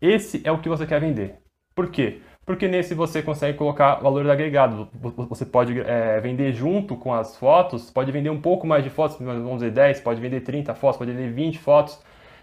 esse 0.00 0.40
é 0.44 0.50
o 0.50 0.58
que 0.58 0.68
você 0.68 0.86
quer 0.86 1.00
vender. 1.00 1.38
Por 1.74 1.90
quê? 1.90 2.22
Porque 2.44 2.68
nesse 2.68 2.94
você 2.94 3.22
consegue 3.22 3.56
colocar 3.56 3.96
valor 3.96 4.28
agregado. 4.28 4.88
Você 5.28 5.46
pode 5.46 5.80
é, 5.80 6.20
vender 6.20 6.52
junto 6.52 6.96
com 6.96 7.12
as 7.12 7.36
fotos, 7.36 7.90
pode 7.90 8.12
vender 8.12 8.30
um 8.30 8.40
pouco 8.40 8.66
mais 8.66 8.84
de 8.84 8.90
fotos, 8.90 9.16
vamos 9.18 9.60
dizer 9.60 9.70
10, 9.70 10.00
pode 10.00 10.20
vender 10.20 10.42
30 10.42 10.74
fotos, 10.74 10.98
pode 10.98 11.12
vender 11.12 11.32
20 11.32 11.58
fotos. 11.58 12.02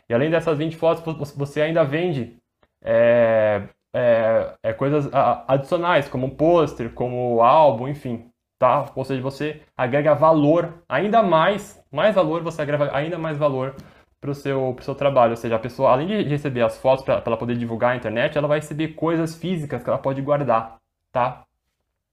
E 0.09 0.13
além 0.13 0.29
dessas 0.29 0.57
20 0.57 0.75
fotos, 0.75 1.31
você 1.33 1.61
ainda 1.61 1.83
vende 1.83 2.35
é, 2.83 3.61
é, 3.95 4.53
é 4.63 4.73
coisas 4.73 5.09
adicionais, 5.47 6.09
como 6.09 6.35
pôster, 6.35 6.91
como 6.93 7.41
álbum, 7.41 7.87
enfim. 7.87 8.27
Tá? 8.59 8.91
Ou 8.95 9.03
seja, 9.03 9.21
você 9.21 9.61
agrega 9.77 10.13
valor 10.13 10.83
ainda 10.89 11.23
mais, 11.23 11.83
mais 11.91 12.13
valor, 12.13 12.43
você 12.43 12.61
agrega 12.61 12.95
ainda 12.95 13.17
mais 13.17 13.37
valor 13.37 13.75
para 14.21 14.31
o 14.31 14.35
seu, 14.35 14.77
seu 14.81 14.93
trabalho. 14.93 15.31
Ou 15.31 15.37
seja, 15.37 15.55
a 15.55 15.59
pessoa, 15.59 15.91
além 15.91 16.07
de 16.07 16.23
receber 16.23 16.61
as 16.61 16.77
fotos 16.77 17.03
para 17.03 17.21
ela 17.25 17.37
poder 17.37 17.57
divulgar 17.57 17.89
na 17.89 17.95
internet, 17.97 18.37
ela 18.37 18.47
vai 18.47 18.59
receber 18.59 18.89
coisas 18.89 19.35
físicas 19.35 19.83
que 19.83 19.89
ela 19.89 19.97
pode 19.97 20.21
guardar. 20.21 20.77
Tá? 21.11 21.43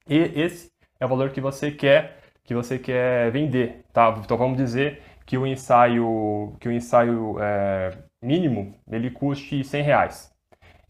E 0.09 0.17
esse 0.35 0.73
é 0.99 1.05
o 1.05 1.09
valor 1.09 1.31
que 1.31 1.41
você 1.41 1.71
quer 1.71 2.19
que 2.49 2.55
você 2.55 2.79
quer 2.79 3.31
vender, 3.31 3.85
tá? 3.93 4.15
Então 4.25 4.39
vamos 4.39 4.57
dizer 4.57 5.03
que 5.27 5.37
o 5.37 5.47
ensaio 5.47 6.57
que 6.59 6.67
o 6.67 6.73
ensaio 6.73 7.37
é, 7.39 7.91
mínimo 8.23 8.75
ele 8.91 9.11
custe 9.11 9.63
100 9.63 9.83
reais 9.83 10.33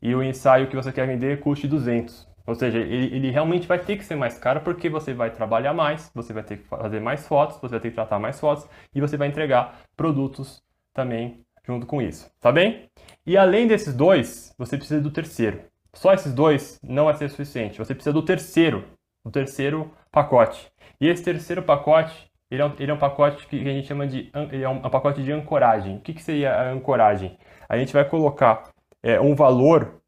e 0.00 0.14
o 0.14 0.22
ensaio 0.22 0.68
que 0.68 0.76
você 0.76 0.92
quer 0.92 1.04
vender 1.08 1.40
custe 1.40 1.66
200. 1.66 2.28
Ou 2.46 2.54
seja, 2.54 2.78
ele, 2.78 3.14
ele, 3.14 3.30
realmente 3.30 3.66
vai 3.66 3.78
ter 3.78 3.96
que 3.96 4.04
ser 4.04 4.14
mais 4.14 4.38
caro 4.38 4.60
porque 4.60 4.88
você 4.88 5.12
vai 5.12 5.30
trabalhar 5.30 5.74
mais, 5.74 6.10
você 6.14 6.32
vai 6.32 6.44
ter 6.44 6.58
que 6.58 6.64
fazer 6.68 7.00
mais 7.00 7.26
fotos, 7.26 7.60
você 7.60 7.72
vai 7.72 7.80
ter 7.80 7.88
que 7.90 7.96
tratar 7.96 8.20
mais 8.20 8.38
fotos 8.38 8.66
e 8.94 9.00
você 9.00 9.16
vai 9.16 9.26
entregar 9.28 9.80
produtos 9.96 10.62
também 10.98 11.44
junto 11.64 11.86
com 11.86 12.02
isso, 12.02 12.28
tá 12.40 12.50
bem? 12.50 12.90
E 13.24 13.36
além 13.36 13.68
desses 13.68 13.94
dois, 13.94 14.52
você 14.58 14.76
precisa 14.76 15.00
do 15.00 15.12
terceiro. 15.12 15.60
Só 15.94 16.12
esses 16.12 16.34
dois 16.34 16.80
não 16.82 17.04
vai 17.04 17.14
ser 17.14 17.28
suficiente. 17.28 17.78
Você 17.78 17.94
precisa 17.94 18.12
do 18.12 18.22
terceiro, 18.22 18.84
do 19.24 19.30
terceiro 19.30 19.92
pacote. 20.10 20.72
E 21.00 21.06
esse 21.06 21.22
terceiro 21.22 21.62
pacote, 21.62 22.28
ele 22.50 22.62
é 22.62 22.64
um, 22.64 22.72
ele 22.80 22.90
é 22.90 22.94
um 22.94 22.98
pacote 22.98 23.46
que 23.46 23.60
a 23.60 23.72
gente 23.72 23.86
chama 23.86 24.08
de 24.08 24.28
ele 24.50 24.64
é 24.64 24.68
um, 24.68 24.78
um 24.78 24.90
pacote 24.90 25.22
de 25.22 25.30
ancoragem. 25.30 25.98
O 25.98 26.00
que, 26.00 26.14
que 26.14 26.22
seria 26.22 26.52
a 26.52 26.70
ancoragem? 26.70 27.38
A 27.68 27.78
gente 27.78 27.92
vai 27.92 28.04
colocar 28.04 28.70
é, 29.00 29.20
um 29.20 29.36
valor 29.36 30.00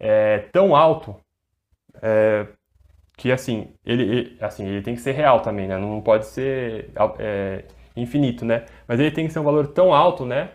é, 0.00 0.38
tão 0.52 0.74
alto 0.74 1.16
é, 2.00 2.46
que 3.16 3.30
assim 3.30 3.74
ele, 3.84 4.02
ele, 4.02 4.38
assim 4.40 4.66
ele 4.66 4.80
tem 4.80 4.94
que 4.94 5.02
ser 5.02 5.12
real 5.12 5.40
também, 5.40 5.68
né? 5.68 5.76
Não 5.76 6.00
pode 6.00 6.26
ser 6.26 6.90
é, 7.18 7.64
infinito, 7.96 8.44
né? 8.44 8.64
Mas 8.86 9.00
ele 9.00 9.10
tem 9.10 9.26
que 9.26 9.32
ser 9.32 9.38
um 9.38 9.44
valor 9.44 9.68
tão 9.68 9.92
alto, 9.94 10.24
né? 10.24 10.50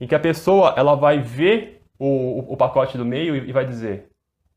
Em 0.00 0.06
que 0.06 0.14
a 0.14 0.20
pessoa 0.20 0.74
ela 0.76 0.94
vai 0.94 1.20
ver 1.20 1.82
o, 1.98 2.52
o, 2.52 2.56
pacote 2.56 2.96
do 2.96 3.04
meio 3.04 3.34
e, 3.34 3.52
vai 3.52 3.66
dizer 3.66 4.08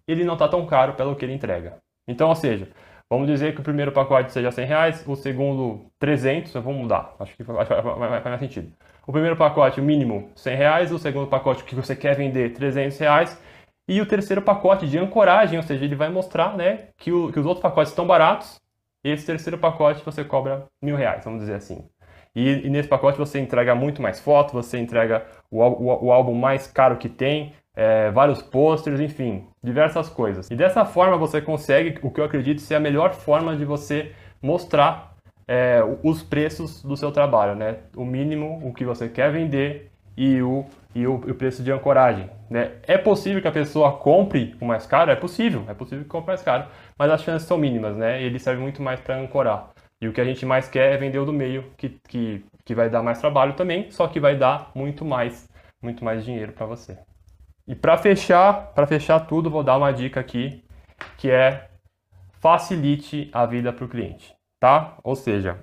ele 0.08 0.24
não 0.24 0.34
está 0.34 0.48
tão 0.48 0.66
caro 0.66 0.94
pelo 0.94 1.16
que 1.16 1.24
ele 1.26 1.34
entrega. 1.34 1.78
Então, 2.08 2.30
ou 2.30 2.36
seja, 2.36 2.68
vamos 3.10 3.28
dizer 3.28 3.54
que 3.54 3.62
o 3.62 3.64
primeiro 3.64 3.92
pacote 3.92 4.32
seja 4.32 4.52
100 4.52 4.66
reais, 4.66 5.08
o 5.08 5.16
segundo 5.16 5.86
300, 6.00 6.54
vamos 6.54 6.82
mudar, 6.82 7.16
acho 7.20 7.36
que 7.36 7.44
vai 7.44 8.22
mais 8.22 8.40
sentido. 8.40 8.72
O 9.08 9.12
primeiro 9.12 9.38
pacote, 9.38 9.80
o 9.80 9.84
mínimo 9.84 10.30
100 10.36 10.56
reais, 10.56 10.92
o 10.92 11.00
segundo 11.00 11.28
pacote 11.28 11.64
que 11.64 11.76
você 11.76 11.96
quer 11.96 12.16
vender 12.16 12.54
300 12.54 12.98
reais 12.98 13.42
e 13.88 14.02
o 14.02 14.06
terceiro 14.06 14.42
pacote 14.42 14.88
de 14.88 14.98
ancoragem, 14.98 15.58
ou 15.58 15.64
seja, 15.64 15.84
ele 15.84 15.96
vai 15.96 16.10
mostrar 16.10 16.56
né, 16.56 16.90
que, 16.98 17.12
o, 17.12 17.32
que 17.32 17.40
os 17.40 17.46
outros 17.46 17.62
pacotes 17.62 17.92
estão 17.92 18.06
baratos 18.06 18.60
e 19.04 19.10
esse 19.10 19.26
terceiro 19.26 19.58
pacote 19.58 20.04
você 20.04 20.24
cobra 20.24 20.66
mil 20.82 20.96
reais, 20.96 21.24
vamos 21.24 21.42
dizer 21.42 21.56
assim. 21.56 21.88
E, 22.36 22.66
e, 22.66 22.70
nesse 22.70 22.88
pacote 22.88 23.18
você 23.18 23.40
entrega 23.40 23.76
muito 23.76 24.02
mais 24.02 24.20
fotos, 24.20 24.54
você 24.54 24.78
entrega 24.78 25.26
o, 25.50 25.62
o, 25.62 26.06
o 26.06 26.12
álbum 26.12 26.34
mais 26.34 26.66
caro 26.68 26.98
que 26.98 27.10
tem, 27.10 27.54
é, 27.76 28.12
vários 28.12 28.42
posters, 28.42 29.00
enfim, 29.00 29.48
diversas 29.64 30.10
coisas. 30.10 30.50
E 30.50 30.56
dessa 30.56 30.86
forma 30.86 31.18
você 31.18 31.42
consegue 31.42 32.00
o 32.02 32.10
que 32.10 32.20
eu 32.20 32.26
acredito 32.26 32.62
ser 32.62 32.76
a 32.76 32.80
melhor 32.80 33.14
forma 33.14 33.56
de 33.56 33.66
você 33.66 34.12
mostrar 34.42 35.16
é, 35.48 35.82
os 36.04 36.24
preços 36.24 36.82
do 36.84 36.96
seu 36.96 37.12
trabalho, 37.12 37.56
né? 37.56 37.78
O 37.96 38.06
mínimo, 38.06 38.62
o 38.64 38.74
que 38.74 38.86
você 38.86 39.10
quer 39.10 39.32
vender 39.32 39.92
e 40.16 40.42
o, 40.42 40.66
e 40.94 41.08
o, 41.08 41.16
o 41.16 41.34
preço 41.34 41.64
de 41.64 41.72
ancoragem. 41.72 42.30
Né? 42.50 42.74
É 42.84 42.98
possível 42.98 43.42
que 43.42 43.48
a 43.48 43.52
pessoa 43.52 43.94
compre 43.94 44.56
o 44.60 44.66
mais 44.66 44.86
caro? 44.86 45.12
É 45.12 45.16
possível, 45.16 45.64
é 45.68 45.74
possível 45.74 46.04
que 46.04 46.10
compre 46.10 46.28
mais 46.28 46.42
caro, 46.42 46.66
mas 46.98 47.10
as 47.10 47.22
chances 47.22 47.48
são 47.48 47.58
mínimas, 47.58 47.96
né? 47.96 48.22
Ele 48.22 48.40
serve 48.40 48.62
muito 48.62 48.82
mais 48.82 49.00
para 49.00 49.18
ancorar. 49.18 49.70
E 50.02 50.08
o 50.08 50.14
que 50.14 50.20
a 50.20 50.26
gente 50.26 50.46
mais 50.46 50.68
quer 50.68 50.94
é 50.94 50.98
vender 50.98 51.20
o 51.20 51.26
do 51.26 51.32
meio, 51.32 51.72
que, 51.78 51.90
que, 52.08 52.44
que 52.66 52.74
vai 52.74 52.90
dar 52.90 53.04
mais 53.04 53.20
trabalho 53.20 53.54
também, 53.54 53.92
só 53.92 54.08
que 54.08 54.20
vai 54.20 54.36
dar 54.36 54.72
muito 54.74 55.06
mais, 55.06 55.48
muito 55.82 56.04
mais 56.04 56.26
dinheiro 56.26 56.54
para 56.54 56.66
você. 56.66 56.98
E 57.68 57.76
para 57.76 57.96
fechar, 57.98 58.74
para 58.74 58.88
fechar 58.88 59.20
tudo, 59.22 59.52
vou 59.52 59.64
dar 59.64 59.78
uma 59.78 59.94
dica 59.94 60.20
aqui, 60.20 60.64
que 61.18 61.30
é 61.30 61.70
facilite 62.40 63.30
a 63.32 63.46
vida 63.46 63.72
para 63.72 63.86
o 63.86 63.88
cliente, 63.88 64.36
tá? 64.60 64.98
Ou 65.04 65.16
seja, 65.16 65.60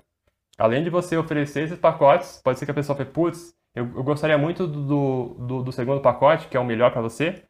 além 0.57 0.85
de 0.85 0.90
você 0.90 1.16
oferecer 1.16 1.64
esses 1.64 1.79
pacotes, 1.79 2.40
pode 2.42 2.59
ser 2.61 2.64
que 2.64 2.70
a 2.70 2.74
pessoa 2.74 2.96
fale, 2.96 3.11
putz, 3.11 3.53
eu, 3.74 3.85
eu 3.96 4.05
gostaria 4.05 4.38
muito 4.38 4.66
do, 4.68 5.35
do, 5.35 5.62
do, 5.64 5.72
segundo 5.72 6.01
pacote, 6.01 6.46
que 6.46 6.57
é 6.57 6.61
o 6.61 6.64
melhor 6.64 6.92
para 6.92 7.03
você, 7.03 7.42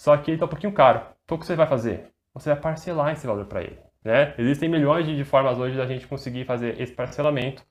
só 0.00 0.16
que 0.16 0.30
ele 0.30 0.36
está 0.36 0.46
um 0.46 0.48
pouquinho 0.48 0.72
caro. 0.72 1.02
Então 1.24 1.36
o 1.36 1.40
que 1.40 1.46
você 1.46 1.54
vai 1.54 1.66
fazer? 1.66 2.10
Você 2.32 2.50
vai 2.50 2.60
parcelar 2.60 3.12
esse 3.12 3.26
valor 3.26 3.44
para 3.46 3.62
ele. 3.62 3.85
Né? 4.06 4.32
Existem 4.38 4.68
milhões 4.68 5.04
de, 5.04 5.24
formas 5.24 5.58
hoje 5.58 5.76
da 5.76 5.84
gente 5.84 6.06
conseguir 6.06 6.44
fazer 6.44 6.80
esse 6.80 6.92
parcelamento. 6.92 7.64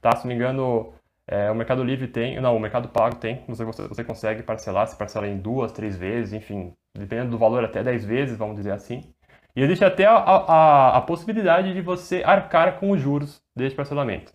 Tá? 0.00 0.16
Se 0.16 0.24
não 0.24 0.30
me 0.30 0.34
engano, 0.34 0.94
é, 1.26 1.50
o 1.50 1.54
Mercado 1.54 1.84
Livre 1.84 2.08
tem, 2.08 2.40
não, 2.40 2.56
o 2.56 2.58
Mercado 2.58 2.88
Pago 2.88 3.16
tem, 3.16 3.44
você, 3.46 3.62
você, 3.62 3.86
você 3.86 4.02
consegue 4.02 4.42
parcelar, 4.42 4.86
se 4.86 4.96
parcela 4.96 5.28
em 5.28 5.36
duas, 5.36 5.70
três 5.70 5.94
vezes, 5.94 6.32
enfim, 6.32 6.72
dependendo 6.96 7.32
do 7.32 7.38
valor, 7.38 7.62
até 7.62 7.82
dez 7.82 8.06
vezes, 8.06 8.38
vamos 8.38 8.56
dizer 8.56 8.70
assim. 8.70 9.12
E 9.54 9.62
existe 9.62 9.84
até 9.84 10.06
a, 10.06 10.16
a, 10.16 10.96
a 10.96 11.00
possibilidade 11.02 11.74
de 11.74 11.82
você 11.82 12.22
arcar 12.24 12.80
com 12.80 12.90
os 12.90 12.98
juros 12.98 13.42
desse 13.54 13.76
parcelamento. 13.76 14.32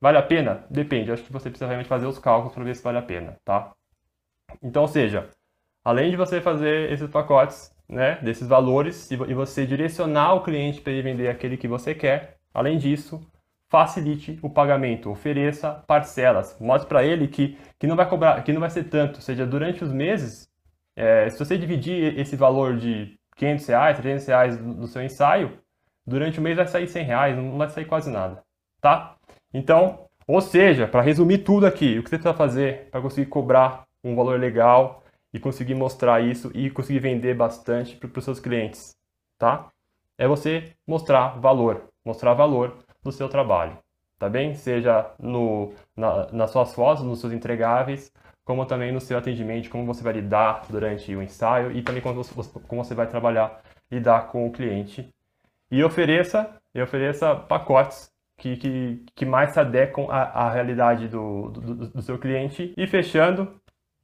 Vale 0.00 0.16
a 0.16 0.22
pena? 0.22 0.64
Depende, 0.70 1.12
acho 1.12 1.22
que 1.22 1.32
você 1.32 1.50
precisa 1.50 1.66
realmente 1.66 1.88
fazer 1.88 2.06
os 2.06 2.18
cálculos 2.18 2.54
para 2.54 2.64
ver 2.64 2.74
se 2.74 2.82
vale 2.82 2.96
a 2.96 3.02
pena, 3.02 3.36
tá? 3.44 3.72
Então, 4.62 4.80
ou 4.80 4.88
seja, 4.88 5.28
além 5.84 6.10
de 6.10 6.16
você 6.16 6.40
fazer 6.40 6.90
esses 6.90 7.10
pacotes, 7.10 7.76
né, 7.88 8.18
desses 8.22 8.46
valores 8.46 9.10
e 9.10 9.16
você 9.16 9.66
direcionar 9.66 10.34
o 10.34 10.42
cliente 10.42 10.80
para 10.80 10.92
ele 10.92 11.02
vender 11.02 11.28
aquele 11.28 11.56
que 11.56 11.66
você 11.66 11.94
quer. 11.94 12.36
Além 12.52 12.76
disso, 12.76 13.20
facilite 13.68 14.38
o 14.42 14.50
pagamento, 14.50 15.10
ofereça 15.10 15.82
parcelas, 15.86 16.56
mostre 16.60 16.88
para 16.88 17.04
ele 17.04 17.28
que, 17.28 17.58
que 17.78 17.86
não 17.86 17.96
vai 17.96 18.08
cobrar, 18.08 18.42
que 18.42 18.52
não 18.52 18.60
vai 18.60 18.70
ser 18.70 18.84
tanto, 18.84 19.16
ou 19.16 19.22
seja, 19.22 19.46
durante 19.46 19.84
os 19.84 19.92
meses, 19.92 20.48
é, 20.96 21.28
se 21.28 21.38
você 21.38 21.56
dividir 21.56 22.18
esse 22.18 22.34
valor 22.34 22.76
de 22.76 23.18
500 23.36 23.66
reais, 23.66 23.98
300 23.98 24.26
reais 24.26 24.56
do 24.56 24.86
seu 24.86 25.02
ensaio, 25.02 25.58
durante 26.06 26.38
o 26.38 26.42
mês 26.42 26.56
vai 26.56 26.66
sair 26.66 26.88
100 26.88 27.04
reais, 27.04 27.36
não 27.36 27.58
vai 27.58 27.68
sair 27.68 27.84
quase 27.84 28.10
nada, 28.10 28.42
tá? 28.80 29.16
Então, 29.52 30.06
ou 30.26 30.40
seja, 30.40 30.86
para 30.86 31.02
resumir 31.02 31.38
tudo 31.38 31.66
aqui, 31.66 31.98
o 31.98 32.02
que 32.02 32.08
você 32.10 32.16
precisa 32.16 32.34
fazer 32.34 32.88
para 32.90 33.00
conseguir 33.00 33.28
cobrar 33.28 33.84
um 34.02 34.16
valor 34.16 34.38
legal 34.40 35.02
e 35.32 35.38
conseguir 35.38 35.74
mostrar 35.74 36.20
isso 36.20 36.50
e 36.54 36.70
conseguir 36.70 37.00
vender 37.00 37.34
bastante 37.34 37.96
para 37.96 38.18
os 38.18 38.24
seus 38.24 38.40
clientes, 38.40 38.96
tá? 39.38 39.68
É 40.16 40.26
você 40.26 40.72
mostrar 40.86 41.38
valor, 41.38 41.84
mostrar 42.04 42.34
valor 42.34 42.76
no 43.04 43.12
seu 43.12 43.28
trabalho, 43.28 43.78
tá 44.18 44.28
bem? 44.28 44.54
Seja 44.54 45.10
no, 45.18 45.72
na, 45.96 46.32
nas 46.32 46.50
suas 46.50 46.74
fotos, 46.74 47.04
nos 47.04 47.20
seus 47.20 47.32
entregáveis, 47.32 48.12
como 48.44 48.64
também 48.64 48.90
no 48.90 49.00
seu 49.00 49.18
atendimento, 49.18 49.68
como 49.68 49.84
você 49.84 50.02
vai 50.02 50.14
lidar 50.14 50.64
durante 50.68 51.14
o 51.14 51.22
ensaio 51.22 51.70
e 51.72 51.82
também 51.82 52.02
como 52.02 52.22
você, 52.24 52.58
como 52.66 52.82
você 52.82 52.94
vai 52.94 53.06
trabalhar, 53.06 53.62
lidar 53.90 54.28
com 54.28 54.46
o 54.46 54.50
cliente. 54.50 55.08
E 55.70 55.84
ofereça, 55.84 56.50
e 56.74 56.80
ofereça 56.80 57.36
pacotes 57.36 58.10
que, 58.38 58.56
que, 58.56 59.04
que 59.14 59.26
mais 59.26 59.50
se 59.50 59.60
adequam 59.60 60.06
à, 60.08 60.46
à 60.46 60.50
realidade 60.50 61.08
do, 61.08 61.50
do, 61.50 61.88
do 61.88 62.02
seu 62.02 62.18
cliente. 62.18 62.72
E 62.76 62.86
fechando, 62.86 63.60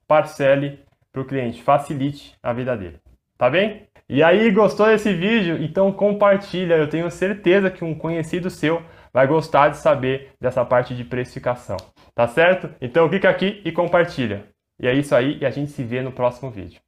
parcele 0.07 0.84
para 1.15 1.23
o 1.23 1.25
cliente, 1.25 1.62
facilite 1.62 2.35
a 2.43 2.53
vida 2.53 2.77
dele. 2.77 2.99
Tá 3.39 3.49
bem? 3.49 3.87
E 4.09 4.21
aí, 4.21 4.51
gostou 4.51 4.87
desse 4.87 5.15
vídeo? 5.15 5.62
Então 5.62 5.93
compartilha, 5.93 6.75
eu 6.75 6.89
tenho 6.89 7.09
certeza 7.09 7.71
que 7.71 7.85
um 7.85 7.95
conhecido 7.95 8.51
seu 8.51 8.83
vai 9.12 9.27
gostar 9.29 9.69
de 9.69 9.77
saber 9.77 10.33
dessa 10.41 10.65
parte 10.65 10.93
de 10.93 11.05
precificação. 11.05 11.77
Tá 12.17 12.27
certo? 12.27 12.69
Então 12.81 13.09
clica 13.09 13.31
aqui 13.31 13.62
e 13.65 13.71
compartilha. 13.71 14.45
E 14.81 14.89
é 14.89 14.93
isso 14.93 15.15
aí 15.15 15.39
e 15.41 15.47
a 15.47 15.51
gente 15.51 15.71
se 15.71 15.85
vê 15.85 16.03
no 16.03 16.11
próximo 16.11 16.51
vídeo. 16.51 16.81